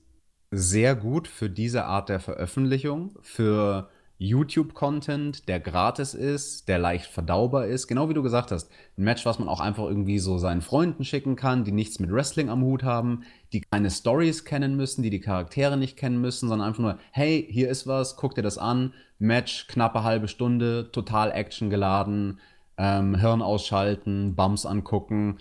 sehr 0.51 0.95
gut 0.95 1.27
für 1.29 1.49
diese 1.49 1.85
Art 1.85 2.09
der 2.09 2.19
Veröffentlichung, 2.19 3.17
für 3.21 3.89
YouTube-Content, 4.17 5.47
der 5.47 5.59
gratis 5.59 6.13
ist, 6.13 6.67
der 6.67 6.77
leicht 6.77 7.07
verdaubar 7.07 7.65
ist. 7.65 7.87
Genau 7.87 8.07
wie 8.07 8.13
du 8.13 8.21
gesagt 8.21 8.51
hast. 8.51 8.69
Ein 8.95 9.05
Match, 9.05 9.25
was 9.25 9.39
man 9.39 9.47
auch 9.47 9.59
einfach 9.59 9.85
irgendwie 9.85 10.19
so 10.19 10.37
seinen 10.37 10.61
Freunden 10.61 11.03
schicken 11.05 11.35
kann, 11.35 11.63
die 11.63 11.71
nichts 11.71 11.99
mit 11.99 12.11
Wrestling 12.11 12.49
am 12.49 12.61
Hut 12.61 12.83
haben, 12.83 13.23
die 13.51 13.61
keine 13.61 13.89
Stories 13.89 14.45
kennen 14.45 14.75
müssen, 14.75 15.01
die 15.01 15.09
die 15.09 15.21
Charaktere 15.21 15.75
nicht 15.75 15.97
kennen 15.97 16.21
müssen, 16.21 16.49
sondern 16.49 16.67
einfach 16.67 16.81
nur, 16.81 16.99
hey, 17.11 17.47
hier 17.49 17.69
ist 17.69 17.87
was, 17.87 18.15
guck 18.15 18.35
dir 18.35 18.43
das 18.43 18.59
an. 18.59 18.93
Match, 19.17 19.65
knappe 19.67 20.03
halbe 20.03 20.27
Stunde, 20.27 20.91
total 20.91 21.31
actiongeladen, 21.31 22.39
ähm, 22.77 23.15
Hirn 23.15 23.41
ausschalten, 23.41 24.35
Bums 24.35 24.67
angucken 24.67 25.39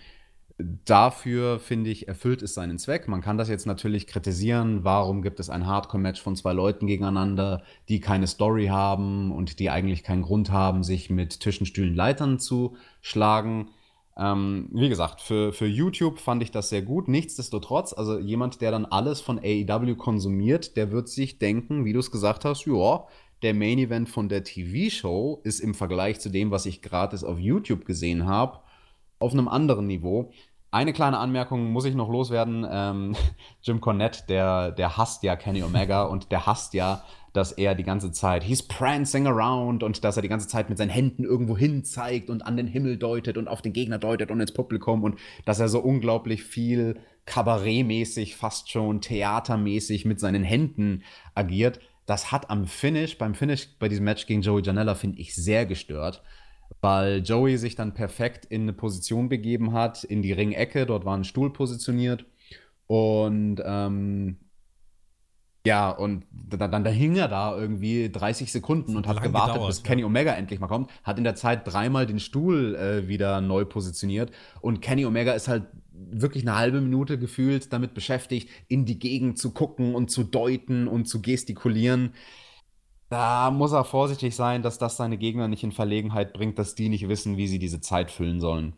dafür, 0.85 1.59
finde 1.59 1.90
ich, 1.90 2.09
erfüllt 2.09 2.42
es 2.42 2.55
seinen 2.55 2.79
Zweck. 2.79 3.09
Man 3.09 3.20
kann 3.20 3.38
das 3.38 3.49
jetzt 3.49 3.66
natürlich 3.66 4.07
kritisieren. 4.07 4.85
Warum 4.85 5.23
gibt 5.23 5.40
es 5.40 5.51
ein 5.51 5.66
Hardcore-Match 5.66 6.20
von 6.20 6.37
zwei 6.37 6.53
Leuten 6.53 6.87
gegeneinander, 6.87 7.62
die 7.88 8.01
keine 8.01 8.27
Story 8.27 8.66
haben 8.66 9.33
und 9.33 9.59
die 9.59 9.70
eigentlich 9.70 10.03
keinen 10.03 10.23
Grund 10.23 10.51
haben, 10.51 10.83
sich 10.83 11.11
mit 11.11 11.40
Tischenstühlen 11.40 11.94
Leitern 11.94 12.38
zu 12.38 12.77
schlagen? 13.01 13.68
Ähm, 14.16 14.68
wie 14.73 14.88
gesagt, 14.88 15.20
für, 15.20 15.53
für 15.53 15.66
YouTube 15.66 16.18
fand 16.18 16.42
ich 16.42 16.51
das 16.51 16.68
sehr 16.68 16.83
gut. 16.83 17.09
Nichtsdestotrotz, 17.09 17.92
also 17.92 18.18
jemand, 18.18 18.61
der 18.61 18.70
dann 18.70 18.85
alles 18.85 19.20
von 19.20 19.38
AEW 19.38 19.94
konsumiert, 19.94 20.77
der 20.77 20.90
wird 20.90 21.09
sich 21.09 21.38
denken, 21.38 21.85
wie 21.85 21.92
du 21.92 22.01
es 22.01 22.11
gesagt 22.11 22.44
hast, 22.44 22.66
ja, 22.66 23.07
der 23.42 23.55
Main 23.55 23.79
Event 23.79 24.09
von 24.09 24.29
der 24.29 24.44
TV-Show 24.44 25.40
ist 25.44 25.61
im 25.61 25.75
Vergleich 25.75 26.20
zu 26.20 26.29
dem, 26.29 26.51
was 26.51 26.66
ich 26.66 26.83
gratis 26.83 27.25
auf 27.25 27.38
YouTube 27.38 27.87
gesehen 27.87 28.27
habe, 28.27 28.59
auf 29.18 29.33
einem 29.33 29.49
anderen 29.49 29.87
Niveau. 29.87 30.33
Eine 30.72 30.92
kleine 30.92 31.18
Anmerkung 31.18 31.72
muss 31.72 31.85
ich 31.85 31.96
noch 31.96 32.09
loswerden. 32.09 32.64
Ähm, 32.70 33.16
Jim 33.62 33.80
Cornette, 33.80 34.22
der, 34.28 34.70
der 34.70 34.96
hasst 34.96 35.22
ja 35.24 35.35
Kenny 35.35 35.62
Omega 35.62 36.02
und 36.04 36.30
der 36.30 36.46
hasst 36.46 36.74
ja, 36.74 37.02
dass 37.33 37.52
er 37.52 37.74
die 37.74 37.85
ganze 37.85 38.12
Zeit, 38.12 38.44
he's 38.44 38.62
prancing 38.62 39.26
around 39.26 39.83
und 39.83 40.02
dass 40.04 40.16
er 40.16 40.22
die 40.22 40.28
ganze 40.28 40.48
Zeit 40.48 40.68
mit 40.68 40.78
seinen 40.78 40.90
Händen 40.90 41.24
irgendwo 41.24 41.56
hin 41.56 41.85
zeigt 41.85 42.28
und 42.28 42.42
an 42.42 42.56
den 42.56 42.66
Himmel 42.66 42.96
deutet 42.98 43.37
und 43.37 43.48
auf 43.48 43.62
den 43.62 43.72
Gegner 43.72 43.98
deutet 43.98 44.30
und 44.30 44.40
ins 44.40 44.52
Publikum 44.52 45.04
und 45.04 45.18
dass 45.44 45.61
er 45.61 45.68
so 45.68 45.80
unglaublich 45.80 46.42
viel 46.42 47.00
kabarettmäßig, 47.26 48.37
fast 48.37 48.70
schon 48.70 49.00
theatermäßig 49.00 50.04
mit 50.04 50.18
seinen 50.18 50.42
Händen 50.42 51.02
agiert. 51.35 51.78
Das 52.06 52.33
hat 52.33 52.50
am 52.50 52.66
Finish, 52.66 53.18
beim 53.18 53.35
Finish 53.35 53.68
bei 53.78 53.88
diesem 53.88 54.04
Match 54.04 54.26
gegen 54.26 54.42
Joey 54.42 54.62
Janella, 54.62 54.96
finde 54.96 55.20
ich, 55.20 55.35
sehr 55.35 55.66
gestört 55.66 56.22
weil 56.80 57.22
Joey 57.22 57.59
sich 57.59 57.74
dann 57.74 57.94
perfekt 57.94 58.44
in 58.46 58.62
eine 58.62 58.72
Position 58.72 59.28
begeben 59.28 59.72
hat, 59.72 60.04
in 60.04 60.22
die 60.22 60.33
Ringecke, 60.33 60.87
dort 60.87 61.04
war 61.04 61.16
ein 61.16 61.24
Stuhl 61.24 61.52
positioniert 61.52 62.24
und 62.87 63.62
ähm, 63.64 64.37
ja, 65.66 65.90
und 65.90 66.24
dann, 66.33 66.72
dann, 66.72 66.87
hing 66.87 67.16
er 67.16 67.28
da 67.28 67.56
irgendwie 67.56 68.11
30 68.11 68.50
Sekunden 68.50 68.96
und 68.96 69.06
hat 69.06 69.22
gewartet, 69.22 69.54
gedauert, 69.54 69.68
bis 69.68 69.83
Kenny 69.83 70.04
Omega 70.04 70.33
endlich 70.33 70.59
mal 70.59 70.68
kommt. 70.68 70.90
Hat 71.04 71.18
in 71.18 71.24
der 71.24 71.35
Zeit 71.35 71.70
dreimal 71.70 72.06
den 72.06 72.18
Stuhl 72.18 72.74
äh, 72.76 73.09
wieder 73.09 73.42
neu 73.42 73.66
positioniert. 73.66 74.33
Und 74.62 74.80
Kenny 74.80 75.04
Omega 75.04 75.33
ist 75.33 75.48
halt 75.48 75.64
wirklich 75.92 76.44
eine 76.44 76.56
halbe 76.56 76.80
Minute 76.80 77.18
gefühlt 77.18 77.74
damit 77.74 77.92
beschäftigt, 77.92 78.48
in 78.68 78.87
die 78.87 78.98
Gegend 78.98 79.38
zu 79.38 79.50
gucken 79.50 79.94
und 79.94 80.11
zu 80.11 80.24
deuten 80.24 80.88
und 80.88 81.06
zu 81.06 81.20
gestikulieren. 81.20 82.14
Da 83.11 83.51
muss 83.51 83.73
er 83.73 83.85
vorsichtig 83.85 84.37
sein, 84.37 84.62
dass 84.62 84.79
das 84.79 84.96
seine 84.96 85.18
Gegner 85.18 85.49
nicht 85.49 85.64
in 85.64 85.73
Verlegenheit 85.73 86.33
bringt, 86.33 86.61
dass 86.61 86.77
die 86.77 86.88
nicht 86.88 87.09
wissen, 87.09 87.37
wie 87.37 87.49
sie 87.49 87.59
diese 87.59 87.81
Zeit 87.81 88.12
füllen 88.12 88.38
sollen. 88.38 88.77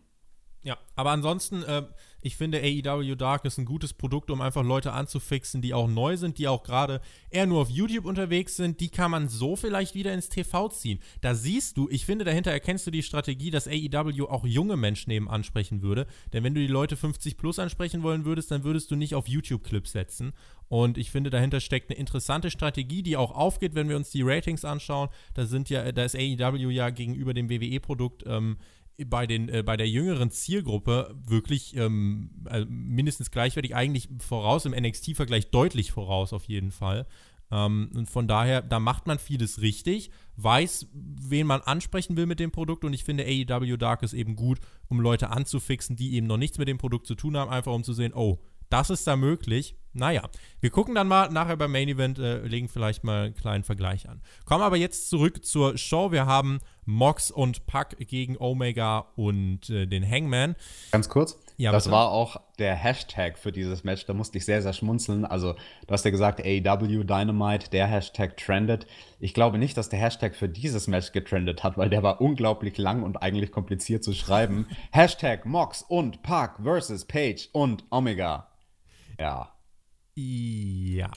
Ja, 0.63 0.79
aber 0.97 1.11
ansonsten, 1.11 1.63
äh, 1.65 1.83
ich 2.23 2.37
finde 2.37 2.63
AEW 2.63 3.17
Dark 3.17 3.45
ist 3.45 3.59
ein 3.59 3.65
gutes 3.65 3.93
Produkt, 3.93 4.31
um 4.31 4.41
einfach 4.41 4.65
Leute 4.65 4.93
anzufixen, 4.93 5.61
die 5.61 5.75
auch 5.75 5.89
neu 5.89 6.17
sind, 6.17 6.39
die 6.39 6.49
auch 6.49 6.63
gerade 6.63 7.01
eher 7.31 7.47
nur 7.47 7.61
auf 7.61 7.69
YouTube 7.69 8.05
unterwegs 8.05 8.57
sind. 8.57 8.81
Die 8.81 8.89
kann 8.89 9.11
man 9.11 9.29
so 9.29 9.57
vielleicht 9.57 9.95
wieder 9.95 10.15
ins 10.15 10.29
TV 10.29 10.69
ziehen. 10.69 11.01
Da 11.21 11.35
siehst 11.35 11.77
du, 11.77 11.89
ich 11.91 12.07
finde, 12.07 12.25
dahinter 12.25 12.53
erkennst 12.53 12.87
du 12.87 12.93
die 12.93 13.03
Strategie, 13.03 13.51
dass 13.51 13.67
AEW 13.67 14.27
auch 14.27 14.47
junge 14.47 14.77
Menschen 14.77 15.11
eben 15.11 15.29
ansprechen 15.29 15.83
würde. 15.83 16.07
Denn 16.33 16.45
wenn 16.45 16.55
du 16.55 16.61
die 16.61 16.69
Leute 16.69 16.97
50 16.97 17.37
plus 17.37 17.59
ansprechen 17.59 18.03
wollen 18.03 18.25
würdest, 18.25 18.51
dann 18.51 18.65
würdest 18.65 18.91
du 18.91 18.97
nicht 18.97 19.15
auf 19.17 19.27
YouTube-Clips 19.27 19.93
setzen. 19.93 20.33
Und 20.69 20.97
ich 20.97 21.11
finde, 21.11 21.29
dahinter 21.29 21.61
steckt 21.61 21.91
eine 21.91 21.99
interessante 21.99 22.51
Strategie, 22.51 23.03
die 23.03 23.17
auch 23.17 23.33
aufgeht, 23.33 23.75
wenn 23.75 23.89
wir 23.89 23.97
uns 23.97 24.11
die 24.11 24.23
Ratings 24.23 24.65
anschauen. 24.65 25.09
Da 25.35 25.45
sind 25.45 25.69
ja, 25.69 25.93
da 25.93 26.05
ist 26.05 26.17
AEW 26.17 26.71
ja 26.71 26.91
gegenüber 26.91 27.35
dem 27.35 27.51
WWE-Produkt 27.51 28.25
ähm, 28.27 28.57
bei, 29.07 29.27
den, 29.27 29.49
äh, 29.49 29.63
bei 29.63 29.77
der 29.77 29.89
jüngeren 29.89 30.31
Zielgruppe 30.31 31.15
wirklich 31.27 31.77
ähm, 31.77 32.31
also 32.45 32.67
mindestens 32.69 33.31
gleichwertig, 33.31 33.75
eigentlich 33.75 34.09
voraus, 34.19 34.65
im 34.65 34.73
NXT-Vergleich 34.73 35.51
deutlich 35.51 35.93
voraus 35.93 36.33
auf 36.33 36.45
jeden 36.45 36.71
Fall. 36.71 37.07
Ähm, 37.51 37.91
und 37.95 38.09
von 38.09 38.27
daher, 38.27 38.63
da 38.63 38.81
macht 38.81 39.07
man 39.07 39.19
vieles 39.19 39.61
richtig, 39.61 40.11
weiß, 40.37 40.89
wen 40.93 41.47
man 41.47 41.61
ansprechen 41.61 42.17
will 42.17 42.27
mit 42.27 42.41
dem 42.41 42.51
Produkt 42.51 42.85
und 42.85 42.95
ich 42.95 43.05
finde 43.05 43.25
AEW 43.25 43.77
Dark 43.77 44.03
ist 44.03 44.15
eben 44.15 44.37
gut, 44.37 44.59
um 44.89 45.01
Leute 45.01 45.31
anzufixen, 45.31 45.97
die 45.97 46.15
eben 46.15 46.27
noch 46.27 46.39
nichts 46.39 46.59
mit 46.59 46.69
dem 46.69 46.79
Produkt 46.79 47.07
zu 47.07 47.15
tun 47.15 47.37
haben, 47.37 47.51
einfach 47.51 47.73
um 47.73 47.85
zu 47.85 47.93
sehen, 47.93 48.15
oh, 48.15 48.39
das 48.71 48.89
ist 48.89 49.07
da 49.07 49.17
möglich. 49.17 49.77
Naja, 49.95 50.29
wir 50.61 50.71
gucken 50.71 50.95
dann 50.95 51.09
mal 51.09 51.29
nachher 51.31 51.57
beim 51.57 51.73
Main 51.73 51.89
Event, 51.89 52.19
äh, 52.19 52.39
legen 52.39 52.69
vielleicht 52.69 53.05
mal 53.05 53.27
einen 53.27 53.35
kleinen 53.35 53.63
Vergleich 53.63 54.09
an. 54.09 54.23
Kommen 54.47 54.63
aber 54.63 54.77
jetzt 54.77 55.11
zurück 55.11 55.45
zur 55.45 55.77
Show. 55.77 56.13
Wir 56.13 56.25
haben 56.25 56.61
Mox 56.85 57.31
und 57.31 57.67
Puck 57.67 57.99
gegen 57.99 58.37
Omega 58.39 59.07
und 59.17 59.69
äh, 59.71 59.87
den 59.87 60.09
Hangman. 60.09 60.57
Ganz 60.91 61.09
kurz. 61.09 61.39
Ja, 61.57 61.71
das 61.73 61.85
bitte? 61.85 61.95
war 61.95 62.11
auch 62.11 62.41
der 62.59 62.75
Hashtag 62.75 63.39
für 63.39 63.53
dieses 63.53 63.85
Match. 63.85 64.07
Da 64.07 64.15
musste 64.15 64.39
ich 64.39 64.45
sehr, 64.45 64.63
sehr 64.63 64.73
schmunzeln. 64.73 65.25
Also, 65.25 65.53
du 65.87 65.93
hast 65.93 66.05
ja 66.05 66.11
gesagt, 66.11 66.41
AEW 66.41 67.05
Dynamite, 67.05 67.71
der 67.71 67.87
Hashtag 67.87 68.37
trendet. 68.37 68.87
Ich 69.21 69.35
glaube 69.35 69.59
nicht, 69.59 69.77
dass 69.77 69.91
der 69.91 70.01
Hashtag 70.01 70.35
für 70.35 70.49
dieses 70.49 70.89
Match 70.89 71.13
getrendet 71.13 71.63
hat, 71.63 71.77
weil 71.77 71.91
der 71.91 72.03
war 72.03 72.21
unglaublich 72.21 72.79
lang 72.79 73.03
und 73.03 73.23
eigentlich 73.23 73.53
kompliziert 73.53 74.03
zu 74.03 74.13
schreiben. 74.13 74.67
Hashtag 74.91 75.45
Mox 75.45 75.83
und 75.83 76.23
Puck 76.23 76.61
versus 76.63 77.05
Page 77.05 77.49
und 77.53 77.85
Omega. 77.91 78.49
Ja. 79.21 79.53
Ja. 80.15 81.11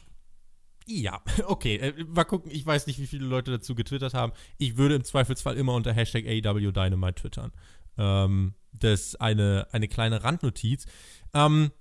Ja, 0.88 1.22
okay. 1.46 1.78
Äh, 1.78 2.04
mal 2.06 2.24
gucken, 2.26 2.52
ich 2.52 2.66
weiß 2.66 2.88
nicht, 2.88 3.00
wie 3.00 3.08
viele 3.08 3.26
Leute 3.26 3.52
dazu 3.52 3.76
getwittert 3.76 4.14
haben. 4.14 4.34
Ich 4.58 4.78
würde 4.78 4.96
im 4.96 5.04
Zweifelsfall 5.04 5.58
immer 5.58 5.74
unter 5.74 5.94
Hashtag 5.94 6.26
AW 6.26 6.72
Dynamite 6.72 7.22
twittern. 7.22 7.52
Ähm, 7.98 8.54
das 8.74 9.08
ist 9.08 9.22
eine, 9.22 9.68
eine 9.72 9.88
kleine 9.88 10.24
Randnotiz. 10.24 10.86
Ähm, 11.34 11.72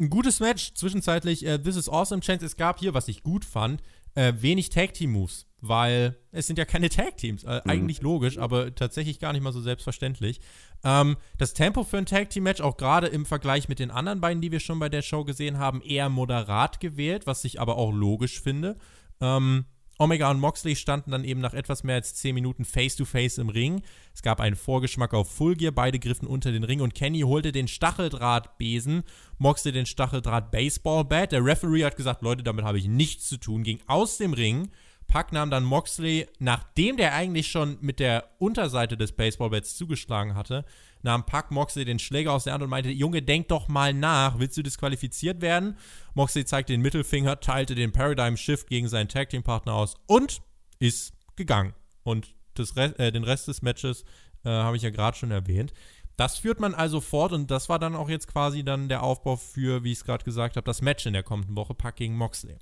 ein 0.00 0.10
gutes 0.10 0.40
Match, 0.40 0.74
zwischenzeitlich 0.74 1.46
äh, 1.46 1.58
This 1.58 1.76
is 1.76 1.88
Awesome 1.88 2.20
Chance. 2.20 2.44
Es 2.44 2.56
gab 2.56 2.80
hier, 2.80 2.94
was 2.94 3.08
ich 3.08 3.22
gut 3.22 3.44
fand, 3.44 3.82
äh, 4.14 4.32
wenig 4.36 4.70
Tag-Team-Moves, 4.70 5.46
weil 5.60 6.16
es 6.30 6.46
sind 6.46 6.58
ja 6.58 6.64
keine 6.64 6.88
Tag-Teams. 6.88 7.44
Äh, 7.44 7.60
mhm. 7.64 7.70
Eigentlich 7.70 8.02
logisch, 8.02 8.38
aber 8.38 8.74
tatsächlich 8.74 9.18
gar 9.18 9.32
nicht 9.32 9.42
mal 9.42 9.52
so 9.52 9.60
selbstverständlich. 9.60 10.40
Ähm, 10.84 11.16
das 11.38 11.54
Tempo 11.54 11.84
für 11.84 11.98
ein 11.98 12.06
Tag-Team-Match, 12.06 12.60
auch 12.60 12.76
gerade 12.76 13.06
im 13.06 13.26
Vergleich 13.26 13.68
mit 13.68 13.78
den 13.78 13.90
anderen 13.90 14.20
beiden, 14.20 14.40
die 14.40 14.52
wir 14.52 14.60
schon 14.60 14.78
bei 14.78 14.88
der 14.88 15.02
Show 15.02 15.24
gesehen 15.24 15.58
haben, 15.58 15.80
eher 15.82 16.08
moderat 16.08 16.80
gewählt, 16.80 17.26
was 17.26 17.44
ich 17.44 17.60
aber 17.60 17.76
auch 17.76 17.92
logisch 17.92 18.40
finde. 18.40 18.76
Ähm, 19.20 19.64
Omega 19.98 20.30
und 20.30 20.40
Moxley 20.40 20.74
standen 20.74 21.12
dann 21.12 21.24
eben 21.24 21.40
nach 21.40 21.54
etwas 21.54 21.84
mehr 21.84 21.94
als 21.94 22.14
10 22.16 22.34
Minuten 22.34 22.64
face-to-face 22.64 23.38
-face 23.38 23.40
im 23.40 23.48
Ring. 23.48 23.82
Es 24.12 24.22
gab 24.22 24.40
einen 24.40 24.56
Vorgeschmack 24.56 25.14
auf 25.14 25.30
Full 25.30 25.54
Gear, 25.54 25.72
beide 25.72 26.00
griffen 26.00 26.26
unter 26.26 26.50
den 26.50 26.64
Ring 26.64 26.80
und 26.80 26.94
Kenny 26.94 27.20
holte 27.20 27.52
den 27.52 27.68
Stacheldrahtbesen, 27.68 29.04
Moxley 29.38 29.72
den 29.72 29.86
Stacheldraht-Baseball-Bat. 29.86 31.32
Der 31.32 31.44
Referee 31.44 31.84
hat 31.84 31.96
gesagt, 31.96 32.22
Leute, 32.22 32.42
damit 32.42 32.64
habe 32.64 32.78
ich 32.78 32.88
nichts 32.88 33.28
zu 33.28 33.36
tun, 33.36 33.62
ging 33.62 33.78
aus 33.86 34.18
dem 34.18 34.32
Ring. 34.32 34.70
Puck 35.06 35.32
nahm 35.32 35.50
dann 35.50 35.64
Moxley, 35.64 36.26
nachdem 36.38 36.96
der 36.96 37.14
eigentlich 37.14 37.48
schon 37.48 37.78
mit 37.80 38.00
der 38.00 38.30
Unterseite 38.38 38.96
des 38.96 39.12
Baseballbats 39.12 39.76
zugeschlagen 39.76 40.34
hatte, 40.34 40.64
nahm 41.04 41.26
Puck 41.26 41.50
Moxley 41.50 41.84
den 41.84 41.98
Schläger 41.98 42.32
aus 42.32 42.44
der 42.44 42.54
Hand 42.54 42.62
und 42.62 42.70
meinte, 42.70 42.90
Junge, 42.90 43.22
denk 43.22 43.48
doch 43.48 43.68
mal 43.68 43.92
nach, 43.94 44.38
willst 44.38 44.56
du 44.56 44.62
disqualifiziert 44.62 45.40
werden? 45.40 45.76
Moxley 46.14 46.44
zeigte 46.44 46.72
den 46.72 46.80
Mittelfinger, 46.80 47.40
teilte 47.40 47.74
den 47.74 47.92
Paradigm 47.92 48.36
Shift 48.36 48.68
gegen 48.68 48.88
seinen 48.88 49.08
Tag 49.08 49.30
Team 49.30 49.42
Partner 49.42 49.74
aus 49.74 49.94
und 50.06 50.42
ist 50.78 51.14
gegangen. 51.36 51.74
Und 52.02 52.34
Re 52.58 52.98
äh, 52.98 53.12
den 53.12 53.24
Rest 53.24 53.48
des 53.48 53.62
Matches 53.62 54.04
äh, 54.44 54.48
habe 54.48 54.76
ich 54.76 54.82
ja 54.82 54.90
gerade 54.90 55.16
schon 55.16 55.30
erwähnt. 55.30 55.72
Das 56.16 56.38
führt 56.38 56.60
man 56.60 56.74
also 56.74 57.00
fort 57.00 57.32
und 57.32 57.50
das 57.50 57.68
war 57.68 57.78
dann 57.78 57.96
auch 57.96 58.08
jetzt 58.08 58.28
quasi 58.28 58.62
dann 58.64 58.88
der 58.88 59.02
Aufbau 59.02 59.36
für, 59.36 59.82
wie 59.82 59.90
ich 59.90 59.98
es 59.98 60.04
gerade 60.04 60.24
gesagt 60.24 60.56
habe, 60.56 60.64
das 60.64 60.80
Match 60.80 61.06
in 61.06 61.12
der 61.12 61.24
kommenden 61.24 61.56
Woche, 61.56 61.74
Pack 61.74 61.96
gegen 61.96 62.16
Moxley. 62.16 62.56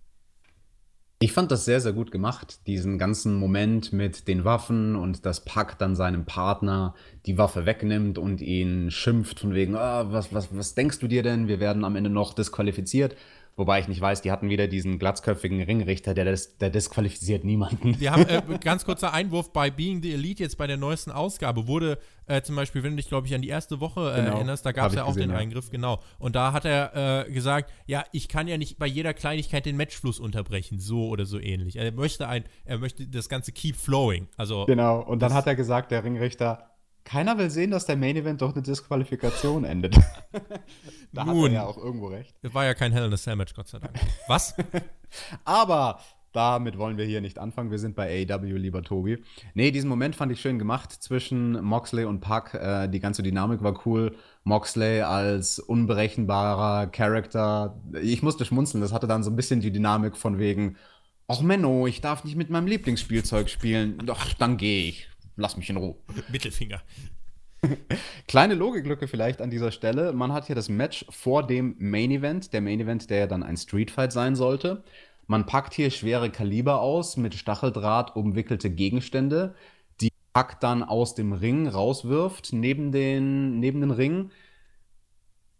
Ich 1.22 1.32
fand 1.32 1.52
das 1.52 1.64
sehr, 1.64 1.80
sehr 1.80 1.92
gut 1.92 2.10
gemacht, 2.10 2.66
diesen 2.66 2.98
ganzen 2.98 3.36
Moment 3.36 3.92
mit 3.92 4.26
den 4.26 4.44
Waffen 4.44 4.96
und 4.96 5.24
dass 5.24 5.44
Pack 5.44 5.78
dann 5.78 5.94
seinem 5.94 6.24
Partner 6.24 6.96
die 7.26 7.38
Waffe 7.38 7.64
wegnimmt 7.64 8.18
und 8.18 8.40
ihn 8.40 8.90
schimpft 8.90 9.38
von 9.38 9.54
wegen, 9.54 9.76
ah, 9.76 10.10
was, 10.10 10.34
was, 10.34 10.48
was 10.50 10.74
denkst 10.74 10.98
du 10.98 11.06
dir 11.06 11.22
denn? 11.22 11.46
Wir 11.46 11.60
werden 11.60 11.84
am 11.84 11.94
Ende 11.94 12.10
noch 12.10 12.34
disqualifiziert. 12.34 13.14
Wobei 13.54 13.80
ich 13.80 13.88
nicht 13.88 14.00
weiß, 14.00 14.22
die 14.22 14.30
hatten 14.30 14.48
wieder 14.48 14.66
diesen 14.66 14.98
glatzköpfigen 14.98 15.60
Ringrichter, 15.62 16.14
der, 16.14 16.24
des, 16.24 16.56
der 16.56 16.70
disqualifiziert 16.70 17.44
niemanden. 17.44 18.00
Wir 18.00 18.12
haben, 18.12 18.26
äh, 18.26 18.42
ganz 18.60 18.84
kurzer 18.84 19.12
Einwurf, 19.12 19.52
bei 19.52 19.70
Being 19.70 20.02
the 20.02 20.14
Elite 20.14 20.42
jetzt 20.42 20.56
bei 20.56 20.66
der 20.66 20.78
neuesten 20.78 21.10
Ausgabe 21.10 21.66
wurde 21.66 21.98
äh, 22.26 22.40
zum 22.42 22.56
Beispiel, 22.56 22.82
wenn 22.82 22.92
du 22.92 22.96
dich, 22.96 23.08
glaube 23.08 23.26
ich, 23.26 23.34
an 23.34 23.42
die 23.42 23.48
erste 23.48 23.80
Woche 23.80 24.12
äh, 24.12 24.22
genau. 24.22 24.36
erinnerst, 24.36 24.64
da 24.64 24.72
gab 24.72 24.88
es 24.88 24.94
ja 24.94 25.04
auch 25.04 25.08
gesehen, 25.08 25.28
den 25.28 25.32
ja. 25.32 25.36
Eingriff, 25.36 25.70
genau. 25.70 26.00
Und 26.18 26.34
da 26.34 26.52
hat 26.52 26.64
er 26.64 27.26
äh, 27.26 27.30
gesagt, 27.30 27.70
ja, 27.86 28.04
ich 28.12 28.28
kann 28.28 28.48
ja 28.48 28.56
nicht 28.56 28.78
bei 28.78 28.86
jeder 28.86 29.12
Kleinigkeit 29.12 29.66
den 29.66 29.76
Matchfluss 29.76 30.18
unterbrechen, 30.18 30.78
so 30.78 31.08
oder 31.08 31.26
so 31.26 31.38
ähnlich. 31.38 31.76
Er 31.76 31.92
möchte 31.92 32.28
ein, 32.28 32.44
er 32.64 32.78
möchte 32.78 33.06
das 33.06 33.28
Ganze 33.28 33.52
keep 33.52 33.76
flowing. 33.76 34.28
Also, 34.36 34.64
genau, 34.64 35.00
und 35.00 35.20
dann 35.20 35.34
hat 35.34 35.46
er 35.46 35.56
gesagt, 35.56 35.90
der 35.90 36.04
Ringrichter, 36.04 36.71
keiner 37.04 37.38
will 37.38 37.50
sehen, 37.50 37.70
dass 37.70 37.86
der 37.86 37.96
Main 37.96 38.16
Event 38.16 38.40
durch 38.40 38.52
eine 38.52 38.62
Disqualifikation 38.62 39.64
endet. 39.64 39.96
da 41.12 41.24
Nun, 41.24 41.44
hat 41.44 41.50
er 41.50 41.52
ja 41.52 41.66
auch 41.66 41.78
irgendwo 41.78 42.06
recht. 42.06 42.34
Es 42.42 42.54
war 42.54 42.64
ja 42.64 42.74
kein 42.74 42.92
Hell 42.92 43.06
in 43.06 43.12
a 43.12 43.16
Cell 43.16 43.36
Match, 43.36 43.54
Gott 43.54 43.68
sei 43.68 43.78
Dank. 43.78 43.94
Was? 44.28 44.54
Aber 45.44 46.00
damit 46.32 46.78
wollen 46.78 46.96
wir 46.96 47.04
hier 47.04 47.20
nicht 47.20 47.38
anfangen. 47.38 47.70
Wir 47.70 47.78
sind 47.78 47.94
bei 47.94 48.26
AEW, 48.26 48.56
lieber 48.56 48.82
Tobi. 48.82 49.22
Nee, 49.54 49.70
diesen 49.70 49.88
Moment 49.88 50.16
fand 50.16 50.32
ich 50.32 50.40
schön 50.40 50.58
gemacht 50.58 50.90
zwischen 50.90 51.62
Moxley 51.62 52.04
und 52.04 52.20
Puck. 52.20 52.54
Äh, 52.54 52.88
die 52.88 53.00
ganze 53.00 53.22
Dynamik 53.22 53.62
war 53.62 53.86
cool. 53.86 54.16
Moxley 54.44 55.02
als 55.02 55.58
unberechenbarer 55.58 56.86
Charakter. 56.86 57.78
Ich 58.00 58.22
musste 58.22 58.44
schmunzeln. 58.44 58.80
Das 58.80 58.92
hatte 58.92 59.06
dann 59.06 59.22
so 59.22 59.30
ein 59.30 59.36
bisschen 59.36 59.60
die 59.60 59.72
Dynamik 59.72 60.16
von 60.16 60.38
wegen, 60.38 60.76
ach 61.28 61.42
Menno, 61.42 61.86
ich 61.86 62.00
darf 62.00 62.24
nicht 62.24 62.36
mit 62.36 62.48
meinem 62.48 62.66
Lieblingsspielzeug 62.66 63.50
spielen. 63.50 63.98
Doch, 64.06 64.32
dann 64.34 64.56
gehe 64.56 64.88
ich 64.88 65.11
lass 65.36 65.56
mich 65.56 65.70
in 65.70 65.76
Ruhe. 65.76 65.96
Mittelfinger. 66.30 66.82
Kleine 68.26 68.54
Logiklücke 68.54 69.06
vielleicht 69.06 69.40
an 69.40 69.50
dieser 69.50 69.70
Stelle. 69.70 70.12
Man 70.12 70.32
hat 70.32 70.46
hier 70.46 70.56
das 70.56 70.68
Match 70.68 71.04
vor 71.10 71.46
dem 71.46 71.76
Main 71.78 72.10
Event. 72.10 72.52
Der 72.52 72.60
Main 72.60 72.80
Event, 72.80 73.08
der 73.10 73.18
ja 73.18 73.26
dann 73.26 73.42
ein 73.42 73.56
Streetfight 73.56 74.12
sein 74.12 74.34
sollte. 74.34 74.82
Man 75.26 75.46
packt 75.46 75.74
hier 75.74 75.90
schwere 75.90 76.30
Kaliber 76.30 76.80
aus 76.80 77.16
mit 77.16 77.34
Stacheldraht 77.34 78.16
umwickelte 78.16 78.70
Gegenstände, 78.70 79.54
die 80.00 80.10
Pack 80.32 80.60
dann 80.60 80.82
aus 80.82 81.14
dem 81.14 81.32
Ring 81.32 81.68
rauswirft, 81.68 82.52
neben 82.52 82.92
den, 82.92 83.60
neben 83.60 83.80
den 83.80 83.92
Ring. 83.92 84.30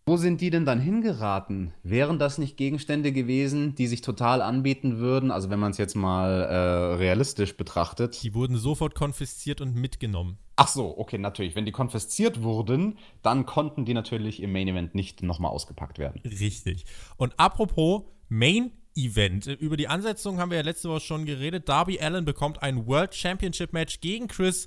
Wo 0.05 0.17
sind 0.17 0.41
die 0.41 0.51
denn 0.51 0.65
dann 0.65 0.81
hingeraten? 0.81 1.73
Wären 1.85 2.19
das 2.19 2.37
nicht 2.37 2.57
Gegenstände 2.57 3.13
gewesen, 3.13 3.77
die 3.77 3.87
sich 3.87 4.01
total 4.01 4.43
anbieten 4.43 4.99
würden? 4.99 5.31
Also 5.31 5.49
wenn 5.49 5.61
man 5.61 5.71
es 5.71 5.79
jetzt 5.79 5.95
mal 5.95 6.43
äh, 6.43 6.95
realistisch 6.97 7.57
betrachtet. 7.57 8.21
Die 8.25 8.35
wurden 8.35 8.57
sofort 8.57 8.97
konfisziert 8.97 9.61
und 9.61 9.77
mitgenommen. 9.77 10.39
Ach 10.57 10.67
so, 10.67 10.99
okay, 10.99 11.19
natürlich. 11.19 11.55
Wenn 11.55 11.67
die 11.67 11.73
konfisziert 11.73 12.43
wurden, 12.43 12.99
dann 13.23 13.47
konnten 13.47 13.85
die 13.85 13.95
natürlich 13.95 14.43
im 14.43 14.51
Main 14.51 14.67
Event 14.67 14.97
nicht 14.97 15.23
nochmal 15.23 15.53
ausgepackt 15.53 15.99
werden. 15.99 16.21
Richtig. 16.25 16.85
Und 17.17 17.39
apropos 17.39 18.03
Main 18.29 18.73
Event. 18.97 19.47
Über 19.47 19.77
die 19.77 19.89
Ansetzung 19.89 20.39
haben 20.39 20.51
wir 20.51 20.59
ja 20.59 20.65
letzte 20.65 20.89
Woche 20.89 21.01
schon 21.01 21.27
geredet. 21.27 21.69
Darby 21.69 22.01
Allen 22.01 22.25
bekommt 22.25 22.61
ein 22.63 22.87
World 22.87 23.15
Championship 23.15 23.73
Match 23.73 24.01
gegen 24.01 24.27
Chris 24.27 24.67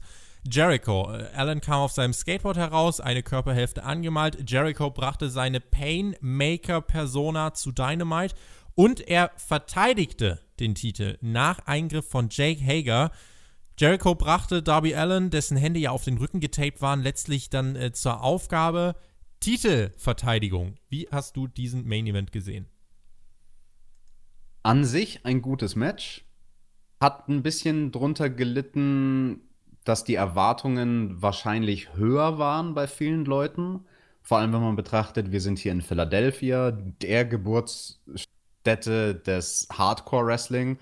Jericho. 0.50 1.04
Alan 1.34 1.60
kam 1.60 1.82
auf 1.82 1.92
seinem 1.92 2.14
Skateboard 2.14 2.58
heraus, 2.58 3.00
eine 3.00 3.24
Körperhälfte 3.24 3.84
angemalt. 3.84 4.50
Jericho 4.50 4.92
brachte 4.92 5.30
seine 5.30 5.60
Painmaker-Persona 5.60 7.54
zu 7.54 7.72
Dynamite 7.72 8.36
und 8.76 9.02
er 9.02 9.32
verteidigte 9.38 10.40
den 10.60 10.76
Titel 10.76 11.18
nach 11.22 11.60
Eingriff 11.66 12.08
von 12.08 12.28
Jake 12.30 12.64
Hager. 12.64 13.12
Jericho 13.78 14.16
brachte 14.16 14.62
Darby 14.62 14.96
Allen, 14.96 15.32
dessen 15.32 15.58
Hände 15.58 15.80
ja 15.80 15.92
auf 15.92 16.04
den 16.04 16.18
Rücken 16.18 16.40
getaped 16.40 16.82
waren, 16.82 17.02
letztlich 17.02 17.50
dann 17.50 17.76
äh, 17.76 17.92
zur 17.92 18.22
Aufgabe 18.22 18.96
Titelverteidigung. 19.40 20.76
Wie 20.90 21.08
hast 21.12 21.36
du 21.36 21.48
diesen 21.48 21.88
Main 21.88 22.08
Event 22.08 22.32
gesehen? 22.32 22.68
An 24.64 24.86
sich 24.86 25.26
ein 25.26 25.42
gutes 25.42 25.76
Match. 25.76 26.26
Hat 27.02 27.28
ein 27.28 27.44
bisschen 27.44 27.92
drunter 27.92 28.30
gelitten, 28.30 29.42
dass 29.86 30.04
die 30.04 30.16
Erwartungen 30.16 31.22
wahrscheinlich 31.22 31.94
höher 31.96 32.38
waren 32.38 32.74
bei 32.74 32.88
vielen 32.88 33.24
Leuten. 33.24 33.86
Vor 34.22 34.40
allem, 34.40 34.52
wenn 34.52 34.62
man 34.62 34.76
betrachtet, 34.76 35.32
wir 35.32 35.40
sind 35.40 35.60
hier 35.60 35.72
in 35.72 35.82
Philadelphia, 35.82 36.72
der 36.72 37.26
Geburtsstätte 37.26 39.16
des 39.16 39.68
Hardcore-Wrestling. 39.72 40.80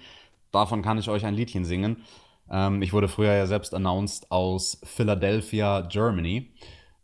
Davon 0.52 0.82
kann 0.82 0.98
ich 0.98 1.10
euch 1.10 1.26
ein 1.26 1.36
Liedchen 1.36 1.66
singen. 1.66 2.04
Ähm, 2.50 2.82
ich 2.82 2.94
wurde 2.94 3.10
früher 3.10 3.34
ja 3.34 3.46
selbst 3.46 3.74
announced 3.74 4.32
aus 4.32 4.80
Philadelphia, 4.84 5.82
Germany. 5.82 6.52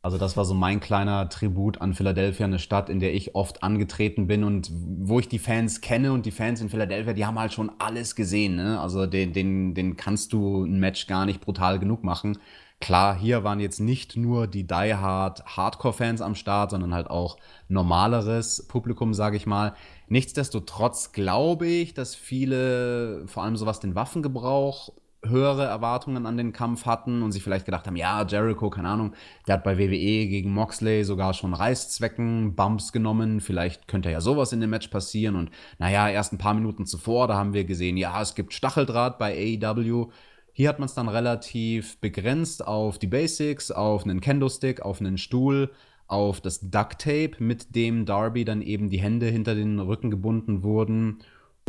Also 0.02 0.18
das 0.18 0.38
war 0.38 0.46
so 0.46 0.54
mein 0.54 0.80
kleiner 0.80 1.28
Tribut 1.28 1.82
an 1.82 1.94
Philadelphia, 1.94 2.46
eine 2.46 2.60
Stadt, 2.60 2.90
in 2.90 3.02
der 3.02 3.14
ich 3.14 3.36
oft 3.36 3.64
angetreten 3.64 4.28
bin 4.28 4.46
und 4.46 4.72
wo 4.72 5.20
ich 5.20 5.28
die 5.28 5.40
Fans 5.40 5.82
kenne 5.82 6.14
und 6.14 6.26
die 6.26 6.32
Fans 6.32 6.62
in 6.62 6.70
Philadelphia, 6.70 7.14
die 7.14 7.26
haben 7.26 7.38
halt 7.38 7.52
schon 7.52 7.70
alles 7.80 8.16
gesehen. 8.16 8.56
Ne? 8.56 8.80
Also 8.80 9.06
den, 9.06 9.34
den, 9.34 9.74
den 9.74 9.98
kannst 9.98 10.32
du 10.32 10.64
ein 10.64 10.80
Match 10.80 11.08
gar 11.08 11.26
nicht 11.26 11.42
brutal 11.42 11.80
genug 11.80 12.04
machen. 12.06 12.38
Klar, 12.82 13.18
hier 13.20 13.44
waren 13.44 13.60
jetzt 13.60 13.82
nicht 13.82 14.16
nur 14.16 14.48
die 14.48 14.66
Die 14.66 14.96
Hard 14.96 15.46
Hardcore-Fans 15.46 16.22
am 16.22 16.34
Start, 16.34 16.72
sondern 16.72 16.94
halt 16.94 17.10
auch 17.10 17.36
normaleres 17.68 18.68
Publikum, 18.70 19.14
sage 19.14 19.36
ich 19.36 19.46
mal. 19.46 19.74
Nichtsdestotrotz 20.08 21.12
glaube 21.12 21.68
ich, 21.68 21.94
dass 21.94 22.16
viele, 22.16 23.28
vor 23.28 23.44
allem 23.44 23.58
so 23.58 23.66
was 23.66 23.82
den 23.82 23.96
Waffengebrauch 23.96 24.94
höhere 25.26 25.66
Erwartungen 25.66 26.26
an 26.26 26.38
den 26.38 26.54
Kampf 26.54 26.86
hatten 26.86 27.22
und 27.22 27.32
sich 27.32 27.44
vielleicht 27.44 27.66
gedacht 27.66 27.86
haben, 27.88 27.96
ja, 27.96 28.26
Jericho, 28.26 28.70
keine 28.70 28.90
Ahnung, 28.90 29.14
der 29.48 29.56
hat 29.56 29.64
bei 29.64 29.78
WWE 29.78 30.28
gegen 30.28 30.54
Moxley 30.54 31.04
sogar 31.04 31.34
schon 31.34 31.54
Reißzwecken, 31.54 32.56
Bumps 32.56 32.94
genommen, 32.94 33.42
vielleicht 33.42 33.88
könnte 33.88 34.12
ja 34.12 34.22
sowas 34.22 34.54
in 34.54 34.62
dem 34.62 34.70
Match 34.70 34.88
passieren 34.88 35.36
und 35.36 35.52
naja, 35.78 36.10
erst 36.10 36.34
ein 36.34 36.38
paar 36.38 36.54
Minuten 36.54 36.86
zuvor, 36.86 37.28
da 37.28 37.36
haben 37.36 37.54
wir 37.54 37.66
gesehen, 37.66 37.98
ja, 37.98 38.22
es 38.22 38.36
gibt 38.36 38.54
Stacheldraht 38.54 39.18
bei 39.20 39.58
AEW. 39.62 40.08
Hier 40.54 40.70
hat 40.70 40.80
man 40.80 40.88
es 40.88 40.94
dann 40.94 41.08
relativ 41.08 42.00
begrenzt 42.00 42.66
auf 42.66 42.98
die 42.98 43.08
Basics, 43.08 43.72
auf 43.72 44.04
einen 44.04 44.20
Kendo-Stick, 44.22 44.82
auf 44.82 45.00
einen 45.00 45.18
Stuhl, 45.18 45.72
auf 46.08 46.42
das 46.42 46.60
Duct 46.62 47.00
Tape, 47.00 47.32
mit 47.40 47.76
dem 47.76 48.06
Darby 48.06 48.46
dann 48.46 48.62
eben 48.62 48.90
die 48.90 49.00
Hände 49.00 49.28
hinter 49.28 49.56
den 49.56 49.80
Rücken 49.80 50.12
gebunden 50.12 50.64
wurden 50.64 51.20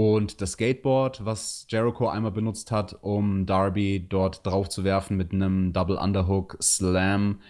und 0.01 0.41
das 0.41 0.53
Skateboard, 0.53 1.27
was 1.27 1.67
Jericho 1.69 2.09
einmal 2.09 2.31
benutzt 2.31 2.73
hat, 2.73 2.97
um 3.03 3.45
Darby 3.45 4.07
dort 4.09 4.47
drauf 4.47 4.71
zu 4.71 4.83
werfen 4.83 5.19
mit 5.19 5.35
einem 5.35 5.75
Double 5.75 5.99
Underhook 5.99 6.57
Slam. 6.63 7.43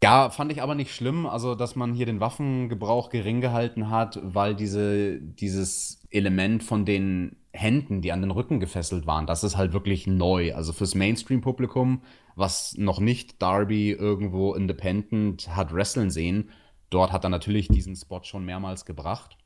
Ja, 0.00 0.30
fand 0.30 0.52
ich 0.52 0.62
aber 0.62 0.76
nicht 0.76 0.94
schlimm, 0.94 1.26
also 1.26 1.56
dass 1.56 1.74
man 1.74 1.92
hier 1.92 2.06
den 2.06 2.20
Waffengebrauch 2.20 3.10
gering 3.10 3.40
gehalten 3.40 3.90
hat, 3.90 4.20
weil 4.22 4.54
diese, 4.54 5.20
dieses 5.20 6.06
Element 6.10 6.62
von 6.62 6.84
den 6.84 7.34
Händen, 7.52 8.00
die 8.00 8.12
an 8.12 8.20
den 8.20 8.30
Rücken 8.30 8.60
gefesselt 8.60 9.08
waren, 9.08 9.26
das 9.26 9.42
ist 9.42 9.56
halt 9.56 9.72
wirklich 9.72 10.06
neu. 10.06 10.54
Also 10.54 10.72
fürs 10.72 10.94
Mainstream-Publikum, 10.94 12.02
was 12.36 12.76
noch 12.78 13.00
nicht 13.00 13.42
Darby 13.42 13.90
irgendwo 13.90 14.54
independent 14.54 15.48
hat 15.56 15.74
wresteln 15.74 16.10
sehen, 16.10 16.50
dort 16.90 17.10
hat 17.10 17.24
er 17.24 17.30
natürlich 17.30 17.66
diesen 17.66 17.96
Spot 17.96 18.22
schon 18.22 18.44
mehrmals 18.44 18.84
gebracht 18.84 19.36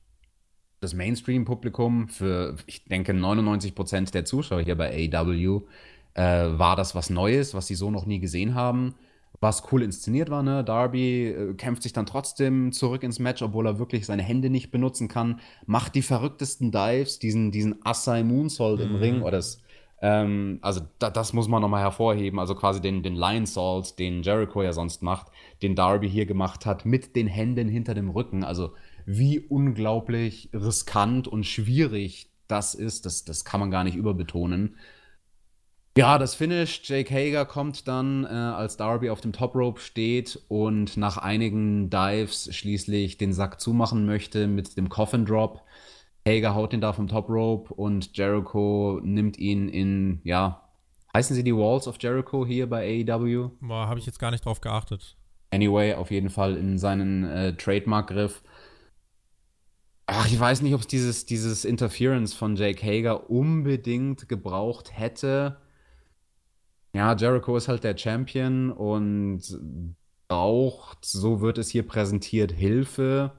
das 0.85 0.95
Mainstream-Publikum, 0.95 2.09
für 2.09 2.57
ich 2.67 2.85
denke 2.85 3.13
99 3.13 3.75
Prozent 3.75 4.15
der 4.15 4.25
Zuschauer 4.25 4.63
hier 4.63 4.77
bei 4.77 5.11
AW, 5.13 5.63
äh, 6.15 6.23
war 6.59 6.77
das 6.77 6.95
was 6.95 7.11
Neues, 7.11 7.55
was 7.55 7.67
sie 7.67 7.75
so 7.75 7.91
noch 7.91 8.07
nie 8.07 8.21
gesehen 8.21 8.55
haben. 8.55 8.95
Was 9.41 9.65
cool 9.73 9.83
inszeniert 9.83 10.31
war, 10.31 10.43
ne? 10.43 10.63
Darby 10.63 11.27
äh, 11.27 11.55
kämpft 11.55 11.83
sich 11.83 11.93
dann 11.93 12.07
trotzdem 12.07 12.73
zurück 12.73 13.03
ins 13.03 13.19
Match, 13.19 13.43
obwohl 13.43 13.67
er 13.67 13.79
wirklich 13.79 14.07
seine 14.07 14.23
Hände 14.23 14.49
nicht 14.49 14.71
benutzen 14.71 15.09
kann, 15.09 15.41
macht 15.67 15.95
die 15.97 16.03
verrücktesten 16.03 16.71
Dives, 16.71 17.19
diesen, 17.19 17.51
diesen 17.51 17.85
Assai 17.85 18.23
Moonsault 18.23 18.79
mhm. 18.79 18.87
im 18.87 18.97
Ring, 18.97 19.23
oder 19.23 19.39
das, 19.39 19.61
ähm, 20.01 20.61
also 20.63 20.83
da, 20.99 21.11
das 21.11 21.33
muss 21.33 21.49
man 21.49 21.61
nochmal 21.61 21.83
hervorheben, 21.83 22.39
also 22.39 22.55
quasi 22.55 22.81
den, 22.81 23.03
den 23.03 23.17
Lion 23.17 23.45
Salt, 23.45 23.99
den 23.99 24.23
Jericho 24.23 24.63
ja 24.63 24.73
sonst 24.73 25.03
macht, 25.03 25.27
den 25.63 25.75
Darby 25.75 26.09
hier 26.09 26.27
gemacht 26.27 26.65
hat, 26.65 26.87
mit 26.87 27.17
den 27.17 27.27
Händen 27.27 27.69
hinter 27.69 27.95
dem 27.95 28.11
Rücken, 28.11 28.45
also 28.45 28.73
wie 29.07 29.41
unglaublich 29.41 30.51
riskant 30.53 31.29
und 31.29 31.45
schwierig 31.45 32.31
das 32.49 32.75
ist. 32.75 33.07
Das, 33.07 33.25
das 33.25 33.45
kann 33.45 33.61
man 33.61 33.71
gar 33.71 33.85
nicht 33.85 33.97
überbetonen. 33.97 34.77
Ja, 35.97 36.19
das 36.19 36.35
Finish. 36.35 36.83
Jake 36.85 37.15
Hager 37.15 37.47
kommt 37.47 37.87
dann, 37.87 38.25
äh, 38.25 38.29
als 38.29 38.77
Darby 38.77 39.11
auf 39.11 39.21
dem 39.21 39.33
Top 39.33 39.55
Rope 39.55 39.81
steht 39.81 40.41
und 40.49 40.97
nach 40.97 41.19
einigen 41.19 41.89
Dives 41.89 42.53
schließlich 42.55 43.17
den 43.17 43.33
Sack 43.33 43.61
zumachen 43.61 44.05
möchte 44.05 44.49
mit 44.49 44.77
dem 44.77 44.89
Coffin 44.89 45.25
Drop. 45.25 45.63
Hager 46.27 46.55
haut 46.55 46.73
ihn 46.73 46.81
da 46.81 46.93
vom 46.93 47.07
Top 47.07 47.29
Rope 47.29 47.73
und 47.73 48.17
Jericho 48.17 49.01
nimmt 49.05 49.39
ihn 49.39 49.69
in, 49.69 50.21
ja, 50.25 50.65
Heißen 51.15 51.37
sie 51.37 51.45
die 51.45 51.55
Walls 51.55 51.87
of 51.87 51.97
Jericho 52.01 52.45
hier 52.45 52.69
bei 52.69 53.05
AEW? 53.07 53.51
Habe 53.69 54.01
ich 54.01 54.07
jetzt 54.07 54.19
gar 54.19 54.33
nicht 54.33 54.45
drauf 54.45 54.61
geachtet. 54.61 55.17
Anyway, 55.53 55.95
auf 55.95 56.11
jeden 56.11 56.29
Fall 56.29 56.57
in 56.57 56.77
seinen 56.77 57.23
äh, 57.23 57.57
Trademark-Griff. 57.57 58.43
Ach, 60.07 60.27
ich 60.27 60.39
weiß 60.39 60.61
nicht, 60.63 60.75
ob 60.75 60.83
es 60.83 60.87
dieses, 60.87 61.25
dieses 61.25 61.65
Interference 61.65 62.35
von 62.35 62.57
Jake 62.57 62.85
Hager 62.85 63.31
unbedingt 63.31 64.29
gebraucht 64.29 64.97
hätte. 64.97 65.57
Ja, 66.95 67.17
Jericho 67.17 67.57
ist 67.57 67.69
halt 67.69 67.85
der 67.85 67.97
Champion 67.97 68.71
und 68.71 69.43
braucht, 70.29 71.05
so 71.05 71.41
wird 71.41 71.59
es 71.59 71.71
hier 71.71 71.87
präsentiert, 71.87 72.53
Hilfe. 72.53 73.33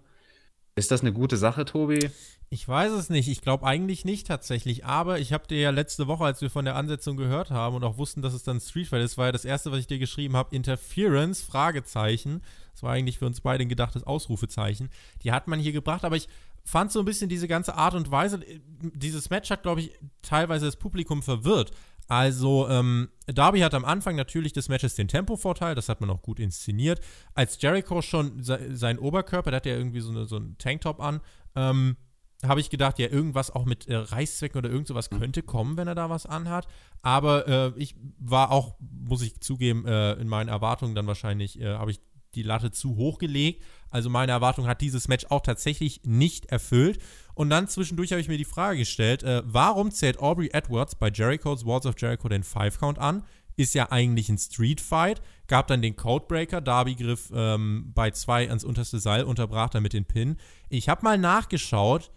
Ist 0.75 0.91
das 0.91 1.01
eine 1.01 1.13
gute 1.13 1.37
Sache, 1.37 1.65
Tobi? 1.65 2.09
Ich 2.49 2.67
weiß 2.67 2.91
es 2.91 3.09
nicht. 3.09 3.27
Ich 3.27 3.41
glaube 3.41 3.65
eigentlich 3.65 4.05
nicht 4.05 4.27
tatsächlich. 4.27 4.85
Aber 4.85 5.19
ich 5.19 5.33
habe 5.33 5.47
dir 5.47 5.59
ja 5.59 5.69
letzte 5.69 6.07
Woche, 6.07 6.25
als 6.25 6.41
wir 6.41 6.49
von 6.49 6.65
der 6.65 6.75
Ansetzung 6.75 7.17
gehört 7.17 7.49
haben 7.49 7.75
und 7.75 7.83
auch 7.83 7.97
wussten, 7.97 8.21
dass 8.21 8.33
es 8.33 8.43
dann 8.43 8.59
Street 8.59 8.87
Fight 8.87 9.01
ist, 9.01 9.17
war 9.17 9.27
ja 9.27 9.31
das 9.31 9.45
erste, 9.45 9.71
was 9.71 9.79
ich 9.79 9.87
dir 9.87 9.99
geschrieben 9.99 10.35
habe: 10.35 10.55
Interference, 10.55 11.41
Fragezeichen. 11.41 12.41
Das 12.73 12.83
war 12.83 12.91
eigentlich 12.91 13.19
für 13.19 13.25
uns 13.25 13.41
beide 13.41 13.63
ein 13.63 13.69
gedachtes 13.69 14.03
Ausrufezeichen. 14.03 14.89
Die 15.23 15.31
hat 15.31 15.47
man 15.47 15.59
hier 15.59 15.71
gebracht, 15.71 16.03
aber 16.03 16.17
ich 16.17 16.27
fand 16.65 16.91
so 16.91 16.99
ein 16.99 17.05
bisschen 17.05 17.29
diese 17.29 17.47
ganze 17.47 17.75
Art 17.75 17.93
und 17.93 18.11
Weise. 18.11 18.41
Dieses 18.81 19.29
Match 19.29 19.49
hat, 19.51 19.63
glaube 19.63 19.81
ich, 19.81 19.91
teilweise 20.21 20.65
das 20.65 20.75
Publikum 20.75 21.21
verwirrt. 21.21 21.71
Also, 22.07 22.67
ähm, 22.69 23.09
Darby 23.25 23.59
hat 23.61 23.73
am 23.73 23.85
Anfang 23.85 24.15
natürlich 24.15 24.53
des 24.53 24.69
Matches 24.69 24.95
den 24.95 25.07
Tempovorteil, 25.07 25.73
das 25.73 25.89
hat 25.89 26.01
man 26.01 26.09
auch 26.09 26.21
gut 26.21 26.39
inszeniert. 26.39 26.99
Als 27.33 27.59
Jericho 27.61 28.01
schon 28.01 28.43
se 28.43 28.75
seinen 28.75 28.99
Oberkörper, 28.99 29.49
der 29.51 29.57
hat 29.57 29.65
ja 29.65 29.75
irgendwie 29.75 30.01
so, 30.01 30.11
eine, 30.11 30.25
so 30.25 30.35
einen 30.35 30.57
Tanktop 30.57 30.99
an, 30.99 31.21
ähm, 31.55 31.97
habe 32.45 32.59
ich 32.59 32.69
gedacht, 32.69 32.99
ja, 32.99 33.07
irgendwas 33.07 33.49
auch 33.49 33.65
mit 33.65 33.87
äh, 33.87 33.95
Reißzwecken 33.95 34.59
oder 34.59 34.69
irgend 34.69 34.87
sowas 34.87 35.09
könnte 35.09 35.41
kommen, 35.41 35.77
wenn 35.77 35.87
er 35.87 35.95
da 35.95 36.09
was 36.09 36.27
anhat. 36.27 36.67
Aber 37.01 37.47
äh, 37.47 37.71
ich 37.75 37.95
war 38.19 38.51
auch, 38.51 38.75
muss 38.79 39.23
ich 39.23 39.39
zugeben, 39.39 39.85
äh, 39.87 40.13
in 40.13 40.27
meinen 40.27 40.49
Erwartungen 40.49 40.93
dann 40.93 41.07
wahrscheinlich, 41.07 41.59
äh, 41.59 41.75
habe 41.75 41.89
ich 41.89 42.01
die 42.35 42.43
Latte 42.43 42.71
zu 42.71 42.95
hoch 42.95 43.17
gelegt. 43.17 43.63
Also 43.89 44.09
meine 44.09 44.31
Erwartung 44.31 44.67
hat 44.67 44.81
dieses 44.81 45.07
Match 45.07 45.25
auch 45.29 45.41
tatsächlich 45.41 46.01
nicht 46.03 46.47
erfüllt. 46.47 46.99
Und 47.33 47.49
dann 47.49 47.67
zwischendurch 47.67 48.11
habe 48.11 48.21
ich 48.21 48.27
mir 48.27 48.37
die 48.37 48.45
Frage 48.45 48.79
gestellt, 48.79 49.23
äh, 49.23 49.41
warum 49.45 49.91
zählt 49.91 50.19
Aubrey 50.19 50.49
Edwards 50.53 50.95
bei 50.95 51.09
Jericho's 51.09 51.65
Walls 51.65 51.85
of 51.85 51.95
Jericho 51.97 52.29
den 52.29 52.43
Five 52.43 52.79
Count 52.79 52.99
an? 52.99 53.23
Ist 53.57 53.73
ja 53.73 53.91
eigentlich 53.91 54.29
ein 54.29 54.37
Street 54.37 54.81
Fight. 54.81 55.21
Gab 55.47 55.67
dann 55.67 55.81
den 55.81 55.95
Codebreaker, 55.95 56.61
Darby 56.61 56.95
griff 56.95 57.31
ähm, 57.33 57.91
bei 57.93 58.11
zwei 58.11 58.47
ans 58.49 58.63
unterste 58.63 58.99
Seil, 58.99 59.23
unterbrach 59.23 59.69
damit 59.69 59.93
den 59.93 60.05
Pin. 60.05 60.37
Ich 60.69 60.89
habe 60.89 61.03
mal 61.03 61.17
nachgeschaut, 61.17 62.11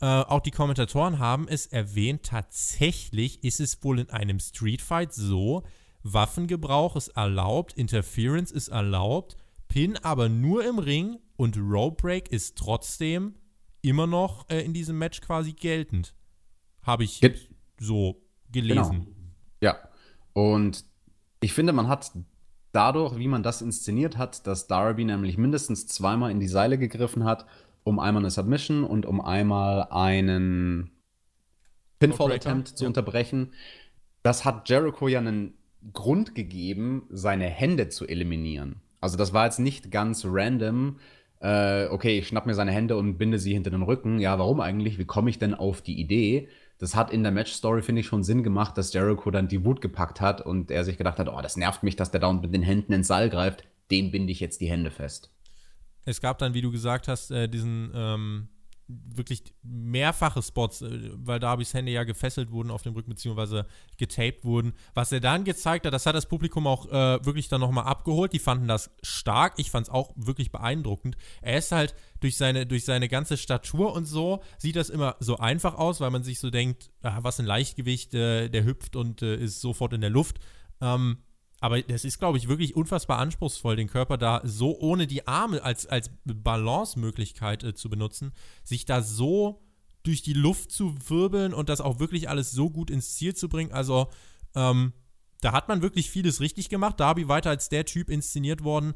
äh, 0.00 0.06
auch 0.06 0.40
die 0.40 0.50
Kommentatoren 0.50 1.18
haben 1.18 1.48
es 1.48 1.66
erwähnt, 1.66 2.24
tatsächlich 2.24 3.42
ist 3.42 3.60
es 3.60 3.82
wohl 3.82 4.00
in 4.00 4.10
einem 4.10 4.38
Streetfight 4.38 5.14
so, 5.14 5.62
Waffengebrauch 6.02 6.96
ist 6.96 7.08
erlaubt, 7.08 7.72
Interference 7.72 8.50
ist 8.50 8.68
erlaubt, 8.68 9.36
Pin 9.74 9.96
aber 9.96 10.28
nur 10.28 10.64
im 10.64 10.78
Ring 10.78 11.18
und 11.36 11.56
Rope 11.58 12.00
Break 12.00 12.30
ist 12.30 12.56
trotzdem 12.56 13.34
immer 13.82 14.06
noch 14.06 14.48
äh, 14.48 14.64
in 14.64 14.72
diesem 14.72 14.98
Match 14.98 15.20
quasi 15.20 15.52
geltend. 15.52 16.14
Habe 16.82 17.02
ich 17.02 17.20
Get 17.20 17.50
so 17.80 18.22
gelesen. 18.52 19.06
Genau. 19.06 19.16
Ja, 19.60 19.78
und 20.32 20.84
ich 21.40 21.52
finde, 21.52 21.72
man 21.72 21.88
hat 21.88 22.12
dadurch, 22.70 23.18
wie 23.18 23.26
man 23.26 23.42
das 23.42 23.62
inszeniert 23.62 24.16
hat, 24.16 24.46
dass 24.46 24.68
Darby 24.68 25.04
nämlich 25.04 25.38
mindestens 25.38 25.88
zweimal 25.88 26.30
in 26.30 26.38
die 26.38 26.46
Seile 26.48 26.78
gegriffen 26.78 27.24
hat 27.24 27.44
um 27.84 27.98
einmal 27.98 28.22
eine 28.22 28.30
Submission 28.30 28.82
und 28.82 29.04
um 29.04 29.20
einmal 29.20 29.88
einen 29.90 30.90
Pinfall-Attempt 31.98 32.68
zu 32.68 32.84
ja. 32.84 32.88
unterbrechen. 32.88 33.52
Das 34.22 34.44
hat 34.44 34.68
Jericho 34.68 35.06
ja 35.06 35.18
einen 35.18 35.52
Grund 35.92 36.34
gegeben, 36.34 37.06
seine 37.10 37.44
Hände 37.44 37.90
zu 37.90 38.06
eliminieren. 38.06 38.80
Also 39.04 39.18
das 39.18 39.34
war 39.34 39.44
jetzt 39.44 39.58
nicht 39.58 39.90
ganz 39.90 40.24
random. 40.26 40.96
Äh, 41.40 41.88
okay, 41.88 42.18
ich 42.18 42.26
schnapp 42.26 42.46
mir 42.46 42.54
seine 42.54 42.72
Hände 42.72 42.96
und 42.96 43.18
binde 43.18 43.38
sie 43.38 43.52
hinter 43.52 43.68
den 43.68 43.82
Rücken. 43.82 44.18
Ja, 44.18 44.38
warum 44.38 44.62
eigentlich? 44.62 44.98
Wie 44.98 45.04
komme 45.04 45.28
ich 45.28 45.38
denn 45.38 45.52
auf 45.52 45.82
die 45.82 46.00
Idee? 46.00 46.48
Das 46.78 46.96
hat 46.96 47.10
in 47.10 47.22
der 47.22 47.30
Match-Story, 47.30 47.82
finde 47.82 48.00
ich, 48.00 48.06
schon 48.06 48.22
Sinn 48.22 48.42
gemacht, 48.42 48.78
dass 48.78 48.94
Jericho 48.94 49.30
dann 49.30 49.46
die 49.46 49.62
Wut 49.62 49.82
gepackt 49.82 50.22
hat 50.22 50.40
und 50.40 50.70
er 50.70 50.84
sich 50.84 50.96
gedacht 50.96 51.18
hat, 51.18 51.28
oh, 51.28 51.38
das 51.42 51.58
nervt 51.58 51.82
mich, 51.82 51.96
dass 51.96 52.12
der 52.12 52.20
da 52.20 52.32
mit 52.32 52.54
den 52.54 52.62
Händen 52.62 52.94
ins 52.94 53.08
Saal 53.08 53.28
greift. 53.28 53.64
Dem 53.90 54.10
binde 54.10 54.32
ich 54.32 54.40
jetzt 54.40 54.62
die 54.62 54.70
Hände 54.70 54.90
fest. 54.90 55.30
Es 56.06 56.22
gab 56.22 56.38
dann, 56.38 56.54
wie 56.54 56.62
du 56.62 56.70
gesagt 56.70 57.06
hast, 57.06 57.30
äh, 57.30 57.46
diesen 57.46 57.92
ähm, 57.94 58.48
wirklich 58.88 59.42
mehrfache 59.62 60.42
Spots, 60.42 60.82
äh, 60.82 61.10
weil 61.14 61.40
Darbys 61.40 61.72
Hände 61.74 61.92
ja 61.92 62.04
gefesselt 62.04 62.50
wurden 62.50 62.70
auf 62.70 62.82
dem 62.82 62.94
Rücken, 62.94 63.10
beziehungsweise 63.10 63.66
getaped 63.96 64.44
wurden. 64.44 64.74
Was 64.94 65.12
er 65.12 65.20
dann 65.20 65.44
gezeigt 65.44 65.86
hat, 65.86 65.94
das 65.94 66.06
hat 66.06 66.14
das 66.14 66.26
Publikum 66.26 66.66
auch 66.66 66.86
äh, 66.86 67.24
wirklich 67.24 67.48
dann 67.48 67.60
nochmal 67.60 67.84
abgeholt. 67.84 68.32
Die 68.32 68.38
fanden 68.38 68.68
das 68.68 68.90
stark. 69.02 69.54
Ich 69.56 69.70
fand 69.70 69.86
es 69.86 69.92
auch 69.92 70.12
wirklich 70.16 70.52
beeindruckend. 70.52 71.16
Er 71.40 71.58
ist 71.58 71.72
halt 71.72 71.94
durch 72.20 72.36
seine, 72.36 72.66
durch 72.66 72.84
seine 72.84 73.08
ganze 73.08 73.36
Statur 73.36 73.94
und 73.94 74.06
so, 74.06 74.42
sieht 74.58 74.76
das 74.76 74.90
immer 74.90 75.16
so 75.20 75.38
einfach 75.38 75.74
aus, 75.74 76.00
weil 76.00 76.10
man 76.10 76.22
sich 76.22 76.40
so 76.40 76.50
denkt, 76.50 76.90
ah, 77.02 77.18
was 77.22 77.40
ein 77.40 77.46
Leichtgewicht, 77.46 78.14
äh, 78.14 78.48
der 78.48 78.64
hüpft 78.64 78.96
und 78.96 79.22
äh, 79.22 79.36
ist 79.36 79.60
sofort 79.60 79.92
in 79.92 80.00
der 80.00 80.10
Luft. 80.10 80.38
Ähm, 80.80 81.18
aber 81.64 81.80
das 81.80 82.04
ist, 82.04 82.18
glaube 82.18 82.36
ich, 82.36 82.46
wirklich 82.46 82.76
unfassbar 82.76 83.18
anspruchsvoll, 83.20 83.74
den 83.74 83.88
Körper 83.88 84.18
da 84.18 84.42
so 84.44 84.78
ohne 84.78 85.06
die 85.06 85.26
Arme 85.26 85.62
als, 85.62 85.86
als 85.86 86.10
Balance-Möglichkeit 86.26 87.64
äh, 87.64 87.74
zu 87.74 87.88
benutzen, 87.88 88.34
sich 88.64 88.84
da 88.84 89.00
so 89.00 89.62
durch 90.02 90.20
die 90.20 90.34
Luft 90.34 90.70
zu 90.70 90.94
wirbeln 91.08 91.54
und 91.54 91.70
das 91.70 91.80
auch 91.80 92.00
wirklich 92.00 92.28
alles 92.28 92.50
so 92.50 92.68
gut 92.68 92.90
ins 92.90 93.14
Ziel 93.14 93.34
zu 93.34 93.48
bringen. 93.48 93.72
Also, 93.72 94.10
ähm, 94.54 94.92
da 95.40 95.52
hat 95.52 95.68
man 95.68 95.80
wirklich 95.80 96.10
vieles 96.10 96.42
richtig 96.42 96.68
gemacht. 96.68 97.00
Darby 97.00 97.28
weiter 97.28 97.48
als 97.48 97.70
der 97.70 97.86
Typ 97.86 98.10
inszeniert 98.10 98.62
worden, 98.62 98.92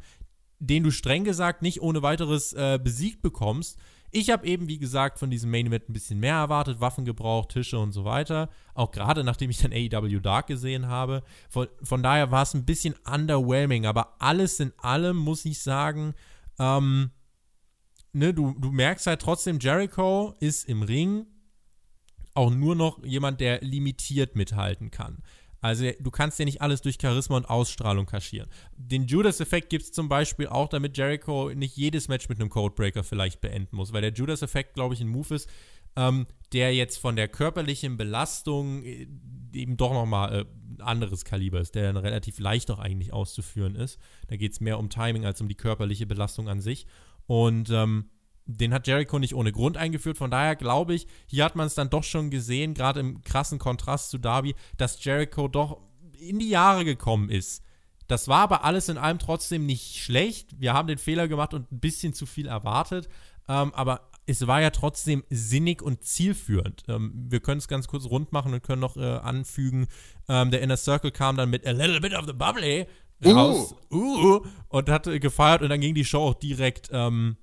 den 0.58 0.84
du 0.84 0.90
streng 0.90 1.24
gesagt 1.24 1.62
nicht 1.62 1.80
ohne 1.80 2.02
weiteres 2.02 2.52
äh, 2.52 2.78
besiegt 2.78 3.22
bekommst. 3.22 3.78
Ich 4.10 4.30
habe 4.30 4.46
eben, 4.46 4.68
wie 4.68 4.78
gesagt, 4.78 5.18
von 5.18 5.30
diesem 5.30 5.50
Main 5.50 5.66
Event 5.66 5.88
ein 5.88 5.92
bisschen 5.92 6.18
mehr 6.18 6.36
erwartet, 6.36 6.80
Waffengebrauch, 6.80 7.46
Tische 7.46 7.78
und 7.78 7.92
so 7.92 8.04
weiter. 8.04 8.48
Auch 8.74 8.90
gerade 8.90 9.22
nachdem 9.22 9.50
ich 9.50 9.58
dann 9.58 9.72
AEW 9.72 10.20
Dark 10.20 10.46
gesehen 10.46 10.86
habe. 10.86 11.22
Von, 11.50 11.68
von 11.82 12.02
daher 12.02 12.30
war 12.30 12.42
es 12.42 12.54
ein 12.54 12.64
bisschen 12.64 12.94
underwhelming, 13.04 13.86
aber 13.86 14.14
alles 14.18 14.60
in 14.60 14.72
allem 14.78 15.16
muss 15.16 15.44
ich 15.44 15.60
sagen, 15.60 16.14
ähm, 16.58 17.10
ne, 18.12 18.32
du, 18.32 18.54
du 18.58 18.70
merkst 18.70 19.06
halt 19.06 19.20
trotzdem, 19.20 19.58
Jericho 19.58 20.34
ist 20.40 20.68
im 20.68 20.82
Ring 20.82 21.26
auch 22.34 22.50
nur 22.50 22.76
noch 22.76 23.04
jemand, 23.04 23.40
der 23.40 23.60
limitiert 23.60 24.36
mithalten 24.36 24.90
kann. 24.90 25.22
Also 25.60 25.90
du 25.98 26.10
kannst 26.10 26.38
ja 26.38 26.44
nicht 26.44 26.62
alles 26.62 26.82
durch 26.82 26.98
Charisma 27.00 27.36
und 27.36 27.48
Ausstrahlung 27.48 28.06
kaschieren. 28.06 28.48
Den 28.76 29.06
Judas-Effekt 29.06 29.70
gibt 29.70 29.84
es 29.84 29.92
zum 29.92 30.08
Beispiel 30.08 30.46
auch, 30.46 30.68
damit 30.68 30.96
Jericho 30.96 31.50
nicht 31.54 31.76
jedes 31.76 32.08
Match 32.08 32.28
mit 32.28 32.40
einem 32.40 32.50
Codebreaker 32.50 33.02
vielleicht 33.02 33.40
beenden 33.40 33.76
muss, 33.76 33.92
weil 33.92 34.02
der 34.02 34.12
Judas-Effekt, 34.12 34.74
glaube 34.74 34.94
ich, 34.94 35.00
ein 35.00 35.08
Move 35.08 35.34
ist, 35.34 35.48
ähm, 35.96 36.26
der 36.52 36.74
jetzt 36.74 36.98
von 36.98 37.16
der 37.16 37.28
körperlichen 37.28 37.96
Belastung 37.96 38.84
äh, 38.84 39.08
eben 39.52 39.76
doch 39.76 39.92
nochmal 39.92 40.32
äh, 40.32 40.44
ein 40.74 40.80
anderes 40.80 41.24
Kaliber 41.24 41.60
ist, 41.60 41.74
der 41.74 41.92
dann 41.92 41.96
relativ 41.96 42.38
leicht 42.38 42.70
auch 42.70 42.78
eigentlich 42.78 43.12
auszuführen 43.12 43.74
ist. 43.74 43.98
Da 44.28 44.36
geht 44.36 44.52
es 44.52 44.60
mehr 44.60 44.78
um 44.78 44.90
Timing 44.90 45.24
als 45.24 45.40
um 45.40 45.48
die 45.48 45.56
körperliche 45.56 46.06
Belastung 46.06 46.48
an 46.48 46.60
sich. 46.60 46.86
Und 47.26 47.70
ähm, 47.70 48.10
den 48.48 48.72
hat 48.72 48.86
Jericho 48.86 49.18
nicht 49.18 49.34
ohne 49.34 49.52
Grund 49.52 49.76
eingeführt. 49.76 50.18
Von 50.18 50.30
daher 50.30 50.56
glaube 50.56 50.94
ich, 50.94 51.06
hier 51.26 51.44
hat 51.44 51.54
man 51.54 51.66
es 51.66 51.74
dann 51.74 51.90
doch 51.90 52.02
schon 52.02 52.30
gesehen, 52.30 52.74
gerade 52.74 53.00
im 53.00 53.22
krassen 53.22 53.58
Kontrast 53.58 54.10
zu 54.10 54.18
Darby, 54.18 54.54
dass 54.76 55.04
Jericho 55.04 55.48
doch 55.48 55.78
in 56.18 56.38
die 56.38 56.48
Jahre 56.48 56.84
gekommen 56.84 57.28
ist. 57.28 57.62
Das 58.08 58.26
war 58.26 58.40
aber 58.40 58.64
alles 58.64 58.88
in 58.88 58.96
allem 58.96 59.18
trotzdem 59.18 59.66
nicht 59.66 60.02
schlecht. 60.02 60.58
Wir 60.58 60.72
haben 60.72 60.88
den 60.88 60.98
Fehler 60.98 61.28
gemacht 61.28 61.52
und 61.52 61.70
ein 61.70 61.78
bisschen 61.78 62.14
zu 62.14 62.24
viel 62.24 62.46
erwartet. 62.46 63.08
Ähm, 63.48 63.72
aber 63.74 64.08
es 64.24 64.46
war 64.46 64.62
ja 64.62 64.70
trotzdem 64.70 65.24
sinnig 65.28 65.82
und 65.82 66.02
zielführend. 66.04 66.84
Ähm, 66.88 67.12
wir 67.28 67.40
können 67.40 67.58
es 67.58 67.68
ganz 67.68 67.86
kurz 67.86 68.06
rund 68.06 68.32
machen 68.32 68.54
und 68.54 68.62
können 68.62 68.80
noch 68.80 68.96
äh, 68.96 69.04
anfügen, 69.04 69.88
ähm, 70.28 70.50
der 70.50 70.62
Inner 70.62 70.78
Circle 70.78 71.10
kam 71.10 71.36
dann 71.36 71.50
mit 71.50 71.66
A 71.66 71.70
Little 71.70 72.00
Bit 72.00 72.14
of 72.14 72.26
the 72.26 72.32
Bubbly 72.32 72.86
raus 73.24 73.74
uh. 73.90 73.96
Uh, 73.96 74.40
und 74.68 74.88
hat 74.88 75.06
äh, 75.06 75.18
gefeiert 75.18 75.62
und 75.62 75.68
dann 75.68 75.80
ging 75.80 75.94
die 75.94 76.04
Show 76.04 76.20
auch 76.28 76.34
direkt 76.34 76.88
ähm, 76.92 77.36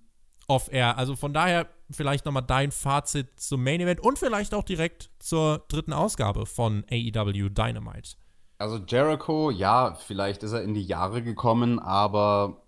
off-air. 0.47 0.97
Also 0.97 1.15
von 1.15 1.33
daher 1.33 1.67
vielleicht 1.91 2.25
nochmal 2.25 2.43
dein 2.43 2.71
Fazit 2.71 3.39
zum 3.39 3.63
Main 3.63 3.81
Event 3.81 3.99
und 3.99 4.19
vielleicht 4.19 4.53
auch 4.53 4.63
direkt 4.63 5.09
zur 5.19 5.65
dritten 5.67 5.93
Ausgabe 5.93 6.45
von 6.45 6.83
AEW 6.89 7.49
Dynamite. 7.49 8.15
Also 8.57 8.77
Jericho, 8.77 9.51
ja, 9.51 9.95
vielleicht 9.95 10.43
ist 10.43 10.53
er 10.53 10.63
in 10.63 10.73
die 10.73 10.83
Jahre 10.83 11.21
gekommen, 11.21 11.79
aber 11.79 12.63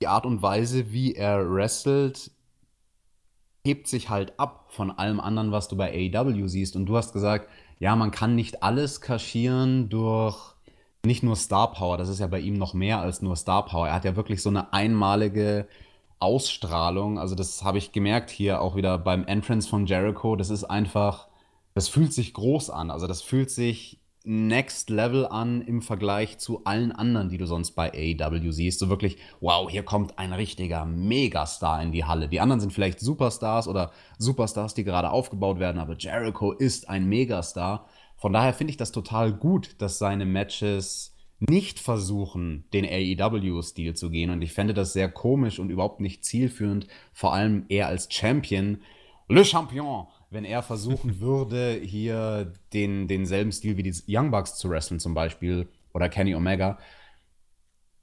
die 0.00 0.06
Art 0.06 0.26
und 0.26 0.42
Weise, 0.42 0.92
wie 0.92 1.14
er 1.14 1.50
wrestelt, 1.50 2.30
hebt 3.66 3.88
sich 3.88 4.10
halt 4.10 4.38
ab 4.38 4.66
von 4.68 4.90
allem 4.90 5.20
anderen, 5.20 5.50
was 5.50 5.68
du 5.68 5.76
bei 5.76 5.90
AEW 5.90 6.46
siehst. 6.48 6.76
Und 6.76 6.86
du 6.86 6.96
hast 6.96 7.12
gesagt, 7.12 7.48
ja, 7.78 7.96
man 7.96 8.10
kann 8.10 8.34
nicht 8.34 8.62
alles 8.62 9.00
kaschieren 9.00 9.88
durch 9.88 10.54
nicht 11.04 11.22
nur 11.22 11.36
Star 11.36 11.72
Power. 11.72 11.96
Das 11.96 12.08
ist 12.08 12.20
ja 12.20 12.26
bei 12.26 12.40
ihm 12.40 12.54
noch 12.54 12.74
mehr 12.74 13.00
als 13.00 13.22
nur 13.22 13.36
Star 13.36 13.64
Power. 13.64 13.88
Er 13.88 13.94
hat 13.94 14.04
ja 14.04 14.16
wirklich 14.16 14.42
so 14.42 14.48
eine 14.48 14.72
einmalige 14.72 15.66
Ausstrahlung, 16.24 17.18
also 17.18 17.34
das 17.34 17.62
habe 17.62 17.78
ich 17.78 17.92
gemerkt 17.92 18.30
hier 18.30 18.60
auch 18.60 18.74
wieder 18.74 18.98
beim 18.98 19.26
Entrance 19.26 19.68
von 19.68 19.86
Jericho, 19.86 20.34
das 20.36 20.50
ist 20.50 20.64
einfach, 20.64 21.28
das 21.74 21.88
fühlt 21.88 22.12
sich 22.12 22.32
groß 22.32 22.70
an. 22.70 22.90
Also 22.90 23.06
das 23.06 23.22
fühlt 23.22 23.50
sich 23.50 24.00
Next 24.26 24.88
Level 24.88 25.26
an 25.26 25.60
im 25.60 25.82
Vergleich 25.82 26.38
zu 26.38 26.64
allen 26.64 26.92
anderen, 26.92 27.28
die 27.28 27.36
du 27.36 27.46
sonst 27.46 27.72
bei 27.72 27.92
AEW 27.92 28.52
siehst. 28.52 28.78
So 28.78 28.88
wirklich, 28.88 29.18
wow, 29.40 29.68
hier 29.70 29.82
kommt 29.82 30.18
ein 30.18 30.32
richtiger 30.32 30.86
Megastar 30.86 31.82
in 31.82 31.92
die 31.92 32.06
Halle. 32.06 32.28
Die 32.28 32.40
anderen 32.40 32.60
sind 32.60 32.72
vielleicht 32.72 33.00
Superstars 33.00 33.68
oder 33.68 33.92
Superstars, 34.16 34.72
die 34.72 34.84
gerade 34.84 35.10
aufgebaut 35.10 35.58
werden, 35.58 35.78
aber 35.78 35.94
Jericho 35.98 36.52
ist 36.52 36.88
ein 36.88 37.04
Megastar. 37.06 37.86
Von 38.16 38.32
daher 38.32 38.54
finde 38.54 38.70
ich 38.70 38.78
das 38.78 38.92
total 38.92 39.30
gut, 39.30 39.76
dass 39.78 39.98
seine 39.98 40.24
Matches 40.24 41.13
nicht 41.40 41.80
versuchen, 41.80 42.64
den 42.72 42.84
AEW-Stil 42.84 43.94
zu 43.94 44.10
gehen. 44.10 44.30
Und 44.30 44.42
ich 44.42 44.52
fände 44.52 44.74
das 44.74 44.92
sehr 44.92 45.08
komisch 45.08 45.58
und 45.58 45.70
überhaupt 45.70 46.00
nicht 46.00 46.24
zielführend, 46.24 46.86
vor 47.12 47.34
allem 47.34 47.64
er 47.68 47.88
als 47.88 48.08
Champion, 48.10 48.78
Le 49.28 49.44
Champion, 49.44 50.06
wenn 50.30 50.44
er 50.44 50.62
versuchen 50.62 51.20
würde, 51.20 51.80
hier 51.82 52.52
den, 52.72 53.08
denselben 53.08 53.52
Stil 53.52 53.76
wie 53.76 53.82
die 53.82 53.94
Young 54.08 54.30
Bucks 54.30 54.56
zu 54.56 54.70
wresteln, 54.70 55.00
zum 55.00 55.14
Beispiel, 55.14 55.68
oder 55.92 56.08
Kenny 56.08 56.34
Omega. 56.34 56.78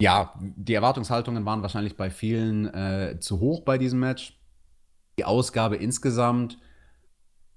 Ja, 0.02 0.34
die 0.40 0.74
Erwartungshaltungen 0.74 1.46
waren 1.46 1.62
wahrscheinlich 1.62 1.96
bei 1.96 2.10
vielen 2.10 2.74
äh, 2.74 3.18
zu 3.20 3.40
hoch 3.40 3.62
bei 3.62 3.78
diesem 3.78 4.00
Match. 4.00 4.40
Die 5.20 5.26
Ausgabe 5.26 5.76
insgesamt 5.76 6.58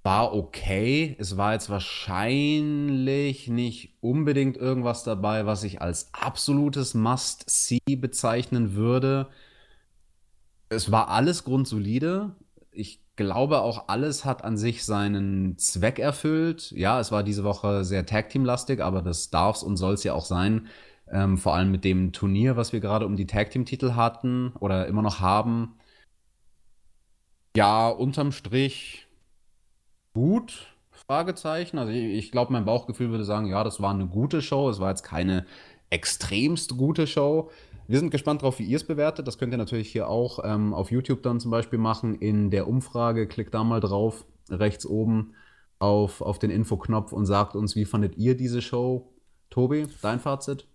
war 0.04 0.34
okay. 0.34 1.16
Es 1.18 1.36
war 1.38 1.54
jetzt 1.54 1.70
wahrscheinlich 1.70 3.48
nicht 3.48 3.96
unbedingt 4.00 4.56
irgendwas 4.56 5.02
dabei, 5.02 5.46
was 5.46 5.64
ich 5.64 5.80
als 5.80 6.12
absolutes 6.12 6.94
Must-See 6.94 7.96
bezeichnen 7.96 8.74
würde. 8.74 9.30
Es 10.68 10.92
war 10.92 11.08
alles 11.08 11.44
grundsolide. 11.44 12.36
Ich 12.70 13.00
glaube 13.16 13.62
auch, 13.62 13.88
alles 13.88 14.26
hat 14.26 14.44
an 14.44 14.58
sich 14.58 14.84
seinen 14.84 15.56
Zweck 15.56 15.98
erfüllt. 15.98 16.70
Ja, 16.72 17.00
es 17.00 17.10
war 17.10 17.22
diese 17.22 17.44
Woche 17.44 17.84
sehr 17.84 18.04
Tag-Team-lastig, 18.04 18.82
aber 18.82 19.00
das 19.00 19.30
darf 19.30 19.56
es 19.56 19.62
und 19.62 19.78
soll 19.78 19.94
es 19.94 20.04
ja 20.04 20.12
auch 20.12 20.26
sein. 20.26 20.68
Ähm, 21.10 21.38
vor 21.38 21.54
allem 21.54 21.70
mit 21.70 21.84
dem 21.84 22.12
Turnier, 22.12 22.56
was 22.56 22.72
wir 22.74 22.80
gerade 22.80 23.06
um 23.06 23.16
die 23.16 23.26
Tag-Team-Titel 23.26 23.92
hatten 23.94 24.52
oder 24.60 24.86
immer 24.86 25.02
noch 25.02 25.20
haben. 25.20 25.78
Ja, 27.56 27.88
unterm 27.88 28.32
Strich 28.32 29.06
gut. 30.14 30.74
Fragezeichen. 30.90 31.78
Also 31.78 31.92
ich, 31.92 32.04
ich 32.04 32.32
glaube, 32.32 32.52
mein 32.52 32.64
Bauchgefühl 32.64 33.10
würde 33.10 33.24
sagen, 33.24 33.46
ja, 33.46 33.62
das 33.64 33.80
war 33.80 33.92
eine 33.92 34.06
gute 34.06 34.40
Show. 34.40 34.70
Es 34.70 34.80
war 34.80 34.90
jetzt 34.90 35.02
keine 35.02 35.44
extremst 35.90 36.76
gute 36.76 37.06
Show. 37.06 37.50
Wir 37.86 37.98
sind 37.98 38.10
gespannt 38.10 38.40
darauf, 38.40 38.58
wie 38.58 38.64
ihr 38.64 38.76
es 38.76 38.86
bewertet. 38.86 39.26
Das 39.26 39.38
könnt 39.38 39.52
ihr 39.52 39.58
natürlich 39.58 39.90
hier 39.92 40.08
auch 40.08 40.40
ähm, 40.42 40.72
auf 40.72 40.90
YouTube 40.90 41.22
dann 41.22 41.40
zum 41.40 41.50
Beispiel 41.50 41.78
machen. 41.78 42.14
In 42.14 42.50
der 42.50 42.66
Umfrage 42.66 43.28
klickt 43.28 43.52
da 43.52 43.64
mal 43.64 43.80
drauf, 43.80 44.24
rechts 44.48 44.86
oben 44.86 45.34
auf, 45.78 46.22
auf 46.22 46.38
den 46.38 46.50
Infoknopf 46.50 47.12
und 47.12 47.26
sagt 47.26 47.54
uns, 47.54 47.76
wie 47.76 47.84
fandet 47.84 48.16
ihr 48.16 48.36
diese 48.36 48.62
Show? 48.62 49.12
Tobi, 49.50 49.86
dein 50.00 50.20
Fazit? 50.20 50.66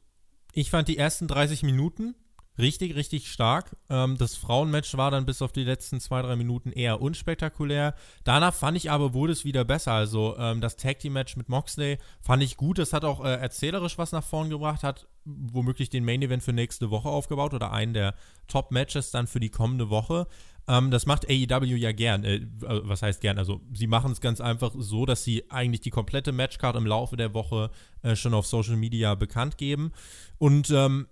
Ich 0.54 0.70
fand 0.70 0.88
die 0.88 0.98
ersten 0.98 1.28
30 1.28 1.64
Minuten 1.64 2.16
richtig, 2.58 2.96
richtig 2.96 3.32
stark. 3.32 3.76
Ähm, 3.90 4.18
das 4.18 4.36
Frauenmatch 4.36 4.96
war 4.98 5.12
dann 5.12 5.26
bis 5.26 5.42
auf 5.42 5.52
die 5.52 5.64
letzten 5.64 6.00
zwei, 6.00 6.22
drei 6.22 6.36
Minuten 6.36 6.72
eher 6.72 7.02
unspektakulär. 7.02 7.96
Danach 8.24 8.54
fand 8.54 8.78
ich 8.78 8.92
aber, 8.92 9.14
wurde 9.14 9.34
es 9.34 9.46
wieder 9.46 9.66
besser. 9.66 9.94
Also 9.94 10.38
ähm, 10.38 10.62
das 10.62 10.78
Tag 10.78 11.00
Team 11.00 11.14
Match 11.14 11.36
mit 11.38 11.50
Moxley 11.50 11.98
fand 12.22 12.44
ich 12.44 12.58
gut. 12.58 12.78
Das 12.78 12.94
hat 12.94 13.06
auch 13.06 13.24
äh, 13.24 13.36
erzählerisch 13.36 13.98
was 13.98 14.12
nach 14.12 14.24
vorn 14.24 14.50
gebracht, 14.50 14.84
hat 14.84 15.08
womöglich 15.26 15.90
den 15.90 16.06
Main 16.06 16.22
Event 16.22 16.44
für 16.44 16.54
nächste 16.54 16.90
Woche 16.90 17.10
aufgebaut 17.10 17.54
oder 17.54 17.72
einen 17.72 17.94
der 17.94 18.16
Top 18.48 18.72
Matches 18.72 19.12
dann 19.12 19.28
für 19.28 19.40
die 19.40 19.50
kommende 19.50 19.90
Woche. 19.90 20.28
Ähm, 20.70 20.92
das 20.92 21.08
macht 21.08 21.28
AEW 21.28 21.76
ja 21.76 21.92
gern. 21.92 22.24
Äh, 22.24 22.46
was 22.62 23.02
heißt 23.02 23.22
gern? 23.22 23.40
Also, 23.40 23.62
sie 23.74 23.88
machen 23.88 24.12
es 24.12 24.22
ganz 24.22 24.40
einfach 24.40 24.72
so, 24.78 25.06
dass 25.06 25.24
sie 25.24 25.50
eigentlich 25.50 25.82
die 25.82 25.90
komplette 25.90 26.32
Matchcard 26.32 26.76
im 26.76 26.86
Laufe 26.86 27.18
der 27.18 27.34
Woche 27.34 27.72
äh, 28.04 28.16
schon 28.16 28.36
auf 28.36 28.46
Social 28.46 28.76
Media 28.76 29.16
bekannt 29.16 29.58
geben. 29.58 29.92
Und 30.38 30.70
ähm, 30.70 31.08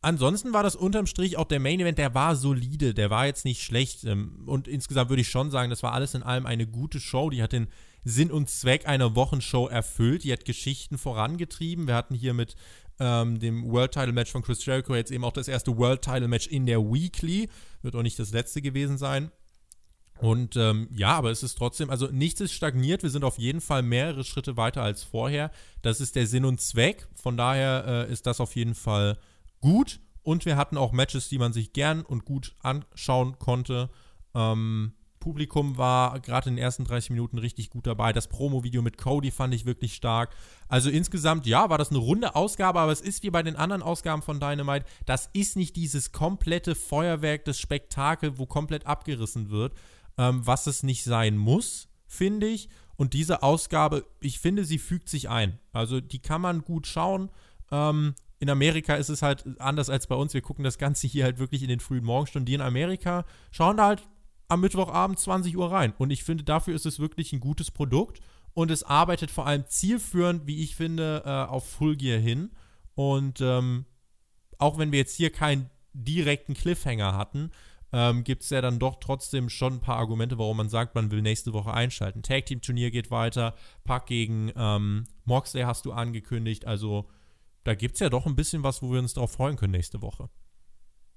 ansonsten 0.00 0.52
war 0.52 0.62
das 0.62 0.76
unterm 0.76 1.06
Strich 1.06 1.36
auch 1.36 1.46
der 1.46 1.60
Main 1.60 1.80
Event, 1.80 1.98
der 1.98 2.14
war 2.14 2.36
solide, 2.36 2.94
der 2.94 3.10
war 3.10 3.26
jetzt 3.26 3.44
nicht 3.44 3.62
schlecht. 3.62 4.04
Ähm, 4.04 4.42
und 4.46 4.68
insgesamt 4.68 5.10
würde 5.10 5.22
ich 5.22 5.28
schon 5.28 5.50
sagen, 5.50 5.70
das 5.70 5.82
war 5.82 5.92
alles 5.92 6.14
in 6.14 6.22
allem 6.22 6.46
eine 6.46 6.66
gute 6.66 7.00
Show. 7.00 7.30
Die 7.30 7.42
hat 7.42 7.52
den 7.52 7.68
Sinn 8.04 8.30
und 8.30 8.48
Zweck 8.48 8.86
einer 8.86 9.14
Wochenshow 9.14 9.66
erfüllt. 9.66 10.24
Die 10.24 10.32
hat 10.32 10.44
Geschichten 10.44 10.98
vorangetrieben. 10.98 11.86
Wir 11.86 11.94
hatten 11.94 12.14
hier 12.14 12.34
mit 12.34 12.56
ähm, 13.00 13.38
dem 13.38 13.70
World 13.70 13.92
Title 13.92 14.12
Match 14.12 14.32
von 14.32 14.42
Chris 14.42 14.64
Jericho 14.64 14.94
jetzt 14.94 15.10
eben 15.10 15.24
auch 15.24 15.32
das 15.32 15.48
erste 15.48 15.76
World 15.76 16.02
Title 16.02 16.28
Match 16.28 16.46
in 16.46 16.66
der 16.66 16.80
Weekly. 16.80 17.48
Wird 17.82 17.94
auch 17.94 18.02
nicht 18.02 18.18
das 18.18 18.32
letzte 18.32 18.62
gewesen 18.62 18.98
sein. 18.98 19.30
Und 20.20 20.56
ähm, 20.56 20.88
ja, 20.92 21.10
aber 21.10 21.30
es 21.30 21.44
ist 21.44 21.56
trotzdem, 21.56 21.90
also 21.90 22.06
nichts 22.06 22.40
ist 22.40 22.52
stagniert. 22.52 23.04
Wir 23.04 23.10
sind 23.10 23.24
auf 23.24 23.38
jeden 23.38 23.60
Fall 23.60 23.82
mehrere 23.82 24.24
Schritte 24.24 24.56
weiter 24.56 24.82
als 24.82 25.04
vorher. 25.04 25.52
Das 25.82 26.00
ist 26.00 26.16
der 26.16 26.26
Sinn 26.26 26.44
und 26.44 26.60
Zweck. 26.60 27.06
Von 27.14 27.36
daher 27.36 28.06
äh, 28.08 28.12
ist 28.12 28.26
das 28.26 28.40
auf 28.40 28.56
jeden 28.56 28.74
Fall 28.74 29.16
gut 29.60 30.00
und 30.22 30.44
wir 30.44 30.56
hatten 30.56 30.76
auch 30.76 30.92
Matches, 30.92 31.28
die 31.28 31.38
man 31.38 31.52
sich 31.52 31.72
gern 31.72 32.02
und 32.02 32.24
gut 32.24 32.54
anschauen 32.62 33.38
konnte. 33.38 33.90
Ähm, 34.34 34.92
Publikum 35.20 35.76
war 35.76 36.20
gerade 36.20 36.48
in 36.48 36.56
den 36.56 36.62
ersten 36.62 36.84
30 36.84 37.10
Minuten 37.10 37.38
richtig 37.38 37.70
gut 37.70 37.86
dabei. 37.86 38.12
Das 38.12 38.28
Promo-Video 38.28 38.82
mit 38.82 38.98
Cody 38.98 39.30
fand 39.30 39.54
ich 39.54 39.66
wirklich 39.66 39.94
stark. 39.94 40.34
Also 40.68 40.90
insgesamt, 40.90 41.46
ja, 41.46 41.70
war 41.70 41.78
das 41.78 41.90
eine 41.90 41.98
runde 41.98 42.34
Ausgabe, 42.34 42.80
aber 42.80 42.92
es 42.92 43.00
ist 43.00 43.22
wie 43.22 43.30
bei 43.30 43.42
den 43.42 43.56
anderen 43.56 43.82
Ausgaben 43.82 44.22
von 44.22 44.40
Dynamite. 44.40 44.86
Das 45.06 45.28
ist 45.32 45.56
nicht 45.56 45.76
dieses 45.76 46.12
komplette 46.12 46.74
Feuerwerk, 46.74 47.44
das 47.44 47.58
Spektakel, 47.58 48.38
wo 48.38 48.46
komplett 48.46 48.86
abgerissen 48.86 49.50
wird, 49.50 49.74
ähm, 50.16 50.46
was 50.46 50.66
es 50.66 50.82
nicht 50.82 51.04
sein 51.04 51.36
muss, 51.36 51.88
finde 52.06 52.46
ich. 52.46 52.68
Und 52.96 53.12
diese 53.12 53.42
Ausgabe, 53.42 54.04
ich 54.20 54.40
finde, 54.40 54.64
sie 54.64 54.78
fügt 54.78 55.08
sich 55.08 55.28
ein. 55.28 55.58
Also 55.72 56.00
die 56.00 56.20
kann 56.20 56.40
man 56.40 56.62
gut 56.62 56.86
schauen. 56.86 57.30
Ähm, 57.70 58.14
in 58.40 58.50
Amerika 58.50 58.94
ist 58.94 59.08
es 59.08 59.22
halt 59.22 59.44
anders 59.60 59.90
als 59.90 60.06
bei 60.06 60.14
uns. 60.14 60.34
Wir 60.34 60.42
gucken 60.42 60.64
das 60.64 60.78
Ganze 60.78 61.06
hier 61.06 61.24
halt 61.24 61.38
wirklich 61.38 61.62
in 61.62 61.68
den 61.68 61.80
frühen 61.80 62.04
Morgenstunden. 62.04 62.46
Die 62.46 62.54
in 62.54 62.60
Amerika 62.60 63.24
schauen 63.50 63.76
da 63.76 63.86
halt 63.86 64.06
am 64.48 64.60
Mittwochabend 64.60 65.18
20 65.18 65.56
Uhr 65.56 65.70
rein. 65.70 65.92
Und 65.98 66.10
ich 66.10 66.24
finde, 66.24 66.44
dafür 66.44 66.74
ist 66.74 66.86
es 66.86 67.00
wirklich 67.00 67.32
ein 67.32 67.40
gutes 67.40 67.70
Produkt. 67.70 68.20
Und 68.54 68.70
es 68.70 68.82
arbeitet 68.82 69.30
vor 69.30 69.46
allem 69.46 69.66
zielführend, 69.66 70.46
wie 70.46 70.62
ich 70.62 70.76
finde, 70.76 71.22
äh, 71.24 71.30
auf 71.30 71.68
Full 71.68 71.96
Gear 71.96 72.18
hin. 72.18 72.50
Und 72.94 73.40
ähm, 73.40 73.84
auch 74.58 74.78
wenn 74.78 74.92
wir 74.92 74.98
jetzt 74.98 75.16
hier 75.16 75.30
keinen 75.30 75.70
direkten 75.92 76.54
Cliffhanger 76.54 77.16
hatten, 77.16 77.50
ähm, 77.92 78.24
gibt 78.24 78.42
es 78.42 78.50
ja 78.50 78.60
dann 78.60 78.78
doch 78.78 78.96
trotzdem 79.00 79.48
schon 79.48 79.74
ein 79.74 79.80
paar 79.80 79.96
Argumente, 79.96 80.38
warum 80.38 80.58
man 80.58 80.68
sagt, 80.68 80.94
man 80.94 81.10
will 81.10 81.22
nächste 81.22 81.52
Woche 81.52 81.72
einschalten. 81.72 82.22
Tag 82.22 82.46
Team 82.46 82.60
Turnier 82.60 82.90
geht 82.90 83.10
weiter, 83.10 83.54
Pack 83.84 84.06
gegen 84.06 84.52
ähm, 84.56 85.04
Moxley 85.24 85.62
hast 85.62 85.86
du 85.86 85.92
angekündigt, 85.92 86.66
also 86.66 87.08
da 87.64 87.74
gibt 87.74 87.94
es 87.94 88.00
ja 88.00 88.08
doch 88.08 88.26
ein 88.26 88.36
bisschen 88.36 88.62
was, 88.62 88.82
wo 88.82 88.92
wir 88.92 88.98
uns 88.98 89.14
darauf 89.14 89.32
freuen 89.32 89.56
können 89.56 89.72
nächste 89.72 90.02
Woche. 90.02 90.28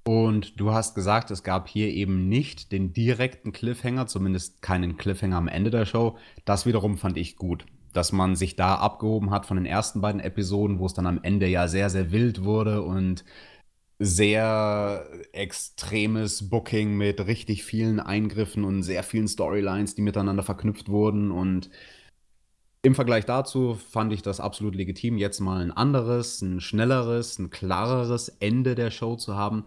Und 0.03 0.59
du 0.59 0.71
hast 0.71 0.95
gesagt, 0.95 1.29
es 1.29 1.43
gab 1.43 1.67
hier 1.67 1.89
eben 1.89 2.27
nicht 2.27 2.71
den 2.71 2.91
direkten 2.91 3.51
Cliffhanger, 3.51 4.07
zumindest 4.07 4.61
keinen 4.61 4.97
Cliffhanger 4.97 5.37
am 5.37 5.47
Ende 5.47 5.69
der 5.69 5.85
Show. 5.85 6.17
Das 6.43 6.65
wiederum 6.65 6.97
fand 6.97 7.17
ich 7.17 7.35
gut, 7.35 7.65
dass 7.93 8.11
man 8.11 8.35
sich 8.35 8.55
da 8.55 8.75
abgehoben 8.75 9.29
hat 9.29 9.45
von 9.45 9.57
den 9.57 9.65
ersten 9.67 10.01
beiden 10.01 10.19
Episoden, 10.19 10.79
wo 10.79 10.87
es 10.87 10.95
dann 10.95 11.05
am 11.05 11.19
Ende 11.21 11.47
ja 11.47 11.67
sehr, 11.67 11.89
sehr 11.91 12.11
wild 12.11 12.43
wurde 12.43 12.81
und 12.81 13.23
sehr 13.99 15.07
extremes 15.33 16.49
Booking 16.49 16.97
mit 16.97 17.27
richtig 17.27 17.63
vielen 17.63 17.99
Eingriffen 17.99 18.63
und 18.63 18.81
sehr 18.81 19.03
vielen 19.03 19.27
Storylines, 19.27 19.93
die 19.93 20.01
miteinander 20.01 20.41
verknüpft 20.41 20.89
wurden 20.89 21.29
und 21.29 21.69
im 22.83 22.95
Vergleich 22.95 23.25
dazu 23.25 23.75
fand 23.75 24.11
ich 24.11 24.21
das 24.21 24.39
absolut 24.39 24.75
legitim, 24.75 25.17
jetzt 25.17 25.39
mal 25.39 25.61
ein 25.61 25.71
anderes, 25.71 26.41
ein 26.41 26.59
schnelleres, 26.59 27.37
ein 27.37 27.51
klareres 27.51 28.29
Ende 28.39 28.73
der 28.73 28.89
Show 28.89 29.15
zu 29.15 29.35
haben. 29.35 29.65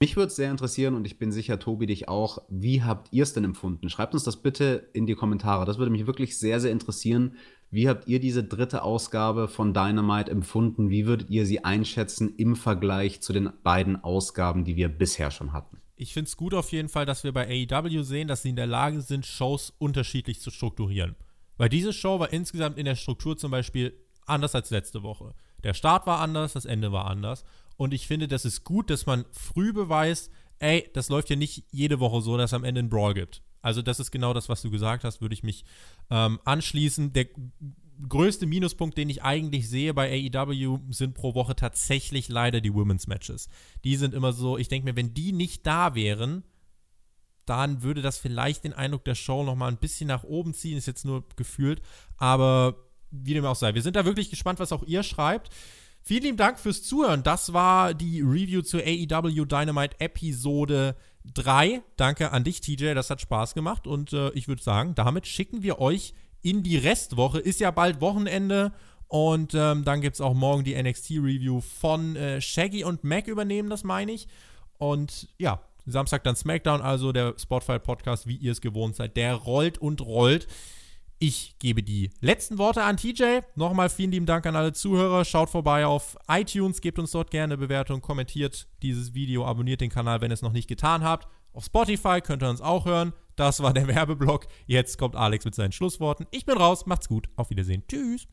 Mich 0.00 0.16
würde 0.16 0.28
es 0.28 0.36
sehr 0.36 0.50
interessieren 0.50 0.94
und 0.94 1.06
ich 1.06 1.18
bin 1.18 1.32
sicher, 1.32 1.58
Tobi, 1.58 1.86
dich 1.86 2.08
auch. 2.08 2.42
Wie 2.50 2.82
habt 2.82 3.12
ihr 3.12 3.22
es 3.22 3.32
denn 3.32 3.44
empfunden? 3.44 3.88
Schreibt 3.88 4.14
uns 4.14 4.24
das 4.24 4.42
bitte 4.42 4.88
in 4.92 5.06
die 5.06 5.14
Kommentare. 5.14 5.64
Das 5.64 5.78
würde 5.78 5.90
mich 5.90 6.06
wirklich 6.06 6.38
sehr, 6.38 6.60
sehr 6.60 6.72
interessieren. 6.72 7.36
Wie 7.70 7.88
habt 7.88 8.06
ihr 8.06 8.20
diese 8.20 8.44
dritte 8.44 8.82
Ausgabe 8.82 9.48
von 9.48 9.72
Dynamite 9.72 10.30
empfunden? 10.30 10.90
Wie 10.90 11.06
würdet 11.06 11.30
ihr 11.30 11.46
sie 11.46 11.64
einschätzen 11.64 12.34
im 12.36 12.56
Vergleich 12.56 13.22
zu 13.22 13.32
den 13.32 13.50
beiden 13.62 14.02
Ausgaben, 14.02 14.64
die 14.64 14.76
wir 14.76 14.88
bisher 14.88 15.30
schon 15.30 15.52
hatten? 15.52 15.78
Ich 15.96 16.12
finde 16.12 16.28
es 16.28 16.36
gut 16.36 16.52
auf 16.52 16.72
jeden 16.72 16.90
Fall, 16.90 17.06
dass 17.06 17.24
wir 17.24 17.32
bei 17.32 17.66
AEW 17.70 18.02
sehen, 18.02 18.28
dass 18.28 18.42
sie 18.42 18.50
in 18.50 18.56
der 18.56 18.66
Lage 18.66 19.00
sind, 19.00 19.24
Shows 19.24 19.72
unterschiedlich 19.78 20.40
zu 20.40 20.50
strukturieren. 20.50 21.16
Weil 21.56 21.68
diese 21.68 21.92
Show 21.92 22.18
war 22.18 22.32
insgesamt 22.32 22.78
in 22.78 22.84
der 22.84 22.96
Struktur 22.96 23.36
zum 23.36 23.50
Beispiel 23.50 23.96
anders 24.26 24.54
als 24.54 24.70
letzte 24.70 25.02
Woche. 25.02 25.34
Der 25.64 25.74
Start 25.74 26.06
war 26.06 26.20
anders, 26.20 26.52
das 26.52 26.64
Ende 26.64 26.92
war 26.92 27.06
anders. 27.06 27.44
Und 27.76 27.94
ich 27.94 28.06
finde, 28.06 28.28
das 28.28 28.44
ist 28.44 28.64
gut, 28.64 28.90
dass 28.90 29.06
man 29.06 29.24
früh 29.32 29.72
beweist, 29.72 30.30
ey, 30.58 30.88
das 30.94 31.08
läuft 31.08 31.30
ja 31.30 31.36
nicht 31.36 31.64
jede 31.70 32.00
Woche 32.00 32.20
so, 32.22 32.36
dass 32.36 32.50
es 32.50 32.54
am 32.54 32.64
Ende 32.64 32.80
einen 32.80 32.90
Brawl 32.90 33.14
gibt. 33.14 33.42
Also 33.62 33.82
das 33.82 34.00
ist 34.00 34.10
genau 34.10 34.32
das, 34.32 34.48
was 34.48 34.62
du 34.62 34.70
gesagt 34.70 35.04
hast, 35.04 35.20
würde 35.20 35.34
ich 35.34 35.42
mich 35.42 35.64
ähm, 36.10 36.38
anschließen. 36.44 37.12
Der 37.12 37.26
größte 38.08 38.46
Minuspunkt, 38.46 38.96
den 38.96 39.10
ich 39.10 39.22
eigentlich 39.22 39.68
sehe 39.68 39.92
bei 39.94 40.30
AEW, 40.32 40.78
sind 40.90 41.14
pro 41.14 41.34
Woche 41.34 41.56
tatsächlich 41.56 42.28
leider 42.28 42.60
die 42.60 42.72
Women's 42.72 43.06
Matches. 43.06 43.48
Die 43.84 43.96
sind 43.96 44.14
immer 44.14 44.32
so, 44.32 44.56
ich 44.58 44.68
denke 44.68 44.84
mir, 44.84 44.96
wenn 44.96 45.14
die 45.14 45.32
nicht 45.32 45.66
da 45.66 45.94
wären, 45.94 46.44
dann 47.46 47.82
würde 47.82 48.02
das 48.02 48.18
vielleicht 48.18 48.64
den 48.64 48.72
Eindruck 48.72 49.04
der 49.04 49.14
Show 49.14 49.42
noch 49.42 49.54
mal 49.54 49.68
ein 49.68 49.78
bisschen 49.78 50.08
nach 50.08 50.24
oben 50.24 50.54
ziehen, 50.54 50.76
ist 50.76 50.86
jetzt 50.86 51.04
nur 51.04 51.24
gefühlt, 51.36 51.80
aber 52.18 52.76
wie 53.10 53.34
dem 53.34 53.44
auch 53.44 53.56
sei. 53.56 53.74
Wir 53.74 53.82
sind 53.82 53.96
da 53.96 54.04
wirklich 54.04 54.30
gespannt, 54.30 54.58
was 54.58 54.72
auch 54.72 54.82
ihr 54.82 55.02
schreibt. 55.02 55.50
Vielen 56.02 56.22
lieben 56.22 56.36
Dank 56.36 56.60
fürs 56.60 56.82
Zuhören. 56.82 57.22
Das 57.22 57.52
war 57.52 57.94
die 57.94 58.20
Review 58.20 58.62
zur 58.62 58.80
AEW 58.80 59.44
Dynamite 59.44 59.98
Episode 59.98 60.94
3. 61.34 61.82
Danke 61.96 62.30
an 62.30 62.44
dich, 62.44 62.60
TJ. 62.60 62.94
Das 62.94 63.10
hat 63.10 63.20
Spaß 63.20 63.54
gemacht. 63.54 63.88
Und 63.88 64.12
äh, 64.12 64.30
ich 64.30 64.46
würde 64.46 64.62
sagen, 64.62 64.94
damit 64.94 65.26
schicken 65.26 65.64
wir 65.64 65.80
euch 65.80 66.14
in 66.42 66.62
die 66.62 66.76
Restwoche. 66.76 67.40
Ist 67.40 67.58
ja 67.58 67.72
bald 67.72 68.00
Wochenende. 68.00 68.72
Und 69.08 69.54
ähm, 69.54 69.84
dann 69.84 70.00
gibt 70.00 70.14
es 70.14 70.20
auch 70.20 70.34
morgen 70.34 70.62
die 70.62 70.80
NXT-Review 70.80 71.60
von 71.60 72.14
äh, 72.14 72.40
Shaggy 72.40 72.84
und 72.84 73.02
Mac 73.02 73.26
übernehmen, 73.26 73.70
das 73.70 73.82
meine 73.82 74.12
ich. 74.12 74.28
Und 74.78 75.28
ja, 75.38 75.60
Samstag 75.92 76.24
dann 76.24 76.36
SmackDown, 76.36 76.80
also 76.80 77.12
der 77.12 77.34
Spotify-Podcast, 77.38 78.26
wie 78.26 78.36
ihr 78.36 78.52
es 78.52 78.60
gewohnt 78.60 78.96
seid. 78.96 79.16
Der 79.16 79.34
rollt 79.34 79.78
und 79.78 80.00
rollt. 80.00 80.46
Ich 81.18 81.58
gebe 81.58 81.82
die 81.82 82.10
letzten 82.20 82.58
Worte 82.58 82.82
an 82.82 82.98
TJ. 82.98 83.40
Nochmal 83.54 83.88
vielen 83.88 84.10
lieben 84.10 84.26
Dank 84.26 84.44
an 84.44 84.54
alle 84.54 84.74
Zuhörer. 84.74 85.24
Schaut 85.24 85.48
vorbei 85.48 85.86
auf 85.86 86.16
iTunes, 86.28 86.82
gebt 86.82 86.98
uns 86.98 87.10
dort 87.12 87.30
gerne 87.30 87.56
Bewertung, 87.56 88.02
kommentiert 88.02 88.68
dieses 88.82 89.14
Video, 89.14 89.46
abonniert 89.46 89.80
den 89.80 89.90
Kanal, 89.90 90.20
wenn 90.20 90.30
ihr 90.30 90.34
es 90.34 90.42
noch 90.42 90.52
nicht 90.52 90.68
getan 90.68 91.04
habt. 91.04 91.26
Auf 91.54 91.64
Spotify 91.64 92.20
könnt 92.20 92.42
ihr 92.42 92.50
uns 92.50 92.60
auch 92.60 92.84
hören. 92.84 93.14
Das 93.34 93.62
war 93.62 93.72
der 93.72 93.86
Werbeblock. 93.86 94.46
Jetzt 94.66 94.98
kommt 94.98 95.16
Alex 95.16 95.46
mit 95.46 95.54
seinen 95.54 95.72
Schlussworten. 95.72 96.26
Ich 96.32 96.44
bin 96.44 96.58
raus, 96.58 96.84
macht's 96.84 97.08
gut, 97.08 97.28
auf 97.36 97.48
Wiedersehen. 97.48 97.82
Tschüss. 97.88 98.26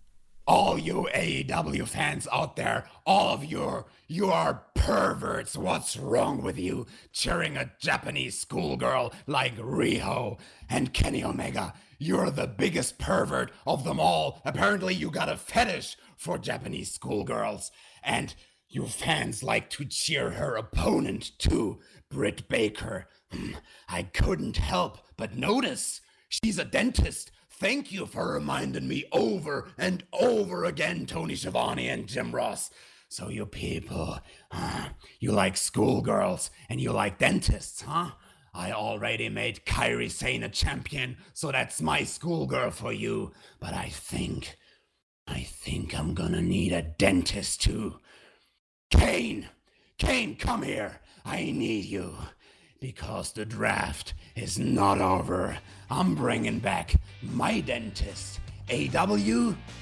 All 0.46 0.78
you 0.78 1.08
AEW 1.14 1.88
fans 1.88 2.28
out 2.32 2.56
there, 2.56 2.86
all 3.06 3.34
of 3.34 3.46
you, 3.46 3.86
you 4.08 4.30
are 4.30 4.66
perverts. 4.76 5.56
What's 5.58 5.98
wrong 5.98 6.42
with 6.42 6.58
you? 6.58 6.86
Cheering 7.12 7.58
a 7.58 7.72
Japanese 7.80 8.40
schoolgirl 8.40 9.14
like 9.28 9.58
Riho 9.58 10.38
and 10.70 10.94
Kenny 10.94 11.24
Omega. 11.24 11.74
You're 11.98 12.32
the 12.32 12.48
biggest 12.48 13.00
pervert 13.00 13.52
of 13.66 13.84
them 13.84 14.00
all. 14.00 14.42
Apparently, 14.44 14.94
you 14.94 15.10
got 15.10 15.30
a 15.30 15.38
fetish 15.38 15.96
for 16.18 16.38
Japanese 16.38 16.92
schoolgirls. 16.92 17.72
And 18.04 18.36
you 18.68 18.88
fans 18.88 19.44
like 19.44 19.70
to 19.72 19.86
cheer 19.86 20.32
her 20.32 20.56
opponent 20.56 21.32
too, 21.38 21.80
Britt 22.10 22.50
Baker. 22.50 23.08
Hmm, 23.32 23.54
I 23.88 24.04
couldn't 24.04 24.58
help 24.58 25.00
but 25.18 25.38
notice 25.38 26.02
she's 26.28 26.60
a 26.60 26.66
dentist 26.66 27.32
Thank 27.64 27.94
you 27.94 28.06
for 28.08 28.34
reminding 28.34 28.90
me 28.90 29.06
over 29.14 29.70
and 29.78 30.04
over 30.12 30.66
again, 30.66 31.06
Tony 31.06 31.34
Schiavone 31.34 31.88
and 31.88 32.10
Jim 32.10 32.36
Ross. 32.36 32.70
So, 33.08 33.30
you 33.30 33.46
people, 33.46 34.20
uh, 34.52 34.90
you 35.22 35.32
like 35.32 35.56
schoolgirls 35.56 36.52
and 36.68 36.82
you 36.82 36.92
like 36.92 37.20
dentists, 37.20 37.84
huh? 37.84 38.12
I 38.54 38.74
already 38.74 39.30
made 39.30 39.66
Kyrie 39.66 40.10
Sane 40.10 40.44
a 40.44 40.50
champion, 40.50 41.16
so 41.34 41.54
that's 41.54 41.82
my 41.82 42.04
schoolgirl 42.04 42.72
for 42.72 42.92
you. 42.92 43.32
But 43.62 43.74
I 43.74 43.88
think, 43.88 44.58
I 45.26 45.44
think 45.44 45.98
I'm 45.98 46.14
gonna 46.14 46.42
need 46.42 46.74
a 46.74 46.82
dentist 46.82 47.62
too. 47.62 48.02
Kane! 48.90 49.48
Kane, 49.98 50.36
come 50.36 50.64
here! 50.64 51.00
I 51.24 51.44
need 51.52 51.86
you 51.86 52.14
because 52.84 53.32
the 53.32 53.46
draft 53.46 54.14
is 54.36 54.60
not 54.60 55.00
over. 55.00 55.58
I'm 55.90 56.16
bringing 56.16 56.60
back 56.60 56.94
my 57.22 57.62
dentist. 57.62 58.42
AW, 58.70 59.16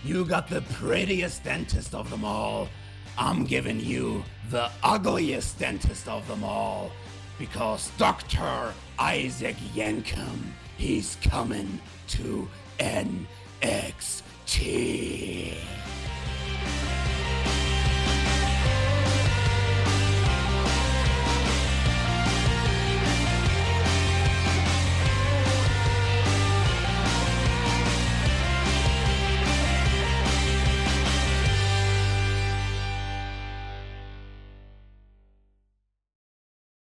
you 0.03 0.25
got 0.25 0.47
the 0.47 0.61
prettiest 0.73 1.43
dentist 1.43 1.95
of 1.95 2.11
them 2.11 2.23
all. 2.23 2.69
I'm 3.17 3.43
giving 3.43 3.79
you 3.79 4.23
the 4.51 4.69
ugliest 4.83 5.57
dentist 5.57 6.07
of 6.07 6.27
them 6.27 6.43
all 6.43 6.91
because 7.39 7.89
Dr. 7.97 8.71
Isaac 8.99 9.57
Yankum, 9.73 10.37
he's 10.77 11.17
coming 11.23 11.81
to 12.09 12.47
NXT. 12.77 13.25